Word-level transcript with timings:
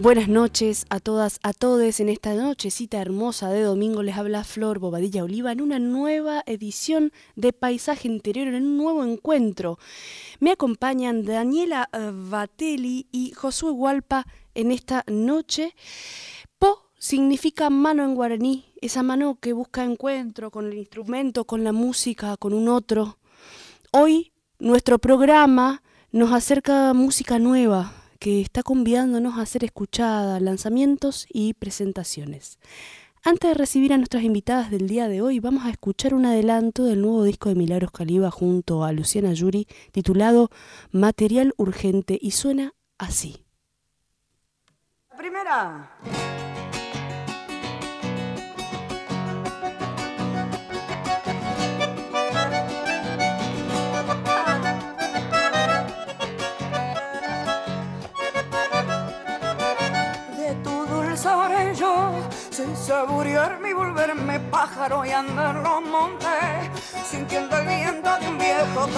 Buenas 0.00 0.28
noches 0.28 0.86
a 0.88 0.98
todas, 0.98 1.40
a 1.42 1.52
todos. 1.52 2.00
En 2.00 2.08
esta 2.08 2.32
nochecita 2.32 3.02
hermosa 3.02 3.50
de 3.50 3.60
domingo 3.60 4.02
les 4.02 4.16
habla 4.16 4.44
Flor 4.44 4.78
Bobadilla 4.78 5.22
Oliva 5.22 5.52
en 5.52 5.60
una 5.60 5.78
nueva 5.78 6.42
edición 6.46 7.12
de 7.36 7.52
Paisaje 7.52 8.08
Interior, 8.08 8.48
en 8.48 8.64
un 8.64 8.78
nuevo 8.78 9.04
encuentro. 9.04 9.78
Me 10.38 10.52
acompañan 10.52 11.26
Daniela 11.26 11.90
eh, 11.92 12.12
Batelli 12.14 13.08
y 13.12 13.32
Josué 13.32 13.72
Hualpa 13.72 14.26
en 14.54 14.72
esta 14.72 15.04
noche. 15.06 15.74
Po 16.58 16.86
significa 16.98 17.68
mano 17.68 18.02
en 18.02 18.14
guaraní, 18.14 18.72
esa 18.80 19.02
mano 19.02 19.36
que 19.38 19.52
busca 19.52 19.84
encuentro 19.84 20.50
con 20.50 20.64
el 20.64 20.78
instrumento, 20.78 21.44
con 21.44 21.62
la 21.62 21.72
música, 21.72 22.38
con 22.38 22.54
un 22.54 22.68
otro. 22.68 23.18
Hoy 23.92 24.32
nuestro 24.58 24.98
programa 24.98 25.82
nos 26.10 26.32
acerca 26.32 26.94
música 26.94 27.38
nueva, 27.38 27.99
que 28.20 28.40
está 28.40 28.62
convidándonos 28.62 29.38
a 29.38 29.46
ser 29.46 29.64
escuchada, 29.64 30.38
lanzamientos 30.38 31.26
y 31.28 31.54
presentaciones. 31.54 32.58
Antes 33.24 33.50
de 33.50 33.54
recibir 33.54 33.92
a 33.92 33.96
nuestras 33.96 34.22
invitadas 34.22 34.70
del 34.70 34.88
día 34.88 35.08
de 35.08 35.20
hoy, 35.22 35.40
vamos 35.40 35.64
a 35.64 35.70
escuchar 35.70 36.14
un 36.14 36.26
adelanto 36.26 36.84
del 36.84 37.02
nuevo 37.02 37.24
disco 37.24 37.48
de 37.48 37.54
Milagros 37.54 37.90
Caliba 37.90 38.30
junto 38.30 38.84
a 38.84 38.92
Luciana 38.92 39.32
Yuri, 39.32 39.66
titulado 39.90 40.50
Material 40.92 41.52
Urgente, 41.56 42.18
y 42.20 42.30
suena 42.30 42.74
así. 42.98 43.44
Primera. 45.16 45.98
Sin 62.60 62.76
saborearme 62.76 63.70
y 63.70 63.72
volverme 63.72 64.38
pájaro 64.38 65.04
y 65.04 65.10
andar 65.10 65.54
los 65.54 65.82
montes, 65.82 66.28
sintiendo 67.04 67.56
el 67.58 67.66
viento 67.66 68.18
de 68.18 68.28
un 68.28 68.38
viejo. 68.38 68.88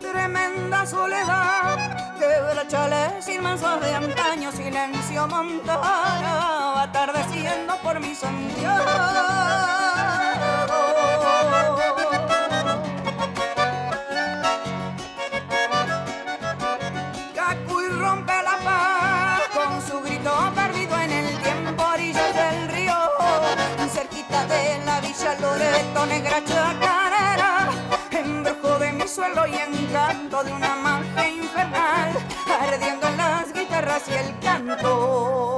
Tremenda 0.00 0.86
soledad, 0.86 2.16
quebrachales 2.18 3.28
inmensos 3.28 3.80
de 3.80 3.94
antaño, 3.94 4.52
silencio 4.52 5.26
montana, 5.26 6.82
atardeciendo 6.82 7.76
por 7.82 8.00
mi 8.00 8.14
Santiago. 8.14 9.93
Negra 26.08 26.44
chacarera, 26.44 27.70
embrujo 28.10 28.78
de 28.78 28.92
mi 28.92 29.08
suelo 29.08 29.46
y 29.46 29.54
encanto 29.54 30.44
de 30.44 30.52
una 30.52 30.74
magia 30.76 31.28
infernal, 31.28 32.12
ardiendo 32.60 33.08
en 33.08 33.16
las 33.16 33.52
guitarras 33.52 34.02
y 34.08 34.12
el 34.12 34.38
canto. 34.38 35.53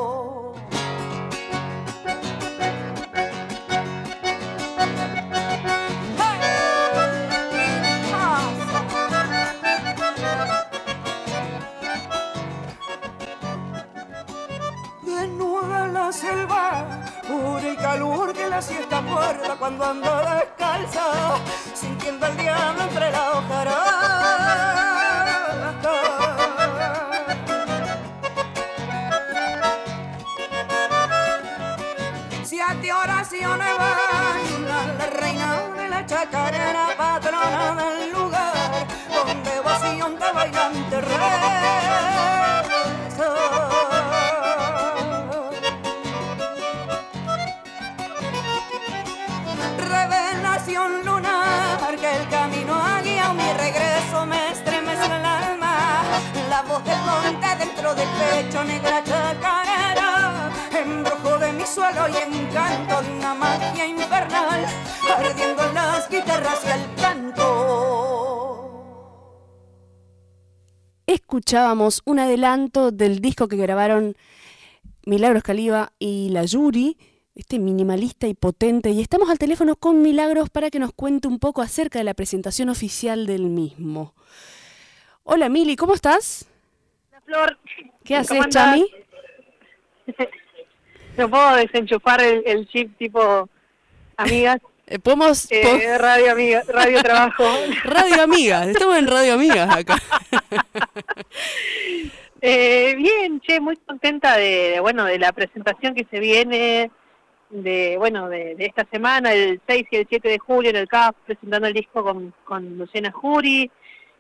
Cuando 19.66 19.84
ando 19.84 20.16
descalza, 20.32 21.40
sintiendo 21.74 22.24
el 22.26 22.36
diablo 22.36 22.82
entre 22.84 23.10
la 23.10 23.32
hojarasca. 23.32 23.96
Siete 32.44 32.92
oraciones 32.92 33.68
van, 33.76 34.68
la 34.68 35.06
reina 35.06 35.62
de 35.76 35.88
la 35.88 36.06
chacarera, 36.06 36.86
patrona 36.96 37.74
del 37.74 38.12
lugar, 38.12 38.86
donde 39.12 39.60
vacío 39.64 40.08
de 40.10 40.32
bailante 40.32 41.00
rey. 41.00 42.55
De 61.38 61.52
mi 61.52 61.66
suelo 61.66 62.08
y 62.08 62.16
encanto 62.16 62.98
una 63.16 63.34
magia 63.34 63.86
infernal 63.86 64.66
las 65.74 66.08
guitarras 66.08 66.64
y 66.64 67.00
canto 67.00 67.42
Escuchábamos 71.06 72.02
un 72.04 72.18
adelanto 72.18 72.90
del 72.90 73.20
disco 73.20 73.46
que 73.48 73.56
grabaron 73.56 74.16
Milagros 75.04 75.42
Caliba 75.42 75.92
y 75.98 76.30
La 76.30 76.44
Yuri 76.44 76.96
este 77.36 77.58
minimalista 77.58 78.26
y 78.26 78.34
potente, 78.34 78.90
y 78.92 79.02
estamos 79.02 79.28
al 79.28 79.38
teléfono 79.38 79.76
con 79.76 80.00
Milagros 80.00 80.48
para 80.48 80.70
que 80.70 80.78
nos 80.78 80.94
cuente 80.94 81.28
un 81.28 81.38
poco 81.38 81.60
acerca 81.60 81.98
de 81.98 82.04
la 82.04 82.14
presentación 82.14 82.70
oficial 82.70 83.26
del 83.26 83.42
mismo. 83.42 84.14
Hola 85.22 85.50
Mili, 85.50 85.76
¿cómo 85.76 85.92
estás? 85.92 86.46
Flor. 87.26 87.58
¿Qué 88.04 88.16
haces, 88.16 88.48
Chami? 88.48 88.86
no 91.16 91.28
puedo 91.28 91.56
desenchufar 91.56 92.22
el, 92.22 92.66
chip 92.68 92.96
tipo 92.96 93.48
amigas. 94.16 94.58
Eh, 94.88 95.00
podemos, 95.00 95.50
eh, 95.50 95.98
radio 95.98 96.30
amiga, 96.30 96.62
radio 96.68 97.02
trabajo. 97.02 97.42
radio 97.82 98.22
amigas, 98.22 98.68
estamos 98.68 98.96
en 98.96 99.08
radio 99.08 99.34
amigas 99.34 99.76
acá. 99.76 100.00
Eh, 102.40 102.94
bien, 102.96 103.40
che, 103.40 103.58
muy 103.58 103.76
contenta 103.78 104.36
de, 104.36 104.78
bueno 104.78 105.04
de 105.04 105.18
la 105.18 105.32
presentación 105.32 105.92
que 105.92 106.06
se 106.08 106.20
viene, 106.20 106.92
de 107.50 107.96
bueno 107.98 108.28
de, 108.28 108.54
esta 108.60 108.86
semana, 108.88 109.32
el 109.32 109.60
6 109.66 109.86
y 109.90 109.96
el 109.96 110.06
7 110.08 110.28
de 110.28 110.38
julio 110.38 110.70
en 110.70 110.76
el 110.76 110.86
CAF, 110.86 111.16
presentando 111.26 111.66
el 111.66 111.74
disco 111.74 112.04
con, 112.04 112.32
con 112.44 112.78
Luciana 112.78 113.10
Jury, 113.10 113.68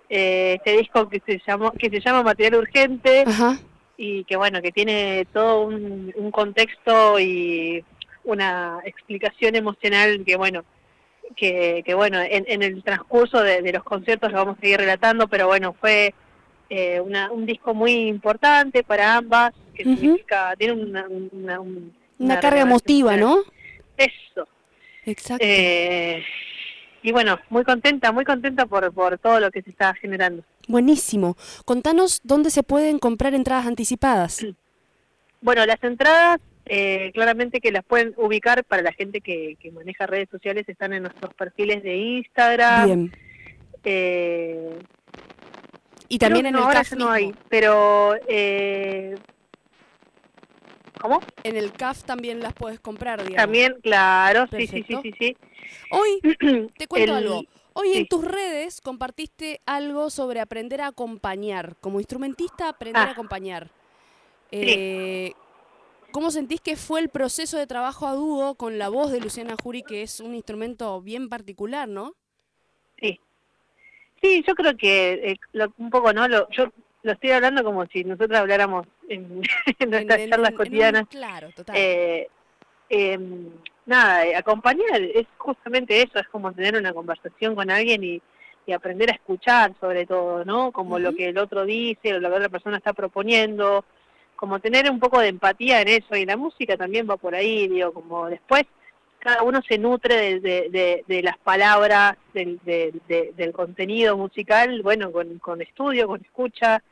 eh, 0.08 0.54
este 0.58 0.78
disco 0.78 1.08
que 1.08 1.20
se 1.26 1.40
llamó 1.46 1.72
que 1.72 1.90
se 1.90 2.00
llama 2.00 2.22
Material 2.22 2.60
Urgente 2.60 3.24
y 3.96 4.24
que 4.24 4.36
bueno 4.36 4.62
que 4.62 4.72
tiene 4.72 5.26
todo 5.32 5.62
un, 5.62 6.30
contexto 6.30 7.18
y 7.18 7.84
una 8.24 8.80
explicación 8.84 9.56
emocional 9.56 10.22
que 10.24 10.36
bueno 10.36 10.64
que, 11.34 11.82
que 11.84 11.94
bueno 11.94 12.20
en, 12.20 12.44
en 12.46 12.62
el 12.62 12.82
transcurso 12.82 13.42
de, 13.42 13.72
los 13.72 13.82
conciertos 13.82 14.30
lo 14.30 14.38
vamos 14.38 14.58
a 14.58 14.60
seguir 14.60 14.78
relatando 14.78 15.28
pero 15.28 15.46
bueno 15.46 15.74
fue 15.80 16.14
eh, 16.68 17.00
una, 17.00 17.30
un 17.30 17.46
disco 17.46 17.74
muy 17.74 18.08
importante 18.08 18.82
para 18.82 19.16
ambas 19.16 19.54
que 19.74 19.84
significa 19.84 20.54
tiene 20.56 20.74
una, 20.74 21.06
una 21.08 21.60
un, 21.60 21.94
una, 22.18 22.40
carga 22.40 22.62
emotiva, 22.62 23.16
¿no? 23.16 23.38
Eso. 23.96 24.48
Exacto. 25.04 25.44
Eh, 25.46 26.24
y 27.06 27.12
bueno, 27.12 27.38
muy 27.50 27.62
contenta, 27.62 28.10
muy 28.10 28.24
contenta 28.24 28.66
por, 28.66 28.92
por 28.92 29.16
todo 29.18 29.38
lo 29.38 29.52
que 29.52 29.62
se 29.62 29.70
está 29.70 29.94
generando. 29.94 30.42
Buenísimo. 30.66 31.36
Contanos 31.64 32.20
dónde 32.24 32.50
se 32.50 32.64
pueden 32.64 32.98
comprar 32.98 33.32
entradas 33.32 33.66
anticipadas. 33.66 34.44
Bueno, 35.42 35.64
las 35.66 35.80
entradas 35.84 36.40
eh, 36.64 37.12
claramente 37.14 37.60
que 37.60 37.70
las 37.70 37.84
pueden 37.84 38.14
ubicar 38.16 38.64
para 38.64 38.82
la 38.82 38.90
gente 38.90 39.20
que, 39.20 39.56
que, 39.60 39.70
maneja 39.70 40.06
redes 40.06 40.28
sociales, 40.30 40.68
están 40.68 40.92
en 40.94 41.02
nuestros 41.02 41.32
perfiles 41.34 41.84
de 41.84 41.94
Instagram. 41.94 42.86
Bien. 42.86 43.12
Eh, 43.84 44.78
Y 46.08 46.18
también 46.18 46.46
en 46.46 46.54
no, 46.54 46.58
el 46.60 46.64
ahora 46.64 46.82
no 46.96 47.10
hay, 47.10 47.32
pero... 47.48 48.16
Eh, 48.26 49.14
¿Cómo? 51.06 51.20
En 51.44 51.56
el 51.56 51.72
CAF 51.72 52.02
también 52.02 52.40
las 52.40 52.52
puedes 52.52 52.80
comprar, 52.80 53.20
digamos. 53.22 53.36
También, 53.46 53.76
claro, 53.80 54.46
sí, 54.50 54.66
sí, 54.66 54.84
sí, 54.88 54.96
sí, 55.02 55.14
sí. 55.18 55.36
Hoy, 55.90 56.20
te 56.76 56.86
cuento 56.88 57.12
El- 57.12 57.18
algo. 57.18 57.44
Hoy 57.74 57.92
en 57.92 58.08
tus 58.08 58.24
redes 58.24 58.80
compartiste 58.80 59.60
algo 59.66 60.10
sobre 60.10 60.40
aprender 60.40 60.80
a 60.80 60.88
acompañar. 60.88 61.76
Como 61.80 62.00
instrumentista, 62.00 62.70
aprender 62.70 63.02
a 63.02 63.10
Ah. 63.10 63.12
acompañar. 63.12 63.70
Eh, 64.50 65.32
¿Cómo 66.10 66.30
sentís 66.30 66.60
que 66.60 66.76
fue 66.76 67.00
el 67.00 67.08
proceso 67.10 67.58
de 67.58 67.66
trabajo 67.66 68.06
a 68.08 68.14
dúo 68.14 68.54
con 68.56 68.78
la 68.78 68.88
voz 68.88 69.12
de 69.12 69.20
Luciana 69.20 69.54
Jury, 69.62 69.82
que 69.82 70.02
es 70.02 70.18
un 70.20 70.34
instrumento 70.34 71.00
bien 71.02 71.28
particular, 71.28 71.86
¿no? 71.88 72.14
Sí. 73.00 73.20
Sí, 74.22 74.42
yo 74.46 74.54
creo 74.54 74.76
que 74.76 75.12
eh, 75.32 75.36
lo- 75.52 75.72
un 75.76 75.90
poco, 75.90 76.12
¿no? 76.14 76.26
Lo, 76.26 76.48
yo 76.50 76.72
lo 77.02 77.12
estoy 77.12 77.30
hablando 77.32 77.62
como 77.62 77.84
si 77.86 78.02
nosotros 78.04 78.38
habláramos 78.40 78.86
en, 79.08 79.42
en 79.78 79.90
nuestras 79.90 80.20
En- 80.20 80.30
charlas 80.30 80.50
en- 80.50 80.56
cotidianas. 80.56 81.06
claro, 81.08 81.50
total. 81.54 81.76
Eh, 81.78 82.28
em, 82.88 83.50
nada, 83.86 84.26
eh, 84.26 84.36
acompañar 84.36 85.00
es 85.14 85.26
justamente 85.38 86.02
eso, 86.02 86.18
es 86.18 86.28
como 86.28 86.52
tener 86.52 86.76
una 86.76 86.92
conversación 86.92 87.54
con 87.54 87.70
alguien 87.70 88.02
y, 88.04 88.22
y 88.66 88.72
aprender 88.72 89.10
a 89.10 89.14
escuchar 89.14 89.74
sobre 89.80 90.06
todo, 90.06 90.44
¿no? 90.44 90.72
Como 90.72 90.98
lo 90.98 91.14
que 91.14 91.28
el 91.28 91.38
otro 91.38 91.64
dice 91.64 92.14
o 92.14 92.18
lo 92.20 92.28
que 92.28 92.30
la 92.30 92.36
otra 92.36 92.48
persona 92.48 92.76
está 92.78 92.92
proponiendo, 92.92 93.84
como 94.34 94.58
tener 94.60 94.90
un 94.90 95.00
poco 95.00 95.20
de 95.20 95.28
empatía 95.28 95.80
en 95.80 95.88
eso 95.88 96.14
y 96.16 96.26
la 96.26 96.36
música 96.36 96.76
también 96.76 97.08
va 97.08 97.16
por 97.16 97.34
ahí, 97.34 97.68
digo, 97.68 97.92
como 97.92 98.26
después 98.28 98.64
cada 99.18 99.42
uno 99.42 99.60
se 99.66 99.78
nutre 99.78 100.14
de, 100.16 100.40
de- 100.40 100.68
de- 100.70 101.04
de 101.08 101.22
las 101.22 101.38
palabras, 101.38 102.16
del, 102.34 102.60
de- 102.64 102.92
de- 103.08 103.32
del 103.36 103.52
contenido 103.52 104.16
musical, 104.16 104.82
bueno, 104.82 105.10
con, 105.10 105.38
con 105.38 105.60
estudio, 105.62 106.06
con 106.06 106.20
escucha, 106.22 106.82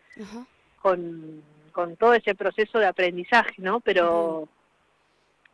con, 0.80 1.42
con 1.74 1.96
todo 1.96 2.14
ese 2.14 2.34
proceso 2.34 2.78
de 2.78 2.86
aprendizaje, 2.86 3.54
¿no? 3.58 3.80
Pero, 3.80 4.48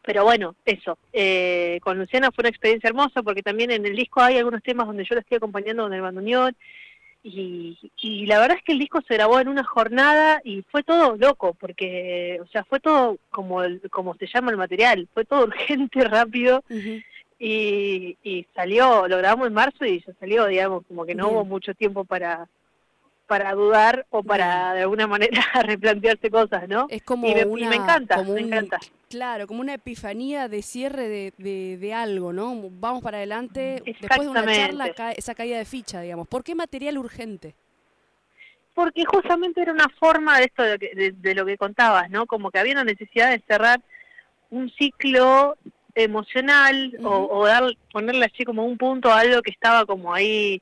pero 0.02 0.22
bueno, 0.24 0.54
eso. 0.64 0.98
Eh, 1.12 1.80
con 1.82 1.98
Luciana 1.98 2.30
fue 2.30 2.42
una 2.42 2.50
experiencia 2.50 2.88
hermosa 2.88 3.22
porque 3.22 3.42
también 3.42 3.70
en 3.70 3.84
el 3.86 3.96
disco 3.96 4.20
hay 4.20 4.36
algunos 4.38 4.62
temas 4.62 4.86
donde 4.86 5.04
yo 5.04 5.14
la 5.14 5.22
estoy 5.22 5.38
acompañando 5.38 5.82
con 5.84 5.94
el 5.94 6.00
bandoneón 6.02 6.54
y, 7.22 7.76
y 8.00 8.26
la 8.26 8.38
verdad 8.40 8.56
es 8.58 8.62
que 8.64 8.72
el 8.72 8.78
disco 8.78 9.00
se 9.06 9.14
grabó 9.14 9.40
en 9.40 9.48
una 9.48 9.64
jornada 9.64 10.40
y 10.44 10.62
fue 10.70 10.82
todo 10.82 11.16
loco 11.16 11.54
porque, 11.54 12.38
o 12.42 12.46
sea, 12.48 12.64
fue 12.64 12.80
todo 12.80 13.18
como, 13.30 13.62
el- 13.62 13.80
como 13.90 14.14
se 14.14 14.26
llama 14.26 14.50
el 14.50 14.56
material, 14.56 15.08
fue 15.12 15.24
todo 15.24 15.44
urgente, 15.46 16.04
rápido 16.04 16.62
y, 17.38 18.16
y 18.22 18.46
salió, 18.54 19.08
lo 19.08 19.16
grabamos 19.18 19.46
en 19.48 19.54
marzo 19.54 19.84
y 19.84 20.00
ya 20.06 20.12
salió, 20.20 20.46
digamos, 20.46 20.84
como 20.86 21.04
que 21.06 21.14
no 21.14 21.28
hubo 21.28 21.44
mucho 21.44 21.74
tiempo 21.74 22.04
para 22.04 22.48
para 23.30 23.54
dudar 23.54 24.06
o 24.10 24.24
para 24.24 24.74
de 24.74 24.80
alguna 24.82 25.06
manera 25.06 25.40
replantearse 25.62 26.28
cosas, 26.30 26.68
¿no? 26.68 26.88
Es 26.90 27.00
como 27.02 27.28
y, 27.28 27.34
me, 27.34 27.42
y 27.42 27.44
una... 27.44 27.68
me 27.70 27.76
encanta, 27.76 28.16
como 28.16 28.34
me 28.34 28.40
un- 28.42 28.48
encanta. 28.48 28.80
Claro, 29.08 29.46
como 29.46 29.60
una 29.60 29.74
epifanía 29.74 30.48
de 30.48 30.62
cierre 30.62 31.08
de, 31.08 31.32
de, 31.38 31.76
de 31.76 31.94
algo, 31.94 32.32
¿no? 32.32 32.56
Vamos 32.80 33.02
para 33.04 33.18
adelante, 33.18 33.82
después 34.00 34.20
de 34.22 34.28
una 34.28 34.46
charla, 34.52 34.92
cae- 34.92 35.14
esa 35.16 35.34
caída 35.36 35.58
de 35.58 35.64
ficha, 35.64 36.00
digamos. 36.00 36.26
¿Por 36.26 36.42
qué 36.42 36.56
material 36.56 36.98
urgente? 36.98 37.54
Porque 38.74 39.04
justamente 39.04 39.62
era 39.62 39.72
una 39.72 39.88
forma 40.00 40.38
de 40.38 40.44
esto 40.46 40.62
de, 40.64 40.78
de- 40.78 41.14
de 41.16 41.34
lo 41.36 41.46
que 41.46 41.56
contabas, 41.56 42.10
¿no? 42.10 42.26
Como 42.26 42.50
que 42.50 42.58
había 42.58 42.72
una 42.72 42.84
necesidad 42.84 43.30
de 43.30 43.42
cerrar 43.46 43.80
un 44.50 44.70
ciclo 44.70 45.56
emocional 45.94 46.96
o, 47.04 47.28
o 47.30 47.46
dar, 47.46 47.64
ponerle 47.92 48.26
así 48.26 48.44
como 48.44 48.64
un 48.64 48.76
punto 48.78 49.10
a 49.10 49.20
algo 49.20 49.42
que 49.42 49.50
estaba 49.50 49.84
como 49.86 50.14
ahí 50.14 50.60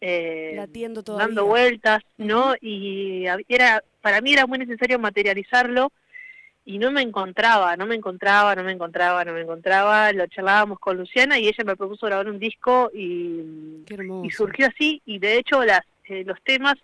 eh, 0.00 0.52
Latiendo 0.56 1.02
todavía. 1.02 1.26
dando 1.26 1.46
vueltas, 1.46 2.02
¿no? 2.16 2.54
Y 2.60 3.24
era 3.48 3.82
para 4.00 4.20
mí 4.20 4.32
era 4.32 4.46
muy 4.46 4.58
necesario 4.58 4.98
materializarlo 4.98 5.92
y 6.64 6.78
no 6.78 6.90
me 6.90 7.02
encontraba, 7.02 7.76
no 7.76 7.86
me 7.86 7.94
encontraba, 7.96 8.54
no 8.54 8.62
me 8.62 8.72
encontraba, 8.72 9.24
no 9.24 9.32
me 9.32 9.40
encontraba. 9.42 10.12
Lo 10.12 10.26
charlábamos 10.26 10.78
con 10.78 10.96
Luciana 10.96 11.38
y 11.38 11.48
ella 11.48 11.64
me 11.64 11.76
propuso 11.76 12.06
grabar 12.06 12.28
un 12.28 12.38
disco 12.38 12.90
y, 12.94 13.84
y 14.24 14.30
surgió 14.30 14.68
así 14.68 15.02
y 15.04 15.18
de 15.18 15.38
hecho 15.38 15.64
las 15.64 15.80
eh, 16.04 16.24
los 16.24 16.40
temas 16.42 16.74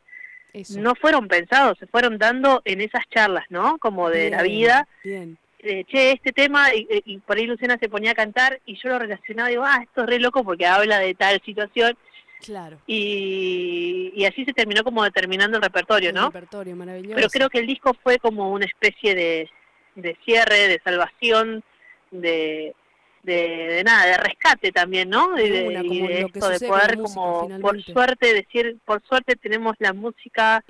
Eso. 0.52 0.80
no 0.80 0.94
fueron 0.94 1.26
pensados, 1.28 1.78
se 1.78 1.86
fueron 1.86 2.18
dando 2.18 2.62
en 2.64 2.80
esas 2.80 3.02
charlas, 3.08 3.44
¿no? 3.50 3.78
Como 3.78 4.08
de 4.10 4.30
la 4.30 4.42
vida. 4.42 4.88
Bien. 5.02 5.36
Eh, 5.58 5.84
che, 5.84 6.12
este 6.12 6.32
tema, 6.32 6.72
y, 6.74 6.86
y 7.06 7.18
por 7.18 7.36
ahí 7.36 7.46
Luciana 7.46 7.76
se 7.80 7.88
ponía 7.88 8.12
a 8.12 8.14
cantar 8.14 8.60
y 8.66 8.76
yo 8.76 8.88
lo 8.90 9.00
relacionaba, 9.00 9.48
digo, 9.48 9.64
ah, 9.64 9.80
esto 9.82 10.02
es 10.02 10.06
re 10.06 10.20
loco 10.20 10.44
porque 10.44 10.64
habla 10.66 11.00
de 11.00 11.14
tal 11.14 11.40
situación 11.44 11.96
Claro. 12.44 12.78
y, 12.86 14.12
y 14.14 14.24
así 14.24 14.44
se 14.44 14.52
terminó 14.52 14.84
como 14.84 15.02
determinando 15.02 15.56
el 15.56 15.62
repertorio, 15.62 16.10
El 16.10 16.14
¿no? 16.14 16.26
repertorio 16.26 16.76
maravilloso. 16.76 17.16
Pero 17.16 17.28
creo 17.28 17.50
que 17.50 17.58
el 17.58 17.66
disco 17.66 17.96
fue 18.02 18.18
como 18.18 18.52
una 18.52 18.66
especie 18.66 19.14
de, 19.14 19.50
de 19.94 20.16
cierre, 20.24 20.68
de 20.68 20.80
salvación, 20.84 21.64
de, 22.10 22.74
de, 23.22 23.32
de 23.32 23.84
nada, 23.84 24.06
de 24.06 24.16
rescate 24.18 24.70
también, 24.70 25.08
¿no? 25.10 25.34
De 25.34 25.50
de, 25.50 25.68
una, 25.68 25.82
y 25.82 26.06
de 26.06 26.20
esto 26.20 26.48
de 26.48 26.60
poder 26.60 26.98
música, 26.98 27.20
como, 27.20 27.60
por 27.60 27.82
suerte, 27.82 28.34
decir, 28.34 28.76
por 28.84 29.02
suerte 29.02 29.36
tenemos 29.36 29.74
la 29.78 29.92
música 29.92 30.62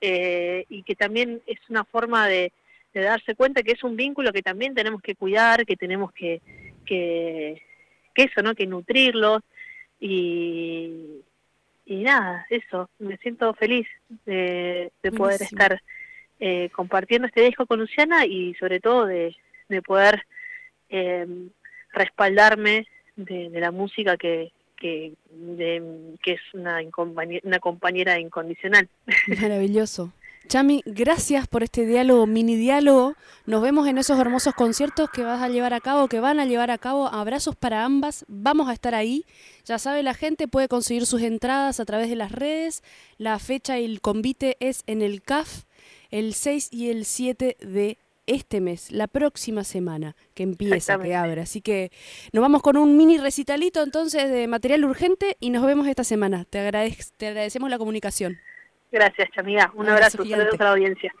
eh, 0.00 0.64
y 0.68 0.82
que 0.84 0.94
también 0.94 1.42
es 1.46 1.58
una 1.68 1.84
forma 1.84 2.26
de, 2.28 2.52
de 2.94 3.00
darse 3.00 3.34
cuenta 3.34 3.62
que 3.62 3.72
es 3.72 3.82
un 3.84 3.96
vínculo 3.96 4.32
que 4.32 4.42
también 4.42 4.74
tenemos 4.74 5.02
que 5.02 5.16
cuidar, 5.16 5.66
que 5.66 5.76
tenemos 5.76 6.12
que, 6.12 6.40
que, 6.86 7.60
que 8.14 8.22
eso, 8.22 8.42
¿no? 8.42 8.54
Que 8.54 8.66
nutrirlos 8.66 9.42
y, 10.08 11.22
y 11.86 11.96
nada, 12.02 12.46
eso, 12.50 12.88
me 12.98 13.16
siento 13.18 13.52
feliz 13.54 13.86
de, 14.26 14.92
de 15.02 15.12
poder 15.12 15.38
Buenísimo. 15.38 15.60
estar 15.62 15.82
eh, 16.40 16.68
compartiendo 16.72 17.26
este 17.26 17.42
disco 17.42 17.66
con 17.66 17.78
Luciana 17.80 18.26
y 18.26 18.54
sobre 18.54 18.80
todo 18.80 19.06
de, 19.06 19.34
de 19.68 19.82
poder 19.82 20.26
eh, 20.90 21.26
respaldarme 21.92 22.86
de, 23.16 23.48
de 23.50 23.60
la 23.60 23.70
música 23.70 24.16
que, 24.16 24.52
que, 24.76 25.12
de- 25.30 26.14
que 26.22 26.32
es 26.32 26.40
una, 26.52 26.80
una 27.44 27.58
compañera 27.60 28.18
incondicional. 28.18 28.88
Maravilloso. 29.40 30.12
Chami, 30.48 30.82
gracias 30.84 31.48
por 31.48 31.62
este 31.62 31.86
diálogo, 31.86 32.26
mini 32.26 32.54
diálogo. 32.56 33.14
Nos 33.46 33.62
vemos 33.62 33.88
en 33.88 33.98
esos 33.98 34.18
hermosos 34.20 34.54
conciertos 34.54 35.08
que 35.10 35.22
vas 35.22 35.42
a 35.42 35.48
llevar 35.48 35.72
a 35.74 35.80
cabo, 35.80 36.06
que 36.06 36.20
van 36.20 36.38
a 36.38 36.44
llevar 36.44 36.70
a 36.70 36.78
cabo. 36.78 37.08
Abrazos 37.08 37.56
para 37.56 37.84
ambas. 37.84 38.24
Vamos 38.28 38.68
a 38.68 38.74
estar 38.74 38.94
ahí. 38.94 39.24
Ya 39.64 39.78
sabe 39.78 40.02
la 40.02 40.14
gente, 40.14 40.46
puede 40.46 40.68
conseguir 40.68 41.06
sus 41.06 41.22
entradas 41.22 41.80
a 41.80 41.84
través 41.84 42.08
de 42.10 42.16
las 42.16 42.30
redes. 42.30 42.82
La 43.16 43.38
fecha 43.38 43.78
y 43.78 43.84
el 43.86 44.00
convite 44.00 44.56
es 44.60 44.82
en 44.86 45.02
el 45.02 45.22
CAF 45.22 45.64
el 46.10 46.34
6 46.34 46.68
y 46.70 46.90
el 46.90 47.04
7 47.06 47.56
de 47.60 47.98
este 48.26 48.60
mes, 48.60 48.90
la 48.90 49.06
próxima 49.08 49.64
semana 49.64 50.14
que 50.34 50.44
empieza, 50.44 50.94
que 51.08 51.14
abre. 51.14 51.40
Así 51.42 51.60
que 51.60 51.90
nos 52.32 52.40
vamos 52.42 52.62
con 52.62 52.76
un 52.76 52.96
mini 52.96 53.18
recitalito 53.18 53.82
entonces 53.82 54.30
de 54.30 54.46
material 54.46 54.84
urgente 54.84 55.36
y 55.40 55.50
nos 55.50 55.66
vemos 55.66 55.88
esta 55.88 56.04
semana. 56.04 56.44
Te, 56.48 56.58
agradec- 56.60 57.10
te 57.16 57.28
agradecemos 57.28 57.68
la 57.70 57.78
comunicación. 57.78 58.38
Gracias, 58.94 59.28
Chamiga. 59.32 59.72
Un 59.74 59.88
Abrazo 59.88 60.18
abrazo, 60.18 60.22
gigante. 60.22 60.44
saludos 60.44 60.60
a 60.60 60.64
la 60.64 60.70
audiencia. 60.70 61.14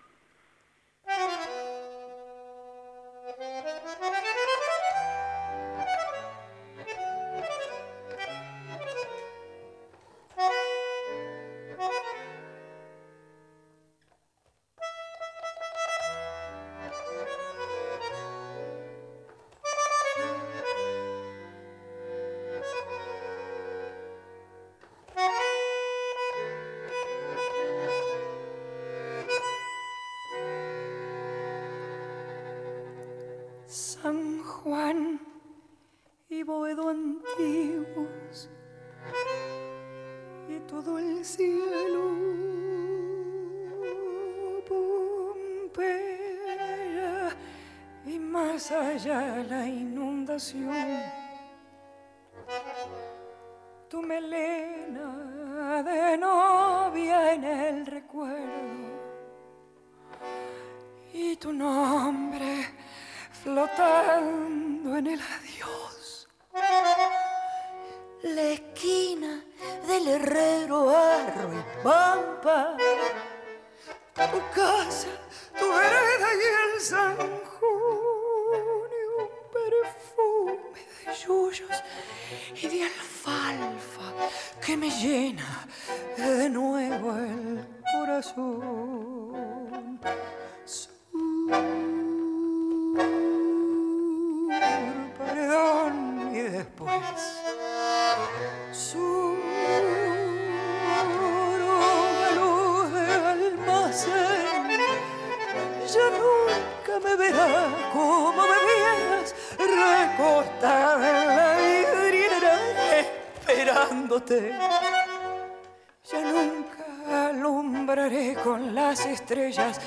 Ya 116.10 116.20
nunca 116.20 117.28
alumbraré 117.28 118.34
con 118.36 118.74
las 118.74 119.04
estrellas 119.06 119.80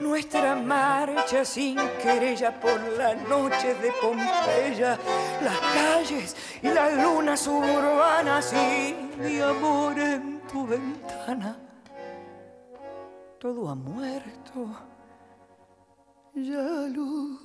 nuestra 0.00 0.54
marcha 0.56 1.44
sin 1.44 1.76
querella 2.02 2.58
por 2.60 2.80
las 2.96 3.16
noches 3.28 3.80
de 3.80 3.92
Pompeya, 4.00 4.98
las 5.46 5.60
calles 5.60 6.36
y 6.60 6.68
las 6.68 6.92
lunas 6.94 7.40
suburbanas 7.40 8.52
y 8.52 8.94
mi 9.20 9.40
amor 9.40 9.96
en 9.98 10.40
tu 10.50 10.66
ventana. 10.66 11.56
Todo 13.38 13.68
ha 13.68 13.74
muerto, 13.76 14.58
ya 16.34 16.66
lo 16.96 17.38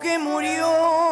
que 0.00 0.18
murió. 0.18 1.09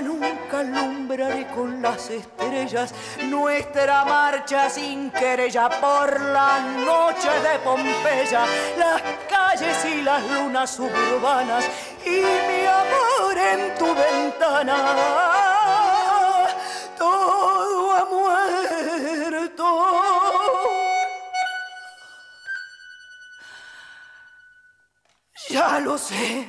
Nunca 0.00 0.60
alumbraré 0.60 1.46
con 1.48 1.80
las 1.80 2.10
estrellas 2.10 2.92
nuestra 3.24 4.04
marcha 4.04 4.68
sin 4.68 5.10
querella 5.10 5.68
por 5.68 6.20
las 6.20 6.62
noches 6.62 7.42
de 7.42 7.58
Pompeya, 7.64 8.44
las 8.78 9.02
calles 9.28 9.84
y 9.84 10.02
las 10.02 10.22
lunas 10.30 10.70
suburbanas 10.70 11.64
y 12.04 12.20
mi 12.20 12.66
amor 12.66 13.38
en 13.38 13.74
tu 13.76 13.94
ventana. 13.94 14.76
Todo 16.98 17.92
ha 17.92 18.04
muerto. 18.04 18.36
Ya 25.48 25.80
lo 25.80 25.96
sé. 25.96 26.46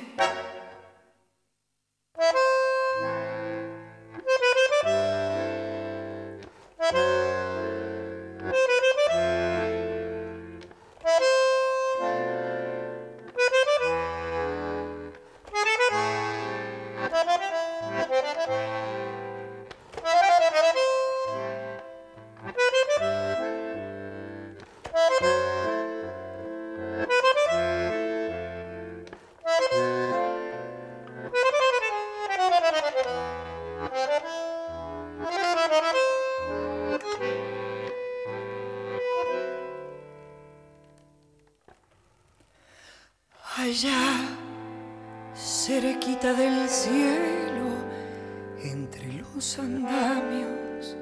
Cerquita 45.68 46.32
del 46.32 46.66
cielo, 46.66 47.68
entre 48.64 49.12
los 49.12 49.58
andamios, 49.58 50.96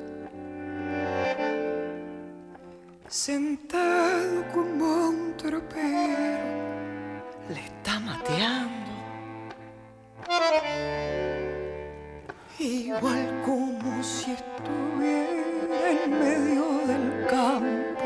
sentado 3.06 4.44
como 4.52 5.11
un 5.11 5.37
tropero, 5.37 6.42
le 7.49 7.61
está 7.61 8.00
mateando. 8.00 8.90
Igual 12.58 13.42
como 13.44 14.02
si 14.02 14.32
estuviera 14.32 15.90
en 15.92 16.11
medio 16.11 16.64
del 16.88 17.26
campo. 17.30 18.02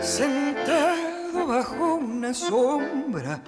Sentado 0.00 0.93
bajo 1.46 1.94
una 1.94 2.32
sombra, 2.32 3.40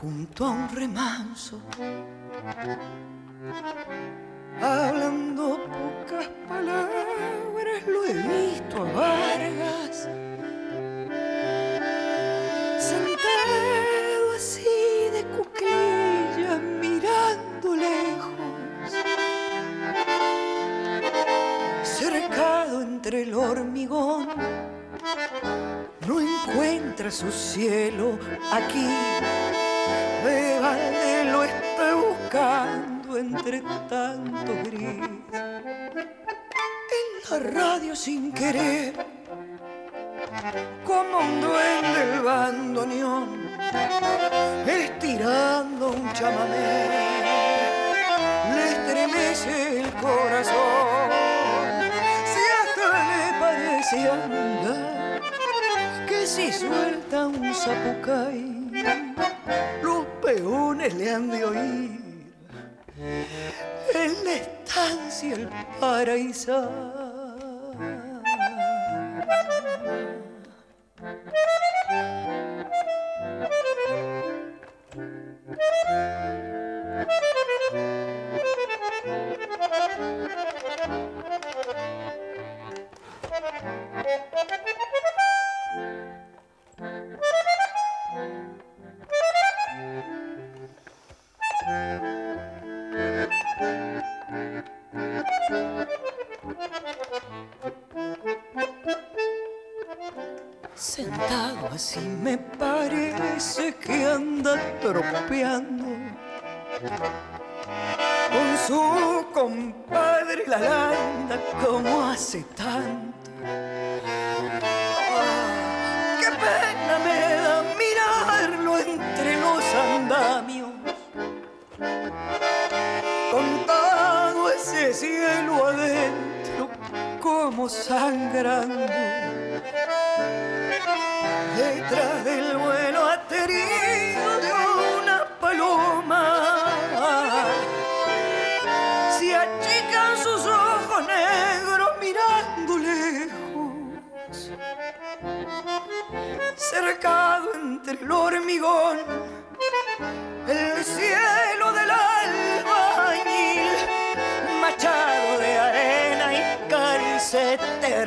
junto 0.00 0.44
a 0.44 0.50
un 0.50 0.68
remanso. 0.68 1.60
Hablando 4.60 5.58
pocas 5.66 6.28
palabras, 6.48 7.86
lo 7.86 8.04
he 8.04 8.12
visto 8.12 8.76
a 8.82 8.92
Vargas. 8.92 10.08
Sentado 12.78 14.32
así 14.36 15.10
de 15.12 15.24
cuclillas, 15.36 16.60
mirando 16.80 17.76
lejos. 17.76 18.32
Cercado 21.82 22.82
entre 22.82 23.22
el 23.22 23.34
hormigón, 23.34 24.28
encuentra 26.50 27.10
su 27.10 27.30
cielo 27.30 28.18
aquí. 28.50 28.86
De 30.24 30.58
balde 30.60 31.24
lo 31.24 31.44
está 31.44 31.94
buscando 31.94 33.16
entre 33.16 33.60
tanto 33.88 34.52
gris. 34.64 35.00
En 36.98 37.30
la 37.30 37.38
radio 37.38 37.94
sin 37.94 38.32
querer. 38.32 38.94
Como 40.84 41.18
un 41.18 41.40
duende 41.40 42.14
el 42.14 42.20
bandoneón. 42.20 43.50
Estirando 44.66 45.90
un 45.90 46.12
chamamé. 46.12 46.88
Le 48.54 48.68
estremece 48.70 49.80
el 49.80 49.92
corazón. 49.94 51.10
Si 52.24 52.40
hasta 52.58 52.86
le 53.06 53.40
parece 53.40 54.10
andar. 54.10 54.97
Que 56.18 56.26
si 56.26 56.52
suelta 56.52 57.28
un 57.28 57.54
zapucay 57.54 58.72
los 59.84 60.04
peones 60.20 60.92
le 60.94 61.14
han 61.14 61.30
de 61.30 61.44
oír 61.44 62.34
en 63.94 64.24
la 64.24 64.32
estancia 64.32 65.34
el 65.36 65.48
paraíso. 65.78 66.98
Con 108.30 108.58
su 108.66 109.24
compadre 109.32 110.44
la 110.46 110.58
landa 110.58 111.40
como 111.64 112.10
hace 112.10 112.44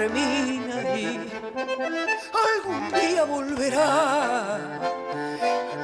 termina 0.02 0.98
y 0.98 1.32
algún 2.48 2.92
día 2.92 3.24
volverá. 3.24 4.58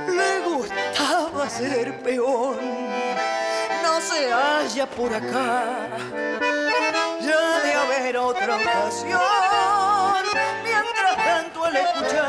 Le 0.07 0.39
gustaba 0.39 1.47
ser 1.49 2.01
peón, 2.01 2.57
no 3.83 4.01
se 4.01 4.31
halla 4.31 4.85
por 4.87 5.13
acá. 5.13 5.87
Ya 7.21 7.59
de 7.59 7.73
haber 7.73 8.17
otra 8.17 8.55
ocasión, 8.55 9.21
mientras 10.63 11.15
tanto 11.15 11.65
al 11.65 11.75
escuchar 11.75 12.26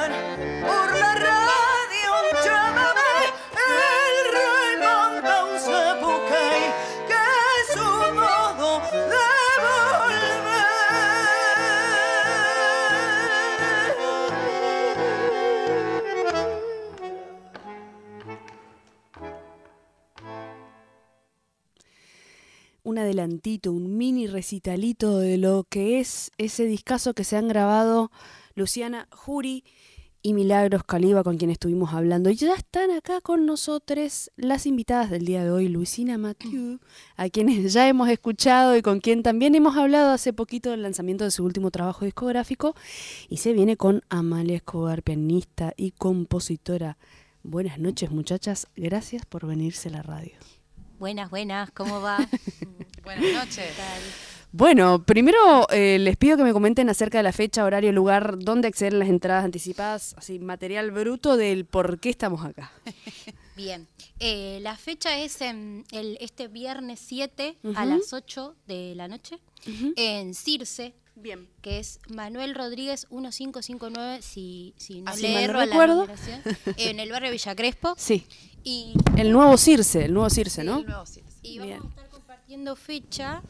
un 23.67 23.97
mini 23.97 24.27
recitalito 24.27 25.19
de 25.19 25.39
lo 25.39 25.65
que 25.69 26.01
es 26.01 26.31
ese 26.39 26.65
discazo 26.65 27.15
que 27.15 27.25
se 27.25 27.37
han 27.37 27.49
grabado 27.49 28.11
Luciana 28.55 29.09
Jury 29.13 29.65
y 30.23 30.35
Milagros 30.35 30.83
Caliba, 30.85 31.23
con 31.23 31.39
quien 31.39 31.51
estuvimos 31.51 31.93
hablando. 31.95 32.31
Y 32.31 32.35
ya 32.35 32.55
están 32.55 32.91
acá 32.91 33.21
con 33.21 33.47
nosotros 33.47 34.31
las 34.37 34.67
invitadas 34.67 35.11
del 35.11 35.25
día 35.25 35.45
de 35.45 35.51
hoy, 35.51 35.69
Luisina 35.69 36.19
Mathieu, 36.19 36.81
a 37.17 37.29
quienes 37.29 37.73
ya 37.73 37.89
hemos 37.89 38.09
escuchado 38.09 38.77
y 38.77 38.83
con 38.83 39.01
quien 39.01 39.23
también 39.23 39.55
hemos 39.55 39.77
hablado 39.77 40.11
hace 40.11 40.33
poquito 40.33 40.71
del 40.71 40.83
lanzamiento 40.83 41.25
de 41.25 41.31
su 41.31 41.45
último 41.45 41.71
trabajo 41.71 42.05
discográfico. 42.05 42.75
Y 43.29 43.39
se 43.39 43.53
viene 43.53 43.77
con 43.77 44.03
Amalia 44.09 44.57
Escobar, 44.57 45.03
pianista 45.03 45.73
y 45.77 45.93
compositora. 45.93 46.99
Buenas 47.43 47.79
noches, 47.79 48.11
muchachas. 48.11 48.67
Gracias 48.77 49.25
por 49.25 49.47
venirse 49.47 49.89
a 49.89 49.93
la 49.93 50.03
radio. 50.03 50.58
Buenas, 50.99 51.31
buenas, 51.31 51.71
¿cómo 51.71 52.01
va? 52.01 52.19
Buenas 53.05 53.33
noches. 53.33 53.71
Bueno, 54.51 55.05
primero 55.05 55.69
eh, 55.71 55.99
les 56.01 56.17
pido 56.17 56.37
que 56.37 56.43
me 56.43 56.53
comenten 56.53 56.89
acerca 56.89 57.19
de 57.19 57.23
la 57.23 57.33
fecha, 57.33 57.65
horario, 57.65 57.93
lugar, 57.93 58.37
dónde 58.41 58.67
acceden 58.67 58.99
las 58.99 59.09
entradas 59.09 59.45
anticipadas, 59.45 60.15
así 60.19 60.41
material 60.41 60.91
bruto 60.91 61.37
del 61.37 61.67
por 61.67 62.01
qué 62.01 62.11
estamos 62.11 62.45
acá. 62.45 62.73
Bien, 63.57 63.87
eh, 64.19 64.59
la 64.63 64.77
fecha 64.77 65.19
es 65.19 65.41
en 65.41 65.85
el, 65.93 66.19
este 66.21 66.49
viernes 66.49 67.01
7 67.07 67.59
a 67.77 67.85
las 67.85 68.13
8 68.13 68.57
de 68.67 68.95
la 68.97 69.07
noche 69.07 69.39
en 69.97 70.35
Circe. 70.35 70.95
Bien. 71.15 71.49
Que 71.63 71.81
es 71.81 71.99
Manuel 72.09 72.55
Rodríguez 72.55 73.07
1559, 73.11 74.23
si, 74.23 74.75
si 74.77 75.01
no 75.01 75.11
Así 75.11 75.23
le 75.23 75.35
mal 75.35 75.53
no 75.53 75.61
erro 75.61 75.61
a 75.61 75.87
la 75.87 76.07
en 76.77 77.01
el 77.01 77.11
barrio 77.11 77.33
Villa 77.33 77.57
Crespo. 77.57 77.95
Sí, 77.97 78.25
Y, 78.65 78.95
el 79.17 79.33
nuevo 79.33 79.57
Circe, 79.57 80.05
el 80.05 80.15
nuevo 80.15 80.31
Circe, 80.31 80.65
¿no? 80.65 80.79
El 80.79 80.87
nuevo 80.87 81.07
Circe. 81.07 81.39
y 81.43 81.59
Bien. 81.59 81.79
vamos 81.79 81.87
a 81.87 81.89
estar 81.91 82.09
compartiendo 82.11 82.77
fecha 82.77 83.43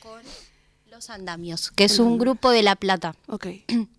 con 0.00 0.20
Los 0.90 1.10
Andamios, 1.10 1.70
que 1.70 1.84
es 1.84 1.98
un 1.98 2.18
grupo 2.18 2.50
de 2.50 2.62
La 2.62 2.76
Plata. 2.76 3.14
Ok. 3.28 3.46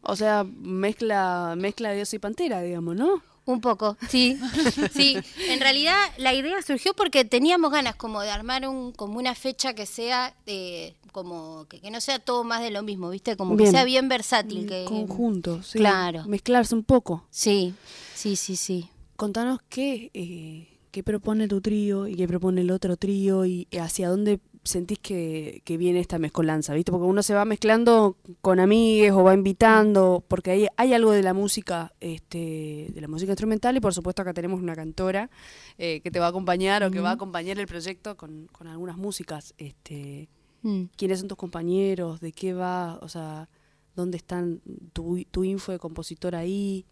O 0.01 0.15
sea, 0.15 0.43
mezcla, 0.43 1.55
mezcla 1.57 1.91
Dios 1.91 2.13
y 2.13 2.19
Pantera, 2.19 2.61
digamos, 2.61 2.95
¿no? 2.95 3.21
Un 3.47 3.61
poco, 3.61 3.95
sí, 4.09 4.37
sí. 4.93 5.17
En 5.47 5.61
realidad 5.61 5.95
la 6.17 6.33
idea 6.33 6.61
surgió 6.61 6.93
porque 6.93 7.23
teníamos 7.23 7.71
ganas 7.71 7.95
como 7.95 8.19
de 8.21 8.29
armar 8.29 8.67
un, 8.67 8.91
como 8.91 9.17
una 9.19 9.35
fecha 9.35 9.73
que 9.73 9.85
sea 9.85 10.33
eh, 10.47 10.95
como 11.13 11.65
que, 11.69 11.79
que 11.79 11.89
no 11.89 12.01
sea 12.01 12.19
todo 12.19 12.43
más 12.43 12.61
de 12.61 12.71
lo 12.71 12.83
mismo, 12.83 13.09
¿viste? 13.09 13.37
Como 13.37 13.55
Bien. 13.55 13.71
que 13.71 13.71
sea 13.71 13.85
bien 13.85 14.09
versátil. 14.09 14.67
Que, 14.67 14.83
Conjunto, 14.83 15.63
sí. 15.63 15.79
Claro. 15.79 16.25
Mezclarse 16.25 16.75
un 16.75 16.83
poco. 16.83 17.23
Sí, 17.29 17.73
sí, 18.13 18.35
sí, 18.35 18.57
sí. 18.57 18.89
Contanos 19.17 19.59
qué, 19.67 20.09
eh, 20.13 20.79
qué 20.91 21.03
propone 21.03 21.49
tu 21.49 21.59
trío 21.59 22.07
y 22.07 22.15
qué 22.15 22.27
propone 22.27 22.61
el 22.61 22.71
otro 22.71 22.95
trío 22.95 23.45
y 23.45 23.67
hacia 23.79 24.07
dónde 24.09 24.39
sentís 24.63 24.99
que, 24.99 25.61
que 25.65 25.77
viene 25.77 25.99
esta 25.99 26.19
mezcolanza, 26.19 26.73
¿viste? 26.73 26.91
Porque 26.91 27.05
uno 27.05 27.23
se 27.23 27.33
va 27.33 27.43
mezclando 27.43 28.17
con 28.41 28.59
amigues 28.59 29.11
o 29.11 29.23
va 29.23 29.33
invitando, 29.33 30.23
porque 30.27 30.51
hay, 30.51 30.67
hay 30.77 30.93
algo 30.93 31.11
de 31.11 31.23
la 31.23 31.33
música, 31.33 31.93
este, 31.99 32.87
de 32.93 33.01
la 33.01 33.07
música 33.07 33.31
instrumental 33.31 33.75
y 33.75 33.79
por 33.81 33.93
supuesto 33.93 34.21
acá 34.21 34.33
tenemos 34.33 34.61
una 34.61 34.75
cantora 34.75 35.29
eh, 35.77 35.99
que 36.01 36.11
te 36.11 36.19
va 36.19 36.27
a 36.27 36.29
acompañar 36.29 36.83
o 36.83 36.91
que 36.91 36.99
va 36.99 37.09
a 37.09 37.13
acompañar 37.13 37.59
el 37.59 37.67
proyecto 37.67 38.15
con, 38.15 38.47
con 38.51 38.67
algunas 38.67 38.97
músicas. 38.97 39.53
Este, 39.57 40.29
Mm. 40.61 40.85
¿Quiénes 40.95 41.19
son 41.19 41.27
tus 41.27 41.37
compañeros? 41.37 42.19
¿De 42.19 42.31
qué 42.31 42.53
va? 42.53 42.99
O 43.01 43.09
sea, 43.09 43.49
¿dónde 43.95 44.17
están 44.17 44.61
tu, 44.93 45.23
tu 45.31 45.43
info 45.43 45.71
de 45.71 45.79
compositor 45.79 46.35
ahí? 46.35 46.85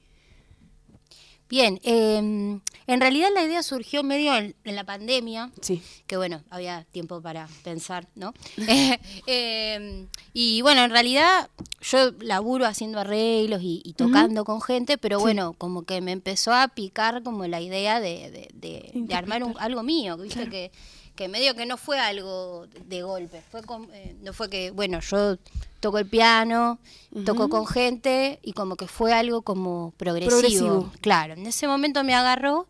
Bien, 1.49 1.79
eh, 1.83 2.17
en 2.17 3.01
realidad 3.01 3.29
la 3.33 3.43
idea 3.43 3.61
surgió 3.63 4.01
medio 4.03 4.35
en, 4.35 4.55
en 4.63 4.75
la 4.75 4.83
pandemia, 4.83 5.51
Sí. 5.61 5.81
que 6.07 6.17
bueno, 6.17 6.41
había 6.49 6.83
tiempo 6.91 7.21
para 7.21 7.47
pensar, 7.63 8.07
¿no? 8.15 8.33
Eh, 8.57 8.99
eh, 9.27 10.07
y 10.33 10.61
bueno, 10.61 10.83
en 10.83 10.89
realidad 10.91 11.49
yo 11.81 12.11
laburo 12.19 12.65
haciendo 12.65 12.99
arreglos 12.99 13.61
y, 13.61 13.81
y 13.85 13.93
tocando 13.93 14.43
con 14.43 14.59
gente, 14.61 14.97
pero 14.97 15.17
Sí. 15.19 15.23
bueno, 15.23 15.53
como 15.53 15.83
que 15.83 16.01
me 16.01 16.11
empezó 16.11 16.51
a 16.51 16.67
picar 16.69 17.21
como 17.23 17.45
la 17.47 17.61
idea 17.61 17.99
de, 17.99 18.31
de- 18.31 18.49
de- 18.53 18.91
de 18.93 19.15
armar 19.15 19.43
un- 19.43 19.55
algo 19.59 19.83
mío, 19.83 20.17
viste 20.17 20.35
Claro. 20.39 20.51
que, 20.51 20.71
que 21.15 21.27
medio 21.27 21.55
que 21.55 21.65
no 21.65 21.77
fue 21.77 21.99
algo 21.99 22.65
de 22.87 23.03
golpe, 23.03 23.41
fue 23.51 23.61
con- 23.63 23.87
eh, 23.93 24.15
no 24.21 24.33
fue 24.33 24.49
que, 24.49 24.71
bueno, 24.71 24.99
yo 24.99 25.37
toco 25.85 25.99
el 25.99 26.07
piano, 26.07 26.79
toco 27.25 27.47
con 27.47 27.67
gente 27.67 28.39
y 28.41 28.53
como 28.53 28.75
que 28.75 28.87
fue 28.87 29.13
algo 29.13 29.43
como 29.43 29.93
progresivo. 29.97 30.39
Progresivo. 30.39 30.91
Claro, 31.01 31.33
en 31.33 31.45
ese 31.45 31.67
momento 31.67 32.03
me 32.03 32.15
agarró 32.15 32.67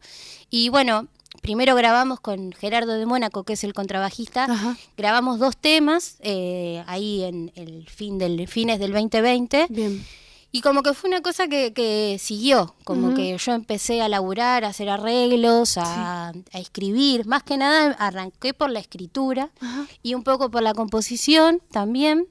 y 0.49 0.67
bueno, 0.69 1.07
primero 1.41 1.75
grabamos 1.75 2.19
con 2.19 2.51
Gerardo 2.51 2.93
de 2.93 3.05
Mónaco, 3.05 3.43
que 3.43 3.53
es 3.53 3.63
el 3.63 3.73
contrabajista, 3.73 4.45
Ajá. 4.45 4.75
grabamos 4.97 5.39
dos 5.39 5.55
temas 5.55 6.17
eh, 6.19 6.83
ahí 6.87 7.23
en 7.23 7.51
el 7.55 7.87
fin 7.89 8.17
del 8.17 8.47
fines 8.49 8.79
del 8.79 8.91
2020 8.91 9.67
Bien. 9.69 10.05
y 10.51 10.61
como 10.61 10.83
que 10.83 10.93
fue 10.93 11.09
una 11.09 11.21
cosa 11.21 11.47
que, 11.47 11.71
que 11.73 12.17
siguió, 12.19 12.75
como 12.83 13.07
Ujú. 13.07 13.15
que 13.15 13.37
yo 13.37 13.53
empecé 13.53 14.01
a 14.01 14.09
laburar, 14.09 14.65
a 14.65 14.69
hacer 14.69 14.89
arreglos, 14.89 15.77
a, 15.77 16.29
a 16.29 16.59
escribir, 16.59 17.25
más 17.27 17.43
que 17.43 17.55
nada 17.57 17.91
arranqué 17.99 18.53
por 18.53 18.69
la 18.69 18.79
escritura 18.79 19.51
Ajá. 19.61 19.85
y 20.03 20.13
un 20.15 20.23
poco 20.23 20.49
por 20.51 20.61
la 20.63 20.73
composición 20.73 21.61
también. 21.71 22.27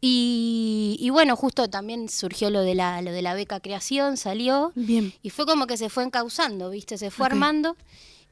Y, 0.00 0.96
y 0.98 1.10
bueno, 1.10 1.36
justo 1.36 1.68
también 1.68 2.08
surgió 2.08 2.48
lo 2.48 2.62
de 2.62 2.74
la, 2.74 3.02
lo 3.02 3.12
de 3.12 3.22
la 3.22 3.34
beca 3.34 3.60
creación, 3.60 4.16
salió. 4.16 4.72
Bien. 4.74 5.12
Y 5.22 5.30
fue 5.30 5.44
como 5.44 5.66
que 5.66 5.76
se 5.76 5.90
fue 5.90 6.04
encauzando, 6.04 6.70
¿viste? 6.70 6.96
Se 6.96 7.10
fue 7.10 7.26
armando. 7.26 7.76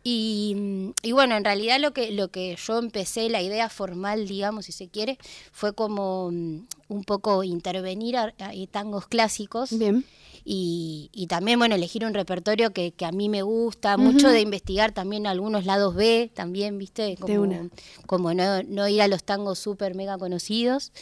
Y, 0.03 0.93
y 1.03 1.13
bueno, 1.13 1.37
en 1.37 1.45
realidad 1.45 1.79
lo 1.81 1.93
que, 1.93 2.13
lo 2.13 2.29
que 2.29 2.57
yo 2.57 2.79
empecé, 2.79 3.29
la 3.29 3.43
idea 3.43 3.69
formal, 3.69 4.27
digamos, 4.27 4.67
si 4.67 4.73
se 4.73 4.89
quiere, 4.89 5.19
fue 5.53 5.75
como 5.75 6.31
mm, 6.31 6.67
un 6.89 7.05
poco 7.05 7.45
intervenir 7.45 8.17
a, 8.17 8.35
a 8.39 8.53
tangos 8.71 9.07
clásicos. 9.07 9.77
Bien. 9.77 10.05
Y, 10.51 11.11
y 11.13 11.27
también, 11.27 11.59
bueno, 11.59 11.75
elegir 11.75 12.07
un 12.07 12.15
repertorio 12.15 12.73
que, 12.73 12.93
que 12.93 13.05
a 13.05 13.13
mí 13.13 13.29
me 13.29 13.43
gusta, 13.43 13.99
mucho 13.99 14.31
de 14.31 14.41
investigar 14.41 14.93
también 14.93 15.27
algunos 15.27 15.67
lados 15.67 15.95
B, 15.95 16.31
también, 16.33 16.79
¿viste? 16.79 17.19
Como, 17.19 17.43
una. 17.43 17.69
como 18.07 18.33
no, 18.33 18.63
no 18.63 18.89
ir 18.89 19.03
a 19.03 19.09
los 19.09 19.25
tangos 19.25 19.59
súper 19.59 19.95
mega 19.95 20.17
conocidos. 20.17 20.93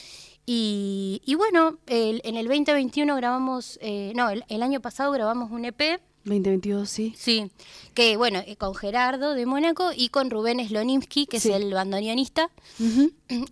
Y, 0.46 1.20
y 1.24 1.34
bueno, 1.34 1.78
el- 1.86 2.20
en 2.24 2.36
el 2.36 2.46
2021 2.46 3.16
grabamos, 3.16 3.78
eh, 3.82 4.12
no, 4.14 4.30
el, 4.30 4.44
el 4.48 4.62
año 4.62 4.80
pasado 4.80 5.10
grabamos 5.12 5.50
un 5.50 5.64
EP, 5.64 6.00
2022, 6.24 6.88
sí. 6.90 7.14
sí, 7.16 7.52
que 7.94 8.16
bueno, 8.16 8.40
eh, 8.44 8.56
con 8.56 8.74
Gerardo 8.74 9.34
de 9.34 9.46
Mónaco 9.46 9.90
y 9.94 10.08
con 10.08 10.28
Rubén 10.28 10.58
Slonimsky, 10.66 11.26
que 11.26 11.38
Sí. 11.38 11.50
es 11.50 11.54
el 11.56 11.72
bandoneonista. 11.72 12.50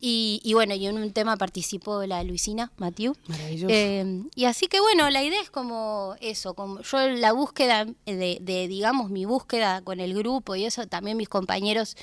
Y, 0.00 0.40
y 0.42 0.54
bueno, 0.54 0.74
y 0.74 0.87
en 0.87 0.98
un 0.98 1.12
tema 1.12 1.37
participó 1.37 2.04
la 2.04 2.24
Luisina 2.24 2.72
Matiu. 2.76 3.14
Maravilloso. 3.28 3.72
Eh, 3.72 4.22
y 4.35 4.44
así 4.46 4.66
que 4.66 4.80
bueno, 4.80 5.09
la 5.11 5.22
idea 5.22 5.40
es 5.40 5.50
como 5.50 6.16
eso, 6.20 6.54
como 6.54 6.80
yo 6.83 7.09
la 7.11 7.30
búsqueda 7.33 7.87
de, 8.07 8.38
de, 8.40 8.66
digamos, 8.68 9.09
mi 9.09 9.24
búsqueda 9.24 9.80
con 9.83 10.00
el 10.00 10.12
grupo 10.14 10.57
y 10.57 10.64
eso, 10.64 10.87
también 10.88 11.16
mis 11.16 11.28
compañeros 11.28 11.96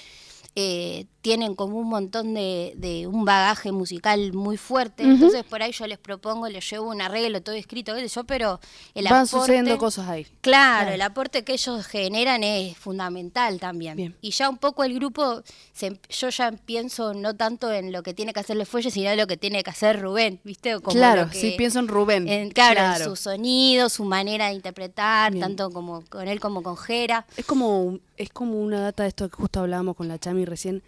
eh, 0.56 1.06
tienen 1.21 1.53
como 1.55 1.77
un 1.77 1.88
montón 1.88 2.34
de, 2.34 2.73
de 2.77 3.05
un 3.05 3.25
bagaje 3.25 3.71
musical 3.71 4.34
muy 4.34 4.57
fuerte, 4.57 5.03
entonces 5.03 5.43
por 5.43 5.62
ahí 5.62 5.71
yo 5.71 5.86
les 5.86 5.99
propongo, 5.99 6.47
les 6.49 6.67
llevo 6.69 6.89
un 6.89 6.99
arreglo, 7.01 7.41
todo 7.41 7.53
escrito, 7.55 7.95
yo, 7.97 8.23
pero 8.23 8.60
el 8.95 9.03
Van 9.05 9.25
aporte- 9.25 9.27
sucediendo 9.29 9.77
cosas 9.77 10.07
ahí. 10.10 10.23
Claro, 10.41 10.81
Claro. 10.81 10.91
el 10.95 11.01
aporte 11.01 11.43
que 11.43 11.53
ellos 11.53 11.86
generan 11.86 12.43
es 12.43 12.75
fundamental 12.77 13.60
también. 13.60 13.95
Bien. 13.97 14.15
Y 14.21 14.31
ya 14.31 14.49
un 14.49 14.57
poco 14.57 14.84
el 14.84 14.93
grupo, 14.95 15.43
se- 15.73 15.99
yo 16.10 16.29
ya 16.29 16.51
pienso 16.51 17.13
no 17.13 17.36
tanto 17.36 17.71
en 17.71 17.91
lo 17.91 18.01
que 18.03 18.13
tiene 18.13 18.34
que 18.34 18.39
hacer 18.39 18.57
Les 18.57 18.67
Fuelles, 18.67 18.93
sino 18.93 19.10
en 19.12 19.17
lo 19.17 19.27
que 19.27 19.38
tiene 19.38 19.63
que 19.63 19.69
hacer 19.69 20.01
Rubén, 20.01 20.39
¿viste? 20.43 20.73
Como 20.79 20.95
claro, 20.95 21.29
que- 21.29 21.38
sí, 21.39 21.53
pienso 21.57 21.79
en 21.79 21.88
Rubén. 21.88 22.27
en, 22.27 22.49
claro, 22.49 22.95
en 22.97 23.03
su 23.10 23.15
sonido, 23.15 23.89
su 23.89 24.05
manera 24.05 24.47
de 24.47 24.53
interpretar, 24.53 25.31
Bien. 25.31 25.41
tanto 25.43 25.69
como 25.71 26.03
con 26.10 26.27
él 26.27 26.39
como 26.39 26.63
con 26.63 26.77
Jera. 26.77 27.25
Es 27.38 27.45
como, 27.45 27.99
es 28.17 28.29
como 28.29 28.60
una 28.62 28.79
data 28.81 29.03
de 29.03 29.10
esto 29.10 29.29
que 29.29 29.36
justo 29.38 29.60
hablábamos 29.60 29.95
con 29.95 30.07
la 30.07 30.17
Chami 30.17 30.45
recién, 30.45 30.81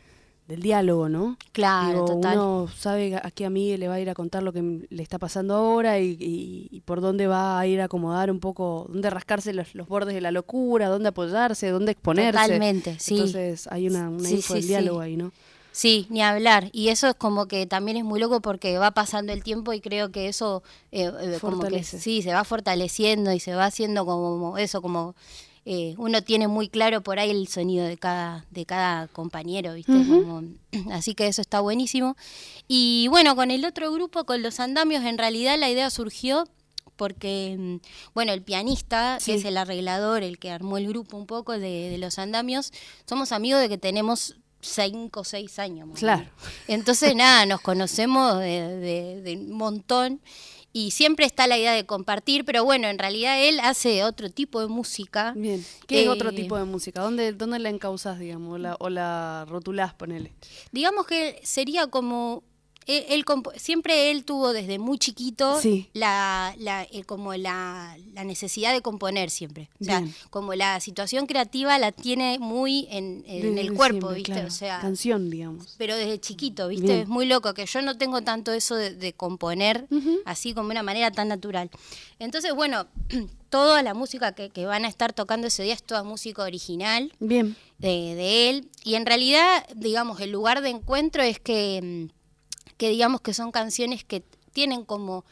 del 0.48 0.62
diálogo, 0.62 1.08
¿no? 1.10 1.38
Claro, 1.54 1.94
Digo, 1.94 2.06
total. 2.06 2.38
Uno 2.38 2.68
sabe 2.78 3.16
a 3.16 3.32
qué 3.32 3.46
amiga 3.46 3.78
le 3.78 3.88
va 3.88 3.94
a 3.96 4.00
ir 4.00 4.10
a 4.10 4.14
contar 4.14 4.44
lo 4.44 4.52
que 4.52 4.86
le 4.90 5.02
está 5.04 5.18
pasando 5.20 5.56
ahora 5.56 6.00
y, 6.00 6.18
y- 6.20 6.68
y 6.72 6.82
por 6.82 7.00
dónde 7.02 7.28
va 7.28 7.58
a 7.60 7.66
ir 7.68 7.80
a 7.82 7.86
acomodar 7.86 8.30
un 8.30 8.40
poco, 8.40 8.86
dónde 8.90 9.10
rascarse 9.10 9.54
los, 9.54 9.74
los 9.74 9.88
bordes 9.88 10.14
de 10.14 10.22
la 10.22 10.32
locura, 10.32 10.90
dónde 10.90 11.10
apoyarse, 11.10 11.70
dónde 11.70 11.94
exponerse. 11.94 12.32
Totalmente, 12.42 12.96
sí. 13.00 13.16
Entonces 13.16 13.68
hay 13.72 13.88
una, 13.88 14.10
una 14.10 14.28
Sí, 14.28 14.36
info 14.36 14.48
sí, 14.50 14.54
del 14.56 14.62
sí. 14.64 14.68
diálogo 14.68 15.00
ahí, 15.00 15.16
¿no? 15.16 15.32
Sí, 15.72 16.06
ni 16.12 16.22
hablar. 16.22 16.70
Y 16.72 16.90
eso 16.90 17.08
es 17.08 17.16
como 17.16 17.48
que 17.48 17.66
también 17.66 17.98
es 17.98 18.04
muy 18.04 18.20
loco 18.20 18.42
porque 18.42 18.78
va 18.78 18.92
pasando 18.92 19.34
el 19.34 19.44
tiempo 19.44 19.74
y 19.74 19.82
creo 19.82 20.12
que 20.12 20.28
eso 20.28 20.62
eh, 20.92 21.12
eh, 21.20 21.38
como 21.42 21.64
que 21.64 21.84
sí, 21.84 22.22
se 22.22 22.32
va 22.32 22.44
fortaleciendo 22.44 23.32
y 23.32 23.40
se 23.40 23.56
va 23.56 23.66
haciendo 23.66 24.06
como 24.06 24.58
eso, 24.60 24.84
como 24.84 25.16
eh, 25.66 25.96
uno 25.98 26.22
tiene 26.22 26.48
muy 26.48 26.68
claro 26.68 27.02
por 27.02 27.20
ahí 27.20 27.30
el 27.30 27.48
sonido 27.48 27.86
de 27.86 27.98
cada, 27.98 28.46
de 28.52 28.66
cada 28.66 29.08
compañero, 29.08 29.74
¿viste? 29.74 29.94
Como- 29.94 30.44
así 30.92 31.16
que 31.16 31.28
eso 31.28 31.42
está 31.42 31.62
buenísimo. 31.62 32.16
Y 32.68 33.08
bueno, 33.10 33.36
con 33.36 33.50
el 33.52 33.64
otro 33.66 33.92
grupo, 33.92 34.26
con 34.26 34.42
los 34.42 34.60
andamios, 34.60 35.04
en 35.06 35.18
realidad 35.18 35.58
la 35.58 35.70
idea 35.70 35.90
surgió 35.90 36.46
porque, 36.96 37.56
mm, 37.58 37.76
bueno, 38.14 38.34
el 38.34 38.42
pianista, 38.44 39.18
Sí. 39.20 39.32
que 39.32 39.38
es 39.40 39.46
el 39.46 39.58
arreglador, 39.58 40.22
el 40.24 40.38
que 40.38 40.52
armó 40.52 40.78
el 40.78 40.88
grupo 40.88 41.18
un 41.18 41.26
poco 41.26 41.54
de, 41.54 41.90
de 41.90 41.98
los 41.98 42.20
andamios, 42.20 42.72
somos 43.08 43.32
amigos 43.32 43.62
de 43.62 43.70
que 43.70 43.78
tenemos 43.78 44.36
cinco 44.62 45.22
o 45.22 45.24
seis 45.24 45.60
años. 45.60 45.88
más 45.88 46.00
Claro. 46.00 46.30
Entonces, 46.68 47.16
nada, 47.16 47.46
nos 47.46 47.62
conocemos 47.62 48.38
de, 48.40 48.78
de- 48.78 49.22
de 49.22 49.36
un 49.38 49.52
montón 49.54 50.22
y 50.74 50.92
siempre 50.92 51.26
está 51.28 51.46
la 51.48 51.58
idea 51.58 51.72
de 51.74 51.86
compartir, 51.86 52.44
pero 52.46 52.64
bueno, 52.66 52.88
en 52.88 52.98
realidad 52.98 53.40
él 53.42 53.60
hace 53.60 54.04
otro 54.04 54.32
tipo 54.32 54.60
de 54.60 54.68
música. 54.68 55.34
Bien. 55.36 55.64
¿Qué 55.88 56.04
es 56.04 56.10
otro 56.10 56.32
Eh, 56.32 56.34
tipo 56.34 56.58
de 56.58 56.64
música? 56.66 57.02
¿Dónde, 57.02 57.32
dónde 57.32 57.60
la 57.60 57.70
encauzás, 57.70 58.18
digamos? 58.20 58.56
O 58.56 58.58
la, 58.58 58.76
o 58.80 58.90
la 58.90 59.46
rotulás, 59.48 59.94
ponele. 59.94 60.34
Digamos 60.72 61.06
que 61.06 61.40
sería 61.44 61.88
como 61.88 62.44
él, 62.88 63.06
él 63.10 63.26
siempre 63.58 64.12
él 64.12 64.24
tuvo 64.26 64.54
desde 64.54 64.80
muy 64.80 64.98
chiquito 64.98 65.60
Sí. 65.62 65.90
la, 65.94 66.54
la- 66.58 66.84
eh, 66.84 67.04
como 67.06 67.34
la, 67.36 67.98
la 68.14 68.24
necesidad 68.24 68.74
de 68.74 68.82
componer 68.82 69.30
siempre. 69.30 69.70
O 69.80 69.84
sea, 69.86 70.00
Bien. 70.02 70.14
como 70.30 70.54
la 70.56 70.80
situación 70.80 71.26
creativa 71.26 71.78
la 71.80 71.92
tiene 71.92 72.40
muy 72.40 72.88
en, 72.90 73.24
el 73.28 73.74
cuerpo, 73.74 74.14
siempre, 74.14 74.16
¿viste? 74.16 74.32
claro. 74.34 74.48
O 74.48 74.52
sea, 74.52 74.80
Canción, 74.82 75.30
digamos. 75.30 75.76
pero 75.78 75.96
desde 75.96 76.20
chiquito, 76.20 76.68
¿viste? 76.68 76.86
Bien. 76.88 77.00
Es 77.00 77.08
muy 77.08 77.26
loco 77.26 77.54
que 77.54 77.66
yo 77.66 77.82
no 77.82 77.98
tengo 77.98 78.22
tanto 78.22 78.52
eso 78.52 78.76
de, 78.76 78.94
de 78.96 79.14
componer 79.14 79.88
así 80.26 80.54
como 80.54 80.68
de 80.70 80.72
una 80.74 80.84
manera 80.84 81.12
tan 81.12 81.28
natural. 81.28 81.70
Entonces, 82.20 82.54
bueno, 82.54 82.88
toda 83.50 83.82
la 83.84 83.94
música 83.94 84.34
que, 84.34 84.50
que 84.50 84.66
van 84.66 84.86
a 84.86 84.88
estar 84.88 85.14
tocando 85.14 85.48
ese 85.48 85.64
día 85.64 85.74
es 85.74 85.84
toda 85.84 86.04
música 86.04 86.44
original 86.44 87.14
Bien. 87.20 87.56
de, 87.78 88.16
de 88.16 88.50
él. 88.50 88.70
Y 88.84 88.96
en 88.96 89.06
realidad, 89.06 89.66
digamos, 89.76 90.20
el 90.22 90.32
lugar 90.32 90.62
de 90.62 90.70
encuentro 90.70 91.22
es 91.24 91.40
que, 91.40 91.80
mm, 92.12 92.23
que 92.84 92.90
digamos 92.90 93.22
que 93.22 93.34
son 93.34 93.54
canciones 93.54 94.04
que 94.04 94.26
tienen 94.52 94.84
como, 94.84 95.24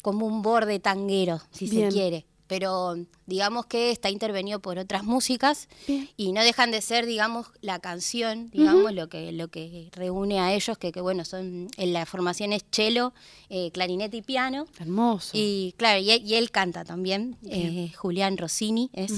como 0.00 0.24
un 0.24 0.40
borde 0.40 0.80
tanguero, 0.80 1.42
si 1.50 1.68
Bien. 1.68 1.90
se 1.90 1.94
quiere. 1.94 2.26
Pero 2.46 2.96
digamos 3.26 3.66
que 3.66 3.90
está 3.90 4.10
intervenido 4.10 4.60
por 4.60 4.78
otras 4.78 5.04
músicas 5.04 5.68
Bien. 5.86 6.08
y 6.16 6.32
no 6.32 6.42
dejan 6.42 6.70
de 6.70 6.80
ser, 6.80 7.06
digamos, 7.06 7.46
la 7.60 7.78
canción, 7.78 8.50
digamos, 8.50 8.92
lo 8.92 9.08
que 9.08 9.32
lo 9.32 9.48
que 9.48 9.90
reúne 9.92 10.40
a 10.40 10.54
ellos, 10.54 10.78
que, 10.78 10.92
que 10.92 11.00
bueno, 11.00 11.24
son 11.24 11.68
en 11.76 11.92
la 11.92 12.06
formación 12.06 12.52
es 12.52 12.64
cello, 12.70 13.12
eh, 13.48 13.70
clarinete 13.72 14.18
y 14.18 14.22
piano. 14.22 14.66
Hermoso. 14.78 15.30
Y 15.34 15.74
claro, 15.76 16.00
y, 16.00 16.10
y 16.10 16.34
él 16.34 16.50
canta 16.50 16.84
también, 16.84 17.36
eh, 17.44 17.92
Julián 17.96 18.36
Rossini 18.36 18.90
es. 18.92 19.12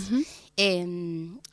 Eh, 0.60 0.84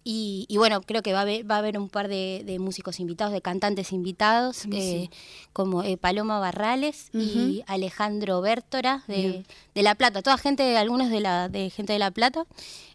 y, 0.03 0.45
y 0.47 0.57
bueno, 0.57 0.81
creo 0.81 1.03
que 1.03 1.13
va 1.13 1.19
a 1.19 1.21
haber, 1.21 1.49
va 1.49 1.55
a 1.55 1.57
haber 1.59 1.77
un 1.77 1.89
par 1.89 2.07
de, 2.07 2.41
de 2.43 2.57
músicos 2.57 2.99
invitados, 2.99 3.33
de 3.33 3.41
cantantes 3.41 3.91
invitados, 3.91 4.65
eh, 4.71 5.09
como 5.53 5.83
eh, 5.83 5.95
Paloma 5.95 6.39
Barrales 6.39 7.09
y 7.13 7.63
Alejandro 7.67 8.41
Bértora 8.41 9.03
de, 9.07 9.45
de 9.75 9.83
La 9.83 9.93
Plata, 9.93 10.23
toda 10.23 10.39
gente, 10.39 10.75
algunos 10.77 11.11
de 11.11 11.19
la 11.19 11.49
de 11.49 11.69
gente 11.69 11.93
de 11.93 11.99
La 11.99 12.09
Plata, 12.09 12.44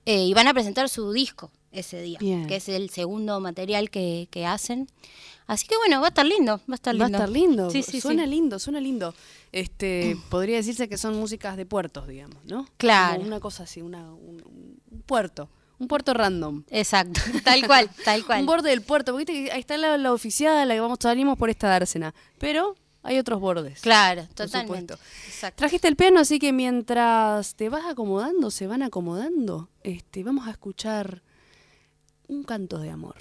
eh, 0.07 0.25
y 0.25 0.35
van 0.35 0.49
a 0.49 0.55
presentar 0.55 0.89
su 0.89 1.13
disco 1.13 1.51
ese 1.73 2.03
día, 2.03 2.19
Bien. 2.19 2.47
que 2.47 2.57
es 2.57 2.69
el 2.69 2.91
segundo 2.91 3.39
material 3.41 3.91
que, 3.91 4.29
que 4.31 4.47
hacen. 4.47 4.89
Así 5.47 5.67
que 5.67 5.77
bueno, 5.77 6.01
va 6.01 6.07
a 6.07 6.11
estar 6.11 6.27
lindo, 6.27 6.59
va 6.59 6.75
a 6.75 6.75
estar 6.75 6.95
Va 6.95 7.05
lindo. 7.07 7.19
a 7.19 7.21
estar 7.21 7.29
lindo. 7.29 7.71
Sí, 7.71 7.83
sí, 7.83 8.01
suena 8.01 8.25
sí. 8.25 8.31
lindo, 8.31 8.59
suena 8.59 8.81
lindo. 8.81 9.15
Este, 9.53 10.17
podría 10.29 10.57
decirse 10.57 10.89
que 10.89 10.97
son 10.97 11.17
músicas 11.17 11.57
de 11.57 11.67
puertos, 11.67 12.07
digamos, 12.07 12.45
¿no? 12.45 12.69
Claro. 12.77 13.17
Como 13.17 13.27
una 13.27 13.41
cosa 13.41 13.65
así, 13.65 13.83
una, 13.83 14.13
un, 14.13 14.43
un 14.91 15.03
puerto. 15.03 15.49
Un 15.81 15.89
puerto 15.89 16.13
random. 16.13 16.63
Exacto, 16.71 17.21
tal 17.45 17.67
cual, 17.67 17.91
tal 18.05 18.25
cual. 18.27 18.41
Un 18.41 18.47
borde 18.47 18.71
del 18.71 18.83
puerto, 18.83 19.13
porque 19.13 19.25
viste 19.33 19.45
que 19.47 19.53
ahí 19.53 19.61
está 19.61 19.77
la, 19.77 19.97
la 19.97 20.13
oficial, 20.13 20.69
la 20.69 20.75
que 20.75 20.81
vamos, 20.81 20.99
salimos 21.01 21.37
por 21.39 21.51
esta 21.51 21.69
dársena. 21.69 22.15
Pero 22.39 22.77
hay 23.03 23.19
otros 23.19 23.41
bordes. 23.41 23.81
Claro, 23.81 24.27
totalmente. 24.35 24.95
Trajiste 25.55 25.89
el 25.89 25.97
piano, 25.97 26.21
así 26.21 26.39
que 26.39 26.53
mientras 26.53 27.55
te 27.55 27.69
vas 27.69 27.87
acomodando, 27.87 28.51
se 28.51 28.67
van 28.67 28.83
acomodando, 28.83 29.69
este, 29.83 30.23
vamos 30.23 30.47
a 30.47 30.51
escuchar 30.51 31.23
un 32.29 32.45
canto 32.45 32.79
de 32.79 32.91
amor, 32.91 33.17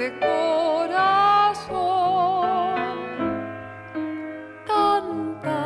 de 0.00 0.10
corazón, 0.18 1.68
canta, 4.66 5.62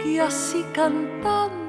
que 0.00 0.20
así 0.20 0.64
cantando 0.72 1.59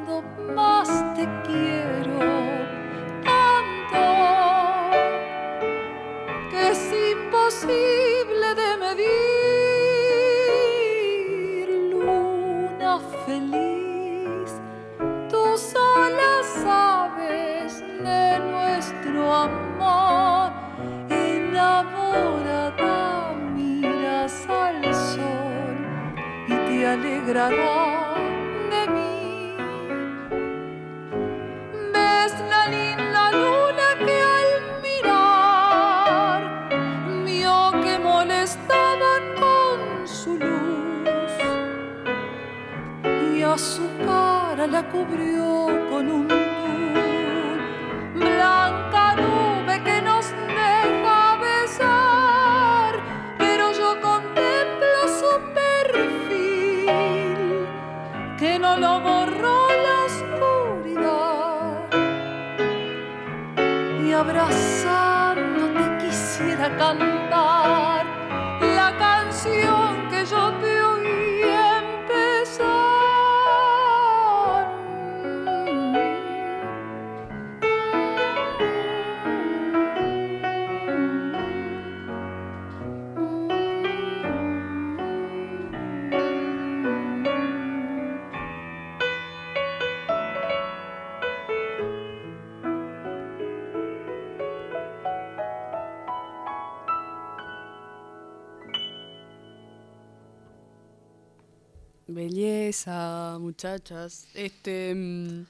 Belleza, 102.32 103.38
muchachas. 103.42 104.26
Este. 104.34 104.96
mm, 104.96 105.46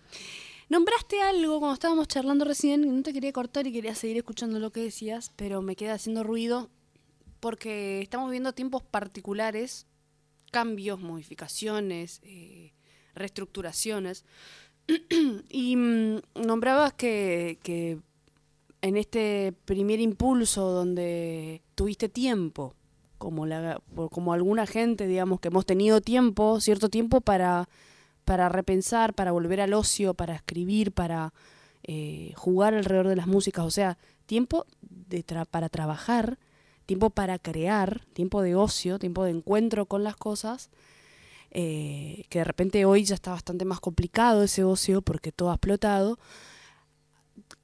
Nombraste 0.70 1.22
algo 1.22 1.60
cuando 1.60 1.76
estábamos 1.76 2.08
charlando 2.08 2.44
recién 2.44 2.96
no 2.96 3.04
te 3.04 3.14
quería 3.14 3.32
cortar 3.32 3.68
y 3.68 3.72
quería 3.72 3.94
seguir 3.94 4.18
escuchando 4.18 4.58
lo 4.58 4.72
que 4.72 4.82
decías, 4.82 5.32
pero 5.36 5.62
me 5.62 5.76
queda 5.76 5.94
haciendo 5.94 6.24
ruido 6.24 6.70
porque 7.40 8.02
estamos 8.02 8.32
viendo 8.32 8.54
tiempos 8.54 8.82
particulares, 8.82 9.86
cambios, 10.50 11.00
modificaciones, 11.00 12.20
eh, 12.24 12.74
reestructuraciones. 13.14 14.26
y 15.50 15.76
mm, 15.76 16.22
nombrabas 16.34 16.94
que, 16.94 17.60
que 17.62 18.00
en 18.82 18.98
este 18.98 19.54
primer 19.66 20.00
impulso 20.00 20.72
donde 20.72 21.62
tuviste 21.76 22.10
tiempo, 22.10 22.74
como, 23.22 23.46
la, 23.46 23.80
como 24.10 24.34
alguna 24.34 24.66
gente, 24.66 25.06
digamos, 25.06 25.40
que 25.40 25.50
hemos 25.50 25.66
tenido 25.66 26.02
tiempo, 26.02 26.60
cierto 26.60 26.90
tiempo 26.90 27.22
para, 27.22 27.70
para 28.26 28.50
repensar, 28.50 29.14
para 29.14 29.32
volver 29.32 29.62
al 29.62 29.74
ocio, 29.76 30.16
para 30.16 30.34
escribir, 30.34 30.92
para 30.92 31.32
eh, 31.84 32.34
jugar 32.36 32.74
alrededor 32.74 33.08
de 33.08 33.16
las 33.16 33.28
músicas, 33.28 33.64
o 33.64 33.70
sea, 33.72 34.00
tiempo 34.26 34.66
de 34.82 35.24
tra- 35.24 35.46
para 35.46 35.70
trabajar, 35.70 36.40
tiempo 36.88 37.12
para 37.12 37.38
crear, 37.38 38.02
tiempo 38.14 38.42
de 38.42 38.56
ocio, 38.56 38.98
tiempo 38.98 39.24
de 39.24 39.32
encuentro 39.32 39.86
con 39.86 40.04
las 40.04 40.16
cosas, 40.16 40.72
eh, 41.52 42.24
que 42.30 42.40
de 42.40 42.46
repente 42.46 42.86
hoy 42.86 43.04
ya 43.04 43.14
está 43.16 43.32
bastante 43.32 43.66
más 43.66 43.80
complicado 43.80 44.42
ese 44.44 44.64
ocio 44.64 45.02
porque 45.04 45.32
todo 45.32 45.52
ha 45.52 45.56
explotado. 45.56 46.18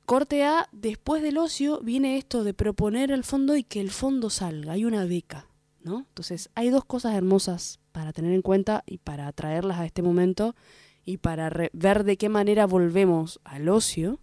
Corte 0.07 0.45
A, 0.45 0.69
después 0.71 1.21
del 1.21 1.37
ocio 1.37 1.81
viene 1.81 2.17
esto 2.17 2.45
de 2.45 2.53
proponer 2.53 3.11
el 3.11 3.25
fondo 3.25 3.57
y 3.57 3.63
que 3.63 3.81
el 3.81 3.91
fondo 3.91 4.29
salga, 4.29 4.71
hay 4.71 4.85
una 4.85 5.03
beca, 5.03 5.47
¿no? 5.83 6.05
Entonces 6.07 6.49
hay 6.55 6.69
dos 6.69 6.85
cosas 6.85 7.13
hermosas 7.13 7.81
para 7.91 8.13
tener 8.13 8.31
en 8.31 8.41
cuenta 8.41 8.85
y 8.87 8.99
para 8.99 9.29
traerlas 9.33 9.79
a 9.79 9.85
este 9.85 10.01
momento 10.01 10.55
y 11.03 11.17
para 11.17 11.51
ver 11.73 12.05
de 12.05 12.15
qué 12.15 12.29
manera 12.29 12.65
volvemos 12.67 13.41
al 13.43 13.67
ocio 13.67 14.21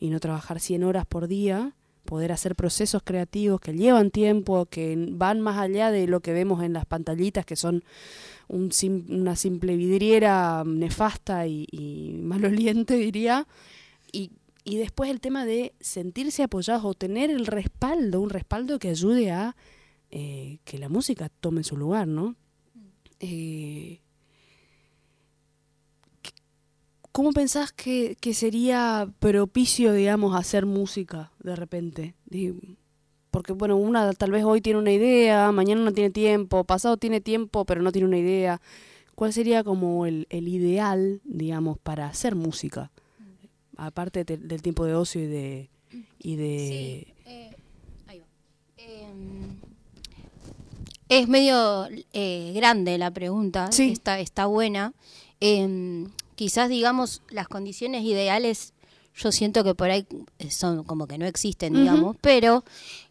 y 0.00 0.10
no 0.10 0.18
trabajar 0.18 0.58
100 0.58 0.82
horas 0.82 1.06
por 1.06 1.28
día, 1.28 1.76
poder 2.04 2.32
hacer 2.32 2.56
procesos 2.56 3.02
creativos 3.04 3.60
que 3.60 3.74
llevan 3.74 4.10
tiempo, 4.10 4.66
que 4.66 4.96
van 5.12 5.40
más 5.40 5.58
allá 5.58 5.92
de 5.92 6.08
lo 6.08 6.18
que 6.20 6.32
vemos 6.32 6.64
en 6.64 6.72
las 6.72 6.86
pantallitas, 6.86 7.46
que 7.46 7.54
son 7.54 7.84
un 8.48 8.72
sim- 8.72 9.06
una 9.10 9.36
simple 9.36 9.76
vidriera 9.76 10.64
nefasta 10.66 11.46
y, 11.46 11.68
y 11.70 12.14
maloliente, 12.20 12.94
diría. 12.96 13.46
Y, 14.10 14.32
y 14.68 14.76
después 14.76 15.10
el 15.10 15.20
tema 15.20 15.46
de 15.46 15.72
sentirse 15.80 16.42
apoyados 16.42 16.84
o 16.84 16.92
tener 16.92 17.30
el 17.30 17.46
respaldo, 17.46 18.20
un 18.20 18.28
respaldo 18.28 18.78
que 18.78 18.90
ayude 18.90 19.30
a 19.30 19.56
eh, 20.10 20.58
que 20.64 20.76
la 20.76 20.90
música 20.90 21.30
tome 21.40 21.64
su 21.64 21.78
lugar, 21.78 22.06
¿no? 22.06 22.36
Eh, 23.18 24.02
¿Cómo 27.12 27.32
pensás 27.32 27.72
que, 27.72 28.16
sería 28.34 29.10
propicio, 29.18 29.94
digamos, 29.94 30.36
hacer 30.36 30.66
música 30.66 31.32
de 31.38 31.56
repente? 31.56 32.14
Porque, 33.30 33.54
bueno, 33.54 33.78
una 33.78 34.12
tal 34.12 34.30
vez 34.32 34.44
hoy 34.44 34.60
tiene 34.60 34.78
una 34.78 34.92
idea, 34.92 35.50
mañana 35.50 35.80
no 35.80 35.92
tiene 35.92 36.10
tiempo, 36.10 36.64
pasado 36.64 36.98
tiene 36.98 37.22
tiempo, 37.22 37.64
pero 37.64 37.80
no 37.80 37.90
tiene 37.90 38.06
una 38.06 38.18
idea. 38.18 38.60
¿Cuál 39.14 39.32
sería 39.32 39.64
como 39.64 40.04
el, 40.04 40.26
el 40.28 40.46
ideal, 40.46 41.22
digamos, 41.24 41.78
para 41.78 42.06
hacer 42.06 42.34
música? 42.34 42.92
Aparte 43.78 44.24
de- 44.24 44.36
del 44.36 44.60
tiempo 44.60 44.84
de 44.84 44.94
ocio 44.94 45.22
y 45.22 45.26
de... 45.26 45.70
Y 46.18 46.36
de 46.36 47.06
Sí, 47.08 47.14
eh, 47.24 47.50
ahí 48.08 48.18
va. 48.18 48.26
Em, 48.76 49.56
es 51.08 51.28
medio 51.28 51.88
eh, 52.12 52.52
grande 52.54 52.98
la 52.98 53.10
pregunta, 53.10 53.72
Sí. 53.72 53.92
está, 53.92 54.20
está 54.20 54.44
buena. 54.46 54.92
Em, 55.40 56.08
quizás, 56.34 56.68
digamos, 56.68 57.22
las 57.30 57.48
condiciones 57.48 58.02
ideales, 58.04 58.74
yo 59.16 59.32
siento 59.32 59.64
que 59.64 59.74
por 59.74 59.90
ahí 59.90 60.06
eh, 60.38 60.50
son 60.50 60.84
como 60.84 61.06
que 61.06 61.16
no 61.16 61.24
existen, 61.26 61.72
digamos, 61.72 62.16
pero 62.20 62.64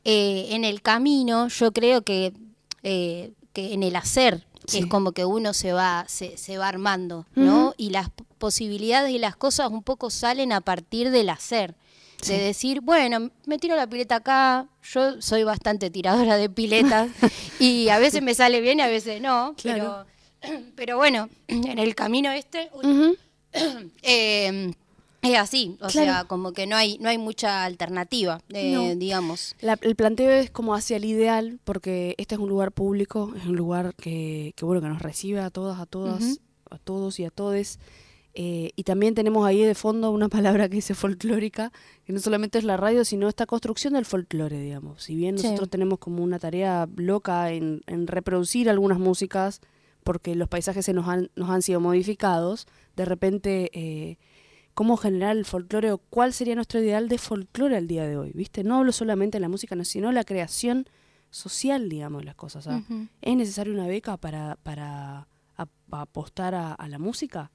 eh, 0.04 0.48
en 0.52 0.64
el 0.64 0.82
camino 0.82 1.48
yo 1.48 1.72
creo 1.72 2.04
que, 2.04 2.34
eh, 2.84 3.32
que 3.54 3.74
en 3.74 3.82
el 3.84 3.96
hacer 3.96 4.46
Sí. 4.68 4.80
es 4.80 4.86
como 4.88 5.14
que 5.14 5.24
uno 5.26 5.54
se 5.54 5.72
va, 5.72 6.04
se, 6.10 6.38
se 6.38 6.58
va 6.58 6.68
armando, 6.68 7.26
¿no? 7.36 7.74
Y 7.78 7.90
las 7.92 8.10
posibilidades 8.38 9.12
y 9.12 9.20
las 9.20 9.36
cosas 9.36 9.70
un 9.70 9.84
poco 9.84 10.10
salen 10.10 10.52
a 10.54 10.62
partir 10.62 11.12
del 11.12 11.30
hacer. 11.30 11.76
Sí. 12.22 12.32
De 12.34 12.40
decir, 12.40 12.82
bueno, 12.82 13.30
me 13.46 13.60
tiro 13.60 13.76
la 13.76 13.86
pileta 13.88 14.16
acá, 14.16 14.68
yo 14.92 15.22
soy 15.22 15.44
bastante 15.44 15.92
tiradora 15.92 16.38
de 16.38 16.50
piletas 16.50 17.10
y 17.60 17.90
a 17.90 18.00
veces 18.00 18.24
me 18.24 18.34
sale 18.34 18.60
bien 18.62 18.80
y 18.80 18.82
a 18.82 18.88
veces 18.88 19.22
no, 19.22 19.54
Claro. 19.56 20.06
pero, 20.42 20.60
pero 20.76 20.98
bueno, 20.98 21.30
en 21.48 21.78
el 21.78 21.94
camino 21.94 22.32
este 22.32 22.72
eh, 24.02 24.74
es 25.22 25.38
así, 25.38 25.74
o 25.82 25.88
Claro. 25.88 25.92
sea, 25.92 26.24
como 26.26 26.54
que 26.54 26.68
no 26.68 26.76
hay, 26.76 26.98
no 27.00 27.10
hay 27.10 27.18
mucha 27.18 27.64
alternativa, 27.66 28.42
eh, 28.50 28.72
No. 28.74 28.96
digamos. 28.96 29.56
La- 29.62 29.78
el 29.82 29.96
planteo 29.96 30.32
es 30.32 30.50
como 30.52 30.74
hacia 30.76 30.98
el 30.98 31.06
ideal, 31.06 31.60
porque 31.66 32.16
este 32.18 32.36
es 32.36 32.40
un 32.42 32.50
lugar 32.50 32.72
público, 32.72 33.34
es 33.36 33.46
un 33.46 33.56
lugar 33.56 33.94
que, 33.96 34.54
que 34.56 34.66
bueno, 34.66 34.82
que 34.82 34.88
nos 34.88 35.02
recibe 35.02 35.40
a 35.42 35.50
todas, 35.50 35.80
a 35.80 35.86
todas, 35.86 36.40
a 36.70 36.78
todos 36.78 37.20
y 37.20 37.26
a 37.26 37.30
todes. 37.32 37.80
Eh, 38.40 38.70
y 38.76 38.84
también 38.84 39.16
tenemos 39.16 39.48
ahí 39.48 39.64
de 39.64 39.74
fondo 39.74 40.12
una 40.12 40.30
palabra 40.38 40.70
que 40.70 40.76
dice 40.76 40.94
folclórica, 40.94 41.72
que 42.06 42.14
no 42.14 42.20
solamente 42.20 42.60
es 42.60 42.64
la 42.64 42.78
radio, 42.78 43.04
sino 43.04 43.28
esta 43.28 43.48
construcción 43.48 43.94
del 43.94 44.06
folclore, 44.06 44.60
digamos. 44.60 45.02
Si 45.04 45.16
bien 45.16 45.38
Sí. 45.40 45.46
nosotros 45.48 45.70
tenemos 45.70 45.98
como 45.98 46.24
una 46.24 46.38
tarea 46.38 46.88
loca 46.98 47.52
en, 47.52 47.82
en 47.88 48.06
reproducir 48.06 48.70
algunas 48.70 49.00
músicas, 49.00 49.60
porque 50.04 50.36
los 50.36 50.48
paisajes 50.48 50.86
se 50.86 50.94
nos 50.94 51.08
han, 51.08 51.32
nos 51.36 51.50
han 51.50 51.62
sido 51.64 51.80
modificados, 51.82 52.68
de 52.96 53.06
repente, 53.06 53.72
eh, 53.74 54.18
¿cómo 54.76 54.98
generar 54.98 55.36
el 55.36 55.44
folclore 55.46 55.92
o 55.92 55.98
cuál 55.98 56.32
sería 56.32 56.54
nuestro 56.54 56.80
ideal 56.80 57.10
de 57.10 57.18
folclore 57.18 57.76
al 57.76 57.88
día 57.88 58.06
de 58.08 58.18
hoy? 58.18 58.32
¿Viste? 58.36 58.64
No 58.64 58.76
hablo 58.78 58.92
solamente 58.92 59.38
de 59.38 59.42
la 59.42 59.50
música, 59.50 59.76
no, 59.76 59.84
sino 59.84 60.12
la 60.12 60.24
creación 60.24 60.86
social, 61.30 61.90
digamos, 61.90 62.22
de 62.22 62.26
las 62.26 62.36
cosas. 62.36 62.68
¿ah? 62.68 62.84
¿Es 63.22 63.36
necesaria 63.36 63.74
una 63.74 63.88
beca 63.88 64.18
para, 64.18 64.58
para 64.64 65.28
ap- 65.56 65.70
apostar 65.92 66.54
a, 66.56 66.74
a 66.74 66.88
la 66.88 67.00
música? 67.00 67.52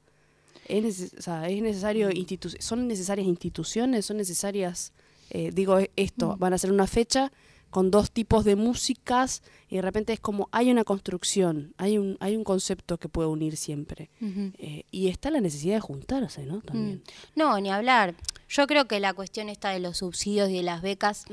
¿Es, 0.68 1.12
o 1.18 1.22
sea, 1.22 1.48
¿es 1.48 1.60
necesario 1.62 2.10
institu- 2.10 2.60
¿Son 2.60 2.86
necesarias 2.86 3.26
instituciones? 3.26 4.06
¿Son 4.06 4.16
necesarias, 4.16 4.92
eh, 5.30 5.50
digo, 5.52 5.78
e- 5.78 5.90
esto, 5.96 6.36
van 6.38 6.52
a 6.52 6.56
hacer 6.56 6.70
una 6.72 6.86
fecha 6.86 7.32
con 7.70 7.90
dos 7.90 8.10
tipos 8.10 8.44
de 8.44 8.54
músicas 8.54 9.42
y 9.70 9.76
de 9.76 9.82
repente 9.82 10.12
es 10.12 10.20
como 10.20 10.48
hay 10.52 10.70
una 10.70 10.84
construcción, 10.84 11.72
hay 11.78 11.96
un, 11.96 12.18
hay 12.20 12.36
un 12.36 12.44
concepto 12.44 12.98
que 12.98 13.08
puede 13.08 13.28
unir 13.28 13.56
siempre. 13.56 14.10
Eh, 14.58 14.84
y 14.90 15.08
está 15.08 15.30
la 15.30 15.40
necesidad 15.40 15.76
de 15.76 15.80
juntarse, 15.80 16.44
¿no? 16.44 16.60
También. 16.60 16.96
Mm. 16.96 17.38
No, 17.40 17.58
ni 17.60 17.70
hablar. 17.70 18.14
Yo 18.48 18.66
creo 18.66 18.86
que 18.86 19.00
la 19.00 19.14
cuestión 19.14 19.48
esta 19.48 19.70
de 19.70 19.80
los 19.80 19.96
subsidios 19.98 20.50
y 20.50 20.56
de 20.58 20.62
las 20.62 20.82
becas, 20.82 21.24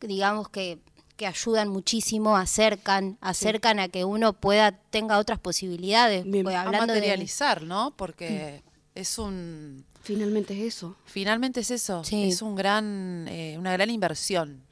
digamos 0.00 0.50
que, 0.50 0.78
que 1.16 1.26
ayudan 1.26 1.68
muchísimo, 1.70 2.36
acercan, 2.36 3.16
acercan 3.22 3.78
a 3.80 3.88
que 3.88 4.04
uno 4.04 4.34
pueda, 4.34 4.72
tenga 4.90 5.16
otras 5.18 5.38
posibilidades. 5.38 6.24
Bien. 6.24 6.44
Pues, 6.44 6.54
A 6.56 6.60
a 6.60 6.62
hablando 6.66 6.92
de- 6.92 7.00
materializar, 7.00 7.62
¿no? 7.62 7.94
Porque 7.96 8.62
es 8.96 9.18
un... 9.18 9.84
Finalmente 10.02 10.54
es 10.54 10.74
eso. 10.76 10.96
Finalmente 11.04 11.60
es 11.60 11.70
eso, 11.72 12.04
Sí. 12.04 12.28
es 12.28 12.40
un 12.40 12.54
gran, 12.54 13.26
eh, 13.28 13.56
una 13.58 13.72
gran 13.72 13.90
inversión, 13.90 14.62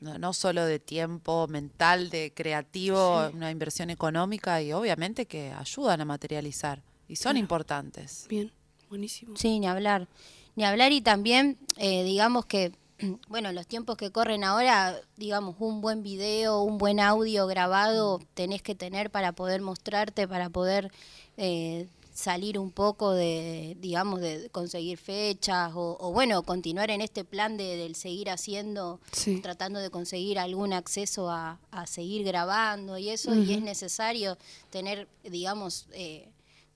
no, 0.00 0.18
no 0.18 0.32
solo 0.32 0.64
de 0.64 0.80
tiempo 0.80 1.46
mental, 1.48 2.10
de 2.10 2.32
creativo, 2.34 3.28
una 3.32 3.50
inversión 3.52 3.88
económica 3.90 4.60
y 4.62 4.72
obviamente 4.72 5.26
que 5.26 5.52
ayudan 5.52 6.00
a 6.00 6.04
materializar 6.04 6.82
y 7.08 7.14
son 7.16 7.36
importantes. 7.36 8.26
Bien, 8.28 8.50
buenísimo. 8.88 9.36
Sí, 9.36 9.60
ni 9.60 9.68
hablar. 9.68 10.08
Ni 10.56 10.64
hablar 10.64 10.90
y 10.90 11.00
también, 11.00 11.56
eh, 11.76 12.02
digamos 12.02 12.44
que, 12.46 12.72
bueno, 13.28 13.52
los 13.52 13.68
tiempos 13.68 13.96
que 13.96 14.10
corren 14.10 14.42
ahora, 14.42 15.00
digamos, 15.16 15.54
un 15.60 15.80
buen 15.80 16.02
video, 16.02 16.62
un 16.62 16.78
buen 16.78 16.98
audio 16.98 17.46
grabado 17.46 18.18
tenés 18.34 18.60
que 18.60 18.74
tener 18.74 19.10
para 19.10 19.30
poder 19.32 19.60
mostrarte, 19.60 20.26
para 20.26 20.50
poder 20.50 20.90
eh, 21.36 21.86
salir 22.20 22.58
un 22.58 22.70
poco 22.70 23.12
de, 23.12 23.76
digamos, 23.80 24.20
de 24.20 24.48
conseguir 24.50 24.98
fechas 24.98 25.72
o, 25.74 25.96
o, 25.98 26.12
bueno, 26.12 26.42
continuar 26.42 26.90
en 26.90 27.00
este 27.00 27.24
plan 27.24 27.56
de, 27.56 27.76
del 27.76 27.94
seguir 27.96 28.30
haciendo, 28.30 29.00
Sí. 29.12 29.40
tratando 29.40 29.80
de 29.80 29.90
conseguir 29.90 30.38
algún 30.38 30.72
acceso 30.72 31.30
a, 31.30 31.58
a 31.70 31.86
seguir 31.86 32.24
grabando 32.24 32.98
y 32.98 33.08
eso, 33.08 33.34
y 33.34 33.52
es 33.52 33.62
necesario 33.62 34.36
tener, 34.70 35.08
digamos, 35.24 35.86
eh, 35.92 36.28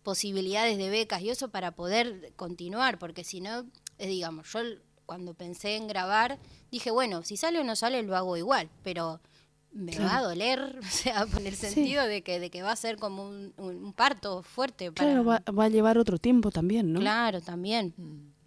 posibilidades 0.03 0.77
de 0.79 0.91
becas 0.91 1.23
y 1.23 1.31
eso 1.31 1.49
para 1.49 1.71
poder 1.73 2.33
continuar, 2.37 2.99
porque 2.99 3.25
si 3.25 3.41
no, 3.41 3.65
eh, 3.99 4.07
digamos, 4.09 4.53
yo 4.53 4.61
cuando 5.07 5.35
pensé 5.35 5.77
en 5.77 5.87
grabar, 5.87 6.39
dije, 6.71 6.91
bueno, 6.91 7.23
si 7.23 7.37
sale 7.37 7.59
o 7.61 7.65
no 7.65 7.77
sale 7.77 8.03
lo 8.03 8.17
hago 8.17 8.37
igual, 8.37 8.69
pero 8.83 9.21
me 9.75 9.99
va 9.99 10.19
a 10.19 10.23
doler, 10.23 10.79
o 10.81 10.85
sea, 10.87 11.27
por 11.27 11.43
el 11.43 11.55
sentido 11.57 12.05
de 12.07 12.23
que 12.23 12.41
de 12.41 12.49
que 12.51 12.63
va 12.63 12.73
a 12.73 12.77
ser 12.77 12.97
como 12.97 13.29
un, 13.29 13.53
un- 13.59 13.93
parto 13.93 14.43
fuerte 14.43 14.91
para 14.93 15.11
Claro, 15.11 15.25
va, 15.25 15.43
va 15.53 15.65
a 15.65 15.69
llevar 15.69 15.99
otro 15.99 16.17
tiempo 16.19 16.51
también, 16.51 16.93
¿no? 16.93 17.01
Claro, 17.01 17.41
también. 17.41 17.93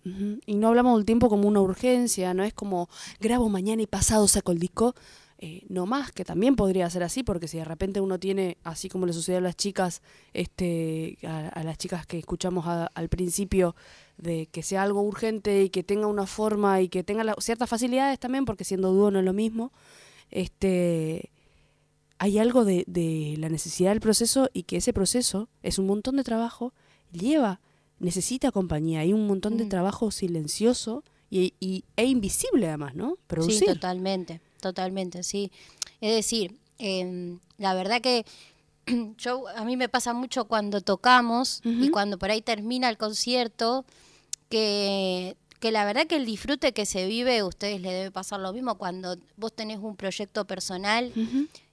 Ujú. 0.05 0.39
Y 0.45 0.55
no 0.55 0.69
hablamos 0.69 0.97
del 0.97 1.05
tiempo 1.05 1.27
como 1.29 1.47
una 1.47 1.59
urgencia, 1.61 2.33
no 2.33 2.43
es 2.43 2.53
como 2.53 2.89
grabo 3.19 3.49
mañana 3.49 3.81
y 3.81 3.87
pasado 3.87 4.27
saco 4.27 4.51
el 4.53 4.59
disco. 4.59 4.95
Eh, 5.39 5.65
no 5.69 5.85
más, 5.85 6.11
que 6.11 6.25
también 6.25 6.55
podría 6.55 6.89
ser 6.89 7.03
así, 7.03 7.21
porque 7.21 7.47
si 7.47 7.57
de 7.57 7.63
repente 7.65 8.01
uno 8.01 8.17
tiene, 8.19 8.57
así 8.63 8.89
como 8.89 9.05
le 9.05 9.13
sucedió 9.13 9.37
a 9.37 9.41
las 9.41 9.55
chicas, 9.55 10.01
este, 10.33 11.17
a, 11.23 11.49
a 11.49 11.63
las 11.63 11.77
chicas 11.77 12.07
que 12.07 12.17
escuchamos 12.17 12.65
a- 12.65 12.87
al 12.95 13.09
principio, 13.09 13.75
de 14.17 14.47
que 14.47 14.63
sea 14.63 14.81
algo 14.81 15.01
urgente 15.03 15.61
y 15.63 15.69
que 15.69 15.83
tenga 15.83 16.07
una 16.07 16.25
forma 16.25 16.81
y 16.81 16.89
que 16.89 17.03
tenga 17.03 17.23
la- 17.23 17.35
ciertas 17.39 17.69
facilidades 17.69 18.17
también, 18.17 18.45
porque 18.45 18.63
siendo 18.63 18.91
dúo 18.93 19.11
no 19.11 19.19
es 19.19 19.25
lo 19.25 19.33
mismo, 19.33 19.71
este, 20.31 21.29
hay 22.19 22.39
algo 22.39 22.65
de, 22.65 22.83
de 22.87 23.35
la 23.37 23.49
necesidad 23.49 23.91
del 23.91 23.99
proceso 24.01 24.49
y 24.53 24.63
que 24.63 24.77
ese 24.77 24.93
proceso 24.93 25.49
es 25.63 25.77
un 25.79 25.87
montón 25.87 26.17
de 26.17 26.23
trabajo, 26.23 26.73
lleva, 27.11 27.59
necesita 27.99 28.51
compañía, 28.51 29.01
hay 29.01 29.13
un 29.13 29.27
montón 29.27 29.57
de 29.57 29.65
Mm. 29.65 29.69
trabajo 29.69 30.11
silencioso 30.11 31.03
y, 31.29 31.53
y- 31.59 31.83
e 31.95 32.05
invisible 32.05 32.67
además, 32.67 32.95
¿no? 32.95 33.11
Sí, 33.15 33.19
Producir. 33.27 33.67
totalmente, 33.73 34.41
totalmente, 34.61 35.23
sí. 35.23 35.51
Es 36.01 36.15
decir, 36.15 36.57
em, 36.79 37.39
la 37.57 37.73
verdad 37.73 38.01
que 38.01 38.25
yo 39.17 39.47
a 39.49 39.65
mí 39.65 39.75
me 39.77 39.89
pasa 39.89 40.13
mucho 40.13 40.45
cuando 40.45 40.81
tocamos 40.81 41.61
y 41.65 41.89
cuando 41.89 42.17
por 42.17 42.29
ahí 42.31 42.41
termina 42.41 42.87
el 42.89 42.97
concierto 42.97 43.83
que 44.49 45.35
que 45.59 45.71
la 45.71 45.85
verdad 45.85 46.05
que 46.07 46.15
el 46.17 46.25
disfrute 46.25 46.71
que 46.73 46.85
se 46.85 47.07
vive, 47.07 47.39
a 47.39 47.45
ustedes 47.45 47.81
les 47.81 47.91
debe 47.91 48.11
pasar 48.11 48.39
lo 48.39 48.53
mismo 48.53 48.75
cuando 48.77 49.17
vos 49.37 49.53
tenés 49.55 49.79
un 49.79 49.95
proyecto 49.95 50.45
personal 50.45 51.11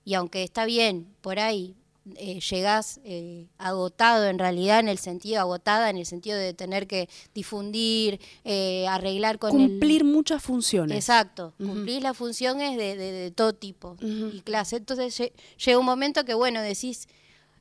y 0.05 0.15
aunque 0.15 0.43
está 0.43 0.65
bien, 0.65 1.07
por 1.21 1.39
ahí 1.39 1.75
eh, 2.17 2.39
llegás 2.41 3.01
eh, 3.05 3.47
agotado 3.57 4.27
en 4.27 4.39
realidad, 4.39 4.81
en 4.81 4.89
el 4.89 4.99
sentido, 4.99 5.41
agotada 5.41 5.89
en 5.89 5.97
el 5.97 6.05
sentido 6.05 6.37
de 6.37 6.53
tener 6.53 6.87
que 6.87 7.09
difundir, 7.35 8.21
eh, 8.45 8.87
arreglar 8.89 9.39
con 9.39 9.59
el... 9.59 9.69
Cumplir 9.71 10.05
muchas 10.05 10.43
funciones. 10.43 10.97
Exacto, 10.97 11.55
Ujú. 11.59 11.69
cumplís 11.73 12.03
las 12.03 12.17
funciones 12.17 12.77
de, 12.77 12.97
de- 12.97 13.13
de 13.13 13.31
todo 13.31 13.55
tipo 13.55 13.97
y 14.03 14.41
clase. 14.43 14.77
Entonces 14.77 15.19
lle- 15.19 15.33
llega 15.65 15.79
un 15.79 15.87
momento 15.87 16.25
que, 16.27 16.35
bueno, 16.35 16.61
decís, 16.61 17.09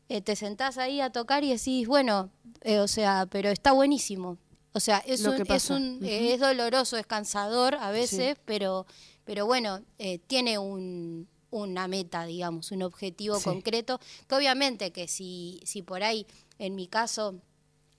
eh, 0.10 0.22
te 0.22 0.36
sentás 0.36 0.78
ahí 0.78 1.00
a 1.00 1.10
tocar 1.10 1.44
y 1.46 1.50
decís, 1.54 1.88
bueno, 1.88 2.30
eh, 2.64 2.80
o 2.80 2.88
sea, 2.90 3.26
pero 3.30 3.50
está 3.50 3.72
buenísimo. 3.72 4.38
O 4.74 4.80
sea, 4.80 4.98
es, 5.06 5.22
Lo 5.22 5.32
un, 5.32 5.52
es, 5.52 5.70
un, 5.70 6.00
eh, 6.04 6.34
es 6.34 6.40
doloroso, 6.40 6.98
es 6.98 7.06
cansador 7.06 7.76
a 7.76 7.92
veces, 7.92 8.38
pero, 8.46 8.86
pero 9.24 9.46
bueno, 9.46 9.82
eh, 10.00 10.18
tiene 10.20 10.58
un, 10.58 11.28
una 11.52 11.88
meta, 11.88 12.26
digamos, 12.26 12.72
un 12.72 12.82
objetivo 12.82 13.38
Sí. 13.38 13.44
concreto, 13.46 14.00
que 14.28 14.36
obviamente 14.36 14.92
que 14.92 15.08
si, 15.08 15.62
si 15.64 15.84
por 15.84 16.02
ahí, 16.04 16.26
en 16.58 16.74
mi 16.76 16.88
caso, 16.88 17.36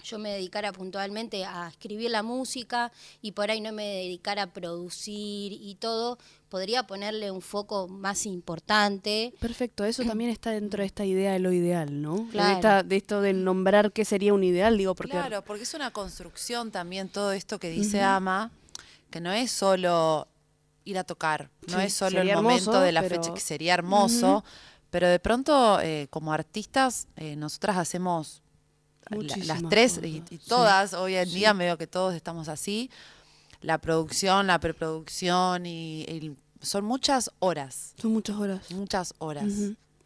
yo 0.05 0.19
me 0.19 0.31
dedicara 0.31 0.71
puntualmente 0.73 1.45
a 1.45 1.69
escribir 1.69 2.11
la 2.11 2.23
música 2.23 2.93
y 3.23 3.33
por 3.33 3.51
ahí 3.51 3.61
no 3.61 3.73
me 3.73 3.85
dedicara 3.85 4.43
a 4.43 4.47
producir 4.53 5.53
y 5.53 5.75
todo, 5.81 6.19
podría 6.49 6.87
ponerle 6.87 7.31
un 7.31 7.41
foco 7.41 7.89
más 7.89 8.27
importante. 8.27 9.35
Perfecto, 9.41 9.85
eso 9.85 10.03
también 10.07 10.31
está 10.31 10.51
dentro 10.51 10.83
de 10.83 10.87
esta 10.87 11.05
idea 11.05 11.33
de 11.33 11.39
lo 11.39 11.53
ideal, 11.53 12.01
¿no? 12.03 12.17
De 12.17 12.31
Claro. 12.31 12.55
esta- 12.55 12.83
De, 12.83 12.97
esto 12.97 13.21
de 13.21 13.33
nombrar 13.33 13.91
qué 13.93 14.05
sería 14.05 14.35
un 14.35 14.45
ideal, 14.45 14.77
digo, 14.79 14.95
porque 14.95 15.13
Claro, 15.13 15.43
porque 15.43 15.63
es 15.65 15.75
una 15.75 15.91
construcción 15.91 16.71
también 16.71 17.09
todo 17.09 17.33
esto 17.33 17.59
que 17.59 17.71
dice 17.71 18.03
Ama, 18.03 18.51
que 19.11 19.21
no 19.21 19.33
es 19.33 19.51
solo 19.51 20.29
ir 20.85 20.99
a 20.99 21.05
tocar, 21.05 21.51
no 21.69 21.79
Sí, 21.81 21.87
es 21.87 21.95
solo 21.95 22.21
el 22.21 22.33
momento 22.35 22.71
hermoso, 22.71 22.81
de 22.81 22.93
la 22.93 23.01
pero- 23.01 23.17
fecha, 23.23 23.33
que 23.35 23.41
sería 23.41 23.73
hermoso, 23.75 24.45
pero 24.91 25.09
de 25.09 25.19
pronto 25.19 25.81
eh, 25.81 26.07
como 26.11 26.33
artistas 26.33 27.09
eh, 27.17 27.35
nosotras 27.37 27.79
hacemos 27.79 28.43
la- 29.11 29.45
las 29.47 29.69
tres 29.69 30.01
y, 30.03 30.23
y 30.31 30.39
sí. 30.39 30.41
todas, 30.49 30.95
hoy 30.95 31.15
en 31.15 31.29
día 31.33 31.55
me 31.55 31.65
veo 31.65 31.79
que 31.79 31.87
todos 31.87 32.15
estamos 32.15 32.49
así, 32.49 32.91
la 33.61 33.79
producción, 33.79 34.47
la 34.47 34.59
preproducción 34.61 35.67
y, 35.67 36.03
y 36.03 36.37
son 36.61 36.85
muchas 36.85 37.31
horas 37.41 37.95
son 38.01 38.13
muchas 38.13 38.37
horas. 38.37 38.71
muchas 38.71 39.15
horas. 39.19 39.53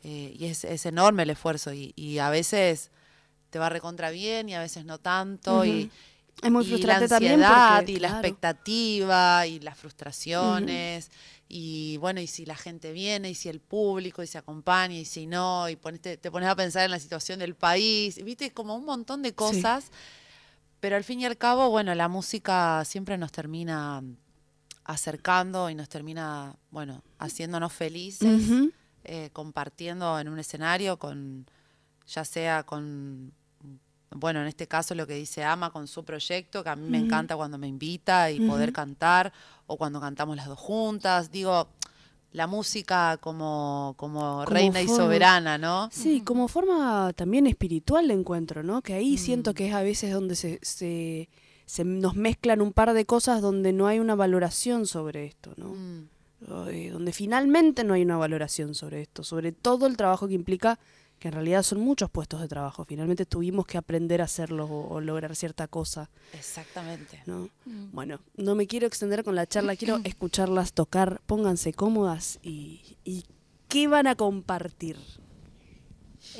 Eh, 0.05 0.37
y 0.39 0.45
es, 0.47 0.65
es 0.65 0.87
enorme 0.87 1.25
el 1.25 1.31
esfuerzo. 1.31 1.73
Y, 1.73 1.93
y 1.97 2.19
a 2.19 2.31
veces 2.31 2.91
te 3.51 3.59
va 3.59 3.69
recontra 3.69 4.11
bien 4.11 4.49
y 4.49 4.55
a 4.55 4.61
veces 4.61 4.85
no 4.85 4.99
tanto. 4.99 5.65
y. 5.65 5.91
Es 6.41 6.53
muy 6.53 6.65
y 6.65 6.69
frustrante 6.69 7.05
la 7.05 7.09
también 7.09 7.43
ansiedad 7.43 7.77
porque, 7.79 7.93
y 7.93 7.99
la 7.99 8.09
claro. 8.09 8.21
expectativa 8.29 9.47
y 9.49 9.59
las 9.59 9.77
frustraciones. 9.77 11.11
Y 11.49 11.97
bueno, 11.97 12.21
y 12.21 12.27
si 12.27 12.45
la 12.45 12.57
gente 12.57 12.93
viene, 12.93 13.31
y 13.31 13.35
si 13.35 13.49
el 13.49 13.61
público, 13.61 14.23
y 14.23 14.27
se 14.27 14.37
acompaña, 14.39 14.95
y 14.95 15.05
si 15.07 15.27
no, 15.27 15.69
y 15.69 15.77
pones- 15.77 16.01
te, 16.21 16.31
pones 16.31 16.49
a 16.49 16.55
pensar 16.55 16.85
en 16.85 16.91
la 16.91 16.99
situación 16.99 17.39
del 17.39 17.55
país, 17.55 18.23
viste, 18.23 18.53
como 18.53 18.75
un 18.77 18.85
montón 18.85 19.23
de 19.23 19.35
cosas. 19.35 19.91
Pero 20.81 20.97
al 20.97 21.05
fin 21.05 21.21
y 21.21 21.25
al 21.25 21.37
cabo, 21.39 21.71
bueno, 21.71 21.95
la 21.95 22.09
música 22.09 22.85
siempre 22.85 23.17
nos 23.19 23.33
termina 23.33 24.03
acercando 24.85 25.69
y 25.71 25.75
nos 25.75 25.89
termina, 25.89 26.57
bueno, 26.71 27.03
haciéndonos 27.19 27.73
felices, 27.73 28.41
eh, 29.05 29.31
compartiendo 29.33 30.19
en 30.19 30.29
un 30.29 30.39
escenario 30.39 30.99
con, 30.99 31.47
ya 32.07 32.25
sea 32.25 32.63
con, 32.65 33.33
bueno, 34.11 34.41
en 34.41 34.47
este 34.47 34.67
caso 34.67 34.95
lo 34.95 35.07
que 35.07 35.15
dice 35.15 35.45
Ama 35.45 35.71
con 35.71 35.87
su 35.87 36.05
proyecto, 36.05 36.63
que 36.65 36.71
a 36.71 36.77
mí 36.77 36.89
me 36.89 36.99
encanta 36.99 37.37
cuando 37.37 37.59
me 37.59 37.69
invita 37.69 38.31
y 38.31 38.41
poder 38.41 38.73
cantar, 38.73 39.33
o 39.67 39.77
cuando 39.77 40.01
cantamos 40.01 40.37
las 40.37 40.47
dos 40.47 40.59
juntas, 40.59 41.31
digo, 41.31 41.69
la 42.33 42.47
música 42.47 43.17
como, 43.21 43.95
como, 43.97 44.21
Como 44.21 44.45
reina 44.45 44.83
y 44.83 44.89
soberana, 44.89 45.57
¿no? 45.59 45.89
Sí, 45.93 46.21
como 46.23 46.49
forma 46.49 47.13
también 47.15 47.47
espiritual 47.47 48.09
de 48.09 48.15
encuentro, 48.15 48.63
¿no? 48.63 48.83
Que 48.83 48.95
ahí 48.95 49.15
Mm. 49.15 49.19
siento 49.19 49.55
que 49.55 49.69
es 49.69 49.75
a 49.75 49.83
veces 49.83 50.13
donde 50.13 50.37
se, 50.37 50.59
se, 50.63 51.29
se 51.67 51.85
nos 51.85 52.15
mezclan 52.17 52.61
un 52.61 52.73
par 52.73 52.93
de 52.93 53.05
cosas 53.07 53.41
donde 53.41 53.73
no 53.73 53.87
hay 53.87 53.99
una 53.99 54.15
valoración 54.15 54.87
sobre 54.87 55.27
esto, 55.27 55.53
¿no? 55.57 55.69
Mm. 55.71 56.09
Eh, 56.71 56.91
donde 56.93 57.13
finalmente 57.13 57.83
no 57.83 57.95
hay 57.95 58.03
una 58.03 58.17
valoración 58.17 58.75
sobre 58.75 59.01
esto, 59.03 59.25
sobre 59.25 59.51
todo 59.53 59.87
el 59.87 59.97
trabajo 59.97 60.29
que 60.29 60.35
implica, 60.35 60.79
que 61.19 61.29
en 61.29 61.35
realidad 61.35 61.63
son 61.63 61.81
muchos 61.81 62.11
puestos 62.11 62.41
de 62.41 62.49
trabajo. 62.49 62.85
Finalmente 62.85 63.27
tuvimos 63.27 63.67
que 63.67 63.79
aprender 63.79 64.21
a 64.21 64.25
hacerlo 64.25 64.67
o, 64.67 64.95
o 64.95 65.01
lograr 65.01 65.35
cierta 65.37 65.67
cosa, 65.67 66.11
Exactamente. 66.33 67.23
¿no? 67.27 67.49
Mm. 67.65 67.93
Bueno, 67.93 68.21
no 68.37 68.55
me 68.55 68.67
quiero 68.67 68.87
extender 68.87 69.25
con 69.25 69.35
la 69.35 69.47
charla, 69.47 69.77
quiero 69.77 70.01
escucharlas 70.05 70.73
tocar, 70.73 71.21
pónganse 71.27 71.73
cómodas 71.73 72.39
y, 72.43 72.97
y 73.05 73.25
¿qué 73.69 73.89
van 73.89 74.07
a 74.07 74.15
compartir? 74.15 74.97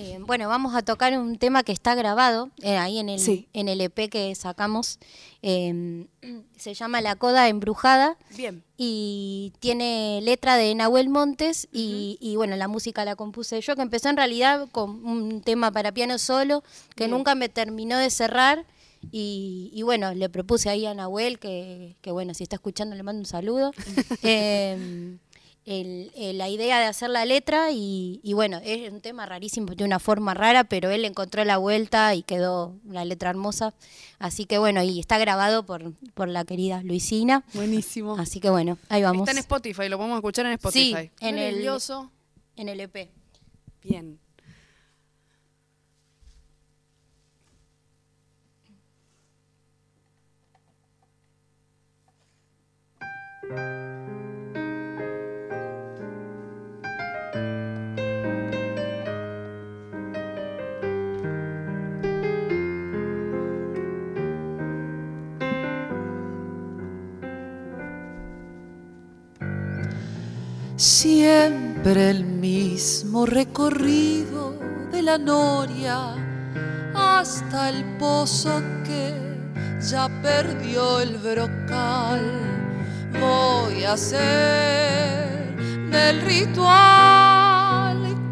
Eh, 0.01 0.19
bueno, 0.21 0.49
vamos 0.49 0.77
a 0.77 0.83
tocar 0.83 1.19
un 1.19 1.39
tema 1.39 1.65
que 1.65 1.73
está 1.73 1.97
grabado 1.97 2.51
eh, 2.63 2.77
ahí 2.77 2.99
en 2.99 3.09
el, 3.09 3.19
Sí. 3.19 3.49
en 3.53 3.67
el 3.69 3.81
EP 3.81 4.09
que 4.09 4.33
sacamos. 4.37 5.01
Eh, 5.43 6.07
se 6.57 6.75
llama 6.75 7.01
La 7.01 7.17
Coda 7.17 7.49
Embrujada 7.49 8.17
Bien. 8.37 8.63
y 8.77 9.53
tiene 9.59 10.21
letra 10.23 10.57
de 10.57 10.73
Nahuel 10.77 11.09
Montes 11.09 11.67
y, 11.73 12.17
y, 12.21 12.37
bueno, 12.37 12.55
la 12.55 12.69
música 12.69 13.05
la 13.05 13.17
compuse 13.17 13.61
yo, 13.61 13.75
que 13.75 13.83
empezó 13.83 14.09
en 14.09 14.17
realidad 14.17 14.69
con 14.71 15.05
un 15.05 15.41
tema 15.43 15.73
para 15.73 15.91
piano 15.93 16.17
solo, 16.19 16.63
que 16.95 17.05
Bien. 17.05 17.11
nunca 17.11 17.35
me 17.35 17.49
terminó 17.49 17.99
de 17.99 18.11
cerrar. 18.11 18.65
Y, 19.13 19.71
y 19.73 19.83
bueno, 19.83 20.13
le 20.13 20.29
propuse 20.29 20.69
ahí 20.69 20.85
a 20.85 20.93
Nahuel, 20.93 21.39
que, 21.39 21.95
que 22.03 22.11
bueno, 22.11 22.35
si 22.35 22.43
está 22.43 22.57
escuchando 22.57 22.97
le 22.97 23.05
mando 23.05 23.21
un 23.21 23.27
saludo. 23.27 23.71
Eh, 25.71 25.81
el- 25.81 26.13
el- 26.17 26.39
la 26.39 26.49
idea 26.49 26.79
de 26.81 26.87
hacer 26.87 27.11
la 27.11 27.25
letra 27.25 27.71
y, 27.73 28.21
y 28.23 28.33
bueno, 28.33 28.59
es 28.65 28.91
un 28.91 29.01
tema 29.01 29.27
rarísimo, 29.27 29.75
de 29.75 29.85
una 29.85 29.99
forma 29.99 30.33
rara, 30.35 30.65
pero 30.65 30.91
él 30.91 31.05
encontró 31.05 31.45
la 31.45 31.59
vuelta 31.59 32.15
y 32.15 32.23
quedó 32.23 32.75
una 32.87 33.05
letra 33.05 33.31
hermosa. 33.31 33.75
Así 34.19 34.47
que 34.47 34.59
bueno, 34.59 34.83
y 34.83 34.99
está 34.99 35.19
grabado 35.19 35.65
por, 35.67 35.93
por 36.15 36.29
la 36.29 36.45
querida 36.45 36.83
Luisina. 36.83 37.45
Buenísimo. 37.55 38.17
Así 38.19 38.41
que 38.41 38.51
bueno, 38.51 38.79
ahí 38.89 39.03
vamos. 39.03 39.23
Está 39.23 39.33
en 39.33 39.39
Spotify, 39.39 39.89
lo 39.89 39.99
podemos 39.99 40.17
escuchar 40.17 40.47
en 40.47 40.53
Spotify. 40.53 40.95
Sí, 41.19 41.27
en 41.27 41.39
el- 41.39 41.55
Nervioso. 41.57 42.11
en 42.57 42.69
el 42.69 42.81
EP. 42.81 43.11
Bien. 43.83 44.19
Siempre 70.79 72.09
el 72.09 72.25
mismo 72.25 73.27
recorrido 73.27 74.57
de 74.93 75.03
la 75.03 75.19
noria 75.19 76.15
hasta 76.95 77.71
el 77.71 77.85
pozo 77.99 78.63
que 78.85 79.13
ya 79.81 80.09
perdió 80.23 81.01
el 81.01 81.19
brocal. 81.19 82.23
Voy 83.19 83.83
a 83.83 83.95
hacer 83.95 85.57
del 85.91 86.21
ritual 86.21 86.77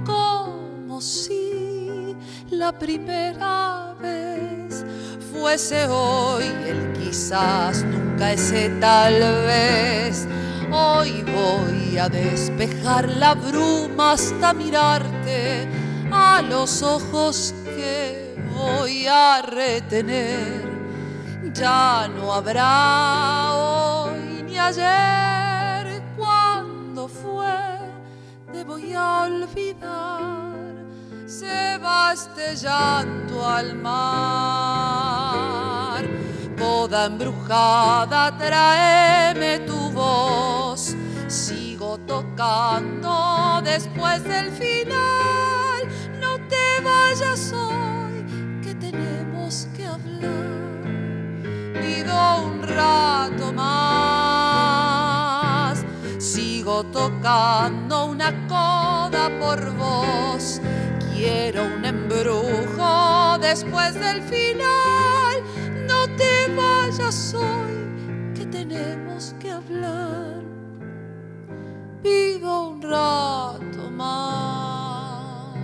como 0.05 1.01
si 1.01 2.15
la 2.53 2.71
primera 2.71 3.97
vez 4.01 4.85
fuese 5.33 5.85
hoy 5.89 6.45
el 6.65 6.93
quizás 6.93 7.83
nunca 7.83 8.35
ese 8.35 8.69
tal 8.79 9.19
vez. 9.47 10.29
Hoy 10.71 11.23
voy 11.23 11.97
a 11.97 12.09
despejar 12.09 13.09
la 13.09 13.35
bruma 13.35 14.13
hasta 14.13 14.53
mirarte 14.53 15.69
a 16.11 16.43
los 16.43 16.83
ojos 16.83 17.55
que 17.65 18.37
voy 18.53 19.07
a 19.07 19.43
retener. 19.43 20.67
Ya 21.53 22.09
no 22.09 22.33
habrá 22.33 23.55
hoy 23.55 24.43
ni 24.45 24.59
ayer 24.59 26.03
cuando 26.17 27.07
fue, 27.07 27.79
te 28.53 28.65
voy 28.65 28.93
a 28.93 29.23
olvidar. 29.23 30.57
Se 31.27 31.79
va 31.79 32.13
este 32.13 32.57
llanto 32.57 33.47
al 33.47 33.77
mar. 33.77 34.97
Coda 36.59 37.07
embrujada, 37.07 38.37
tráeme 38.37 39.61
tu 39.61 39.91
tocando 42.17 43.61
después 43.63 44.25
del 44.25 44.51
final. 44.51 45.87
No 46.19 46.39
te 46.49 46.81
vayas 46.83 47.53
hoy, 47.53 48.25
que 48.63 48.75
tenemos 48.75 49.69
que 49.77 49.85
hablar. 49.87 50.81
Pido 51.75 52.17
un 52.47 52.63
rato 52.63 53.53
más. 53.53 54.65
Sigo 56.19 56.85
tocando 56.85 58.07
una 58.07 58.31
coda 58.49 59.31
por 59.39 59.61
vos. 59.75 60.63
Quiero 61.13 61.65
un 61.65 61.85
embrujo 61.85 63.39
después 63.41 63.93
del 63.95 64.23
final. 64.23 65.43
No 65.87 66.09
te 66.17 66.49
vayas 66.57 67.35
hoy, 67.35 68.33
que 68.35 68.47
tenemos 68.47 69.35
que 69.39 69.51
hablar. 69.51 70.46
Pido 72.07 72.69
un 72.69 72.83
rato 72.83 73.91
más. 73.91 75.57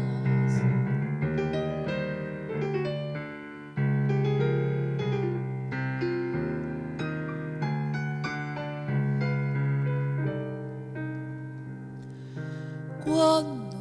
¿Cuándo 13.05 13.81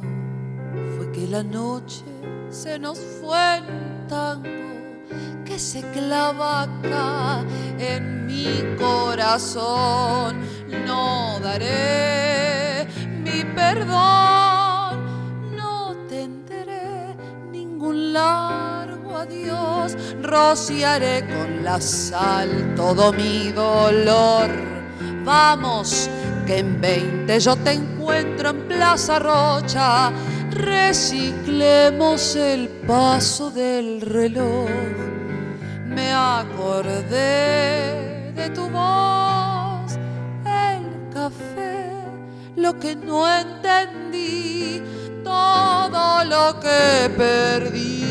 fue 0.96 1.10
que 1.10 1.26
la 1.26 1.42
noche 1.42 2.04
se 2.48 2.78
nos 2.78 3.00
fue 3.00 3.56
en 3.56 4.06
tango 4.06 4.48
que 5.44 5.58
se 5.58 5.82
clava 5.90 6.62
acá 6.62 7.44
en 7.80 8.24
mi 8.26 8.62
corazón? 8.78 10.61
No 10.86 11.38
daré 11.40 12.86
mi 13.22 13.44
perdón, 13.54 14.98
no 15.56 15.94
tendré 16.08 17.14
ningún 17.50 18.12
largo 18.12 19.16
adiós, 19.16 19.96
rociaré 20.22 21.24
con 21.26 21.64
la 21.64 21.80
sal 21.80 22.74
todo 22.76 23.12
mi 23.12 23.52
dolor. 23.52 24.50
Vamos, 25.24 26.10
que 26.46 26.58
en 26.58 26.80
20 26.80 27.38
yo 27.40 27.56
te 27.56 27.72
encuentro 27.72 28.50
en 28.50 28.68
Plaza 28.68 29.18
Rocha. 29.18 30.10
Reciclemos 30.50 32.36
el 32.36 32.68
paso 32.86 33.50
del 33.50 34.00
reloj. 34.00 34.68
Me 35.86 36.12
acordé 36.12 37.12
de 38.34 38.50
tu 38.50 38.68
voz, 38.68 39.31
lo 42.56 42.78
que 42.78 42.94
no 42.96 43.26
entendí, 43.28 44.82
todo 45.24 46.24
lo 46.24 46.60
que 46.60 47.10
perdí. 47.16 48.02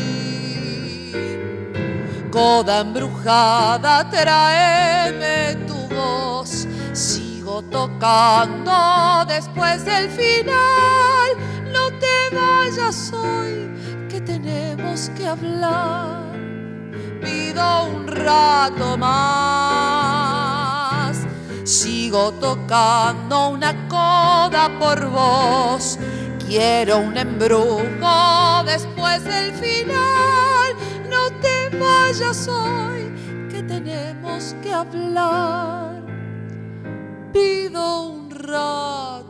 Coda 2.30 2.80
embrujada, 2.80 4.08
tráeme 4.08 5.56
tu 5.66 5.88
voz. 5.94 6.66
Sigo 6.92 7.62
tocando 7.62 9.24
después 9.28 9.84
del 9.84 10.08
final. 10.10 11.36
No 11.72 11.90
te 11.98 12.34
vayas 12.34 13.12
hoy, 13.12 13.70
que 14.08 14.20
tenemos 14.20 15.10
que 15.10 15.26
hablar. 15.26 16.22
Pido 17.20 17.84
un 17.84 18.08
rato 18.08 18.96
más. 18.96 20.11
Sigo 21.72 22.32
tocando 22.32 23.48
una 23.48 23.88
coda 23.88 24.68
por 24.78 25.08
vos. 25.08 25.98
Quiero 26.46 26.98
un 26.98 27.16
embrujo 27.16 28.62
después 28.66 29.24
del 29.24 29.52
final. 29.54 30.76
No 31.08 31.30
te 31.40 31.74
vayas 31.78 32.46
hoy, 32.46 33.10
que 33.50 33.62
tenemos 33.62 34.54
que 34.62 34.70
hablar. 34.70 36.02
Pido 37.32 38.02
un 38.10 38.30
rato 38.30 39.21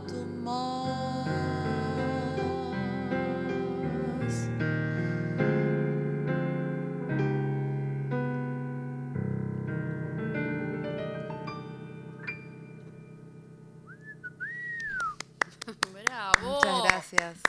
gracias. 17.23 17.43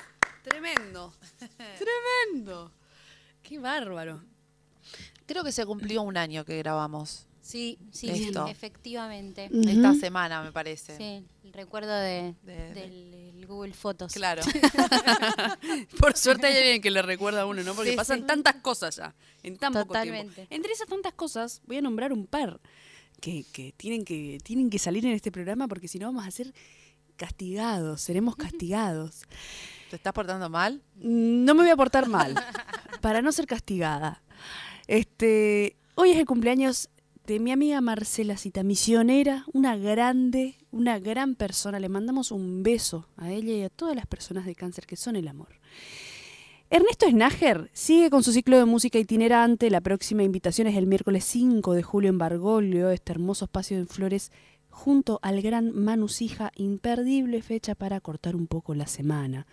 Tremendo. 0.44 1.14
Tremendo. 2.30 2.72
Qué 3.42 3.60
bárbaro. 3.60 4.22
Creo 5.26 5.44
que 5.44 5.52
se 5.52 5.66
cumplió 5.66 6.02
un 6.02 6.18
año 6.18 6.44
que 6.46 6.58
grabamos. 6.58 7.26
Sí, 7.42 7.78
sí, 7.92 8.10
Esto. 8.10 8.48
efectivamente. 8.48 9.50
Esta 9.52 9.94
semana, 9.96 10.42
me 10.44 10.52
parece. 10.52 10.96
Sí, 10.98 11.26
el 11.44 11.54
recuerdo 11.54 11.94
de, 11.94 12.36
De- 12.44 12.74
del 12.74 13.14
el 13.14 13.46
Google 13.48 13.74
Fotos. 13.74 14.14
Claro. 14.14 14.42
Por 16.00 16.16
suerte 16.16 16.48
hay 16.48 16.56
alguien 16.58 16.82
que 16.82 16.90
le 16.92 17.02
recuerda 17.02 17.42
a 17.42 17.46
uno, 17.46 17.62
¿no? 17.64 17.74
Porque 17.74 17.92
Sí, 17.92 17.98
pasan 17.98 18.22
sí. 18.22 18.26
tantas 18.26 18.56
cosas 18.56 18.96
ya, 18.96 19.14
en 19.44 19.58
tan 19.58 19.74
poco 19.74 19.88
Totalmente. 19.88 20.34
tiempo. 20.36 20.56
Entre 20.56 20.72
esas 20.72 20.88
tantas 20.88 21.14
cosas, 21.14 21.62
voy 21.66 21.78
a 21.78 21.82
nombrar 21.82 22.14
un 22.14 22.26
par 22.28 22.62
que, 23.20 23.46
que 23.52 23.74
tienen 23.76 24.06
que 24.06 24.38
tienen 24.44 24.70
que 24.70 24.80
salir 24.80 25.06
en 25.06 25.12
este 25.14 25.32
programa 25.32 25.68
porque 25.68 25.90
si 25.90 26.00
no 26.00 26.06
vamos 26.08 26.26
a 26.26 26.32
ser 26.32 26.54
castigados, 27.24 28.02
seremos 28.02 28.36
castigados. 28.36 29.22
¿Te 29.90 29.96
estás 29.96 30.12
portando 30.12 30.50
mal? 30.50 30.82
No 30.98 31.56
me 31.56 31.62
voy 31.62 31.70
a 31.70 31.78
portar 31.78 32.10
mal 32.10 32.36
para 33.00 33.22
no 33.22 33.32
ser 33.32 33.48
castigada. 33.48 34.22
Este, 34.88 35.78
hoy 35.96 36.12
es 36.12 36.18
el 36.18 36.26
cumpleaños 36.26 36.90
de 37.26 37.40
mi 37.40 37.54
amiga 37.54 37.80
Marcela 37.80 38.36
Cita, 38.36 38.62
misionera, 38.64 39.46
una 39.54 39.78
grande, 39.78 40.58
una 40.72 41.00
gran 41.00 41.36
persona. 41.36 41.80
Le 41.80 41.88
mandamos 41.88 42.30
un 42.32 42.62
beso 42.62 43.08
a 43.16 43.32
ella 43.32 43.54
y 43.54 43.64
a 43.64 43.70
todas 43.70 43.96
las 43.96 44.06
personas 44.06 44.46
de 44.46 44.56
cáncer 44.56 44.86
que 44.86 44.98
son 44.98 45.16
el 45.16 45.30
amor. 45.30 45.62
Ernesto 46.70 47.08
Snager 47.10 47.70
sigue 47.72 48.10
con 48.10 48.22
su 48.24 48.34
ciclo 48.34 48.58
de 48.58 48.66
música 48.66 49.00
itinerante. 49.00 49.70
La 49.70 49.80
próxima 49.80 50.24
invitación 50.24 50.68
es 50.68 50.76
el 50.76 50.88
miércoles 50.88 51.24
5 51.24 51.74
de 51.74 51.84
julio 51.84 52.10
en 52.10 52.18
Bargolio, 52.18 52.90
este 52.90 53.14
hermoso 53.14 53.46
espacio 53.46 53.78
en 53.78 53.88
Flores, 53.88 54.34
junto 54.74 55.20
al 55.22 55.42
gran 55.42 55.72
Manu 55.74 56.10
Sija, 56.10 56.52
imperdible 56.56 57.42
fecha 57.42 57.76
para 57.76 58.02
cortar 58.02 58.36
un 58.36 58.48
poco 58.48 58.74
la 58.74 58.88
semana. 58.88 59.46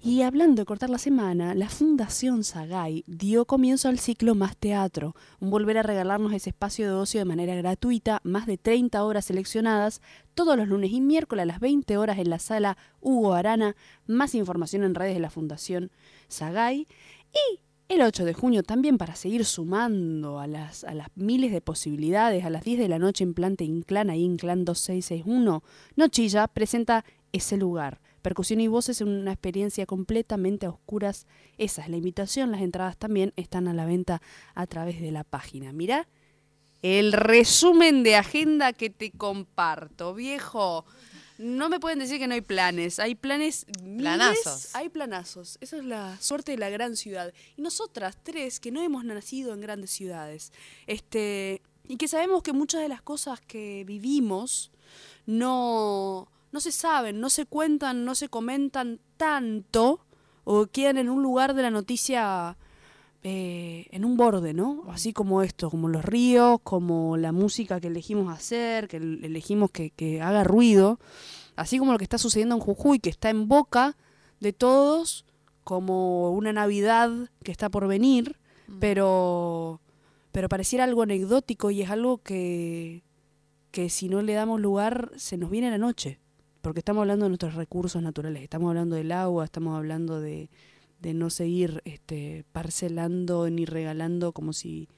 Y 0.00 0.22
hablando 0.22 0.62
de 0.62 0.66
cortar 0.66 0.90
la 0.90 0.98
semana, 0.98 1.54
la 1.54 1.68
Fundación 1.68 2.44
Sagay 2.44 3.02
dio 3.06 3.46
comienzo 3.46 3.88
al 3.88 3.98
ciclo 3.98 4.34
Más 4.34 4.56
Teatro, 4.56 5.14
un 5.40 5.50
volver 5.50 5.78
a 5.78 5.82
regalarnos 5.82 6.32
ese 6.32 6.50
espacio 6.50 6.86
de 6.86 6.92
ocio 6.92 7.18
de 7.18 7.24
manera 7.24 7.54
gratuita, 7.56 8.20
más 8.22 8.46
de 8.46 8.58
30 8.58 9.02
horas 9.02 9.24
seleccionadas, 9.24 10.00
todos 10.34 10.56
los 10.56 10.68
lunes 10.68 10.92
y 10.92 11.00
miércoles 11.00 11.44
a 11.44 11.46
las 11.46 11.60
20 11.60 11.96
horas 11.96 12.18
en 12.18 12.30
la 12.30 12.38
sala 12.38 12.76
Hugo 13.00 13.34
Arana. 13.34 13.74
Más 14.06 14.34
información 14.36 14.84
en 14.84 14.94
redes 14.94 15.14
de 15.14 15.20
la 15.20 15.30
Fundación 15.30 15.90
Sagay. 16.28 16.86
Y 17.32 17.60
el 17.88 18.02
8 18.02 18.24
de 18.26 18.34
junio 18.34 18.62
también 18.62 18.98
para 18.98 19.16
seguir 19.16 19.44
sumando 19.44 20.40
a 20.40 20.46
las, 20.46 20.84
a 20.84 20.92
las 20.94 21.08
miles 21.14 21.52
de 21.52 21.60
posibilidades, 21.62 22.44
a 22.44 22.50
las 22.50 22.62
10 22.62 22.78
de 22.78 22.88
la 22.88 22.98
noche 22.98 23.24
en 23.24 23.32
Plante 23.32 23.64
Inclán, 23.64 24.10
ahí 24.10 24.22
Inclán 24.22 24.64
2661, 24.64 25.62
Nochilla 25.96 26.48
presenta 26.48 27.04
ese 27.32 27.56
lugar. 27.56 28.00
Percusión 28.20 28.60
y 28.60 28.68
voces 28.68 29.00
en 29.00 29.08
una 29.08 29.32
experiencia 29.32 29.86
completamente 29.86 30.66
a 30.66 30.70
oscuras. 30.70 31.26
Esa 31.56 31.82
es 31.82 31.88
la 31.88 31.96
invitación. 31.96 32.50
Las 32.50 32.60
entradas 32.60 32.98
también 32.98 33.32
están 33.36 33.68
a 33.68 33.74
la 33.74 33.86
venta 33.86 34.20
a 34.54 34.66
través 34.66 35.00
de 35.00 35.12
la 35.12 35.24
página. 35.24 35.72
Mirá 35.72 36.08
el 36.82 37.12
resumen 37.12 38.02
de 38.02 38.16
agenda 38.16 38.72
que 38.72 38.90
te 38.90 39.12
comparto, 39.12 40.14
viejo. 40.14 40.84
No 41.38 41.68
me 41.68 41.78
pueden 41.78 42.00
decir 42.00 42.18
que 42.18 42.26
no 42.26 42.34
hay 42.34 42.40
planes. 42.40 42.98
Hay 42.98 43.14
planes. 43.14 43.64
miles, 43.82 44.02
Planazos. 44.02 44.74
Hay 44.74 44.88
planazos. 44.88 45.56
Esa 45.60 45.76
es 45.76 45.84
la 45.84 46.20
suerte 46.20 46.52
de 46.52 46.58
la 46.58 46.68
gran 46.68 46.96
ciudad. 46.96 47.32
Y 47.56 47.62
nosotras 47.62 48.16
tres, 48.22 48.58
que 48.58 48.72
no 48.72 48.82
hemos 48.82 49.04
nacido 49.04 49.54
en 49.54 49.60
grandes 49.60 49.90
ciudades, 49.90 50.52
este, 50.88 51.62
y 51.86 51.96
que 51.96 52.08
sabemos 52.08 52.42
que 52.42 52.52
muchas 52.52 52.82
de 52.82 52.88
las 52.88 53.02
cosas 53.02 53.40
que 53.40 53.84
vivimos 53.86 54.72
no, 55.26 56.28
no 56.50 56.60
se 56.60 56.72
saben, 56.72 57.20
no 57.20 57.30
se 57.30 57.46
cuentan, 57.46 58.04
no 58.04 58.16
se 58.16 58.28
comentan 58.28 59.00
tanto, 59.16 60.04
o 60.44 60.66
quedan 60.66 60.98
en 60.98 61.08
un 61.08 61.22
lugar 61.22 61.54
de 61.54 61.62
la 61.62 61.70
noticia 61.70 62.56
eh, 63.22 63.86
en 63.90 64.04
un 64.04 64.16
borde, 64.16 64.54
¿no? 64.54 64.84
Así 64.88 65.12
como 65.12 65.42
esto, 65.42 65.70
como 65.70 65.88
los 65.88 66.04
ríos, 66.04 66.60
como 66.62 67.16
la 67.16 67.32
música 67.32 67.80
que 67.80 67.88
elegimos 67.88 68.32
hacer, 68.32 68.88
que 68.88 68.98
el- 68.98 69.24
elegimos 69.24 69.70
que, 69.70 69.90
que 69.90 70.20
haga 70.22 70.44
ruido, 70.44 70.98
así 71.56 71.78
como 71.78 71.92
lo 71.92 71.98
que 71.98 72.04
está 72.04 72.18
sucediendo 72.18 72.54
en 72.54 72.60
Jujuy, 72.60 73.00
que 73.00 73.10
está 73.10 73.30
en 73.30 73.48
boca 73.48 73.96
de 74.40 74.52
todos, 74.52 75.24
como 75.64 76.30
una 76.32 76.52
Navidad 76.52 77.10
que 77.42 77.50
está 77.52 77.68
por 77.68 77.88
venir, 77.88 78.36
pero, 78.80 79.80
pero 80.32 80.48
pareciera 80.48 80.84
algo 80.84 81.02
anecdótico 81.02 81.70
y 81.70 81.82
es 81.82 81.90
algo 81.90 82.18
que, 82.18 83.02
que 83.70 83.90
si 83.90 84.08
no 84.08 84.22
le 84.22 84.34
damos 84.34 84.60
lugar 84.60 85.10
se 85.16 85.36
nos 85.36 85.50
viene 85.50 85.70
la 85.70 85.78
noche, 85.78 86.20
porque 86.62 86.80
estamos 86.80 87.00
hablando 87.02 87.24
de 87.24 87.30
nuestros 87.30 87.54
recursos 87.54 88.00
naturales, 88.02 88.42
estamos 88.42 88.68
hablando 88.68 88.94
del 88.96 89.10
agua, 89.12 89.44
estamos 89.44 89.76
hablando 89.76 90.20
de, 90.20 90.48
de 91.00 91.14
no 91.14 91.30
seguir 91.30 91.82
este, 91.84 92.44
parcelando 92.52 93.48
ni 93.50 93.64
regalando 93.64 94.32
como 94.32 94.52
si 94.52 94.88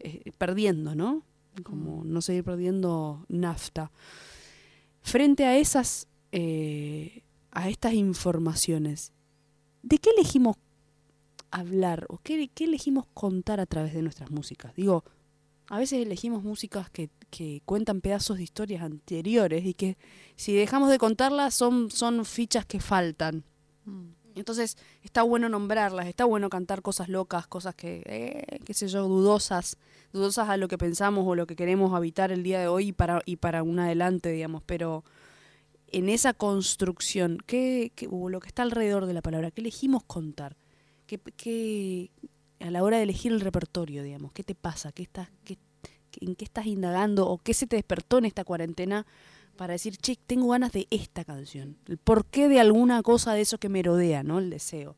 eh, 0.00 0.32
perdiendo, 0.38 0.94
¿no? 0.94 1.22
Como 1.62 2.04
no 2.04 2.20
seguir 2.20 2.44
perdiendo 2.44 3.24
nafta. 3.28 3.92
Frente 5.02 5.44
a 5.44 5.56
esas, 5.56 6.08
eh, 6.32 7.22
a 7.52 7.68
estas 7.68 7.94
informaciones, 7.94 9.12
¿de 9.82 9.98
qué 9.98 10.10
elegimos 10.10 10.56
hablar 11.50 12.06
o 12.08 12.18
qué, 12.18 12.48
qué 12.52 12.64
elegimos 12.64 13.06
contar 13.14 13.60
a 13.60 13.66
través 13.66 13.94
de 13.94 14.02
nuestras 14.02 14.30
músicas? 14.30 14.74
Digo, 14.74 15.04
a 15.68 15.78
veces 15.78 16.04
elegimos 16.04 16.42
músicas 16.42 16.90
que, 16.90 17.10
que 17.30 17.62
cuentan 17.64 18.00
pedazos 18.00 18.38
de 18.38 18.42
historias 18.42 18.82
anteriores 18.82 19.64
y 19.64 19.74
que 19.74 19.96
si 20.36 20.52
dejamos 20.52 20.90
de 20.90 20.98
contarlas 20.98 21.54
son, 21.54 21.90
son 21.90 22.24
fichas 22.24 22.66
que 22.66 22.80
faltan. 22.80 23.44
Entonces 24.34 24.76
está 25.02 25.22
bueno 25.22 25.48
nombrarlas, 25.48 26.06
está 26.06 26.24
bueno 26.24 26.50
cantar 26.50 26.82
cosas 26.82 27.08
locas, 27.08 27.46
cosas 27.46 27.74
que, 27.74 28.02
eh, 28.06 28.58
qué 28.64 28.74
sé 28.74 28.88
yo, 28.88 29.06
dudosas, 29.06 29.76
dudosas 30.12 30.48
a 30.48 30.56
lo 30.56 30.68
que 30.68 30.78
pensamos 30.78 31.24
o 31.26 31.34
lo 31.34 31.46
que 31.46 31.56
queremos 31.56 31.94
habitar 31.94 32.32
el 32.32 32.42
día 32.42 32.58
de 32.60 32.68
hoy 32.68 32.88
y 32.88 32.92
para, 32.92 33.22
y 33.26 33.36
para 33.36 33.62
un 33.62 33.78
adelante, 33.78 34.30
digamos, 34.30 34.62
pero 34.64 35.04
en 35.88 36.08
esa 36.08 36.32
construcción, 36.34 37.38
¿qué, 37.46 37.92
qué- 37.94 38.08
lo 38.10 38.40
que 38.40 38.48
está 38.48 38.62
alrededor 38.62 39.06
de 39.06 39.14
la 39.14 39.22
palabra, 39.22 39.50
¿qué 39.52 39.60
elegimos 39.60 40.02
contar? 40.04 40.56
¿Qué, 41.06 41.18
qué- 41.36 42.10
a 42.60 42.70
la 42.70 42.82
hora 42.82 42.96
de 42.96 43.04
elegir 43.04 43.32
el 43.32 43.40
repertorio, 43.40 44.02
digamos, 44.02 44.32
qué 44.32 44.42
te 44.42 44.54
pasa? 44.54 44.90
¿Qué 44.92 45.02
estás, 45.04 45.28
qué- 45.44 45.58
¿En 46.20 46.34
qué 46.36 46.44
estás 46.44 46.66
indagando 46.66 47.28
o 47.28 47.38
qué 47.38 47.54
se 47.54 47.66
te 47.66 47.76
despertó 47.76 48.18
en 48.18 48.24
esta 48.24 48.44
cuarentena 48.44 49.04
para 49.56 49.72
decir, 49.72 49.96
che, 49.96 50.16
tengo 50.16 50.48
ganas 50.48 50.72
de 50.72 50.86
esta 50.90 51.24
canción? 51.24 51.76
El 51.86 51.98
porqué 51.98 52.48
de 52.48 52.60
alguna 52.60 53.02
cosa 53.02 53.34
de 53.34 53.42
eso 53.42 53.58
que 53.58 53.68
me 53.68 53.82
rodea, 53.82 54.22
¿no? 54.22 54.38
El 54.38 54.50
deseo. 54.50 54.96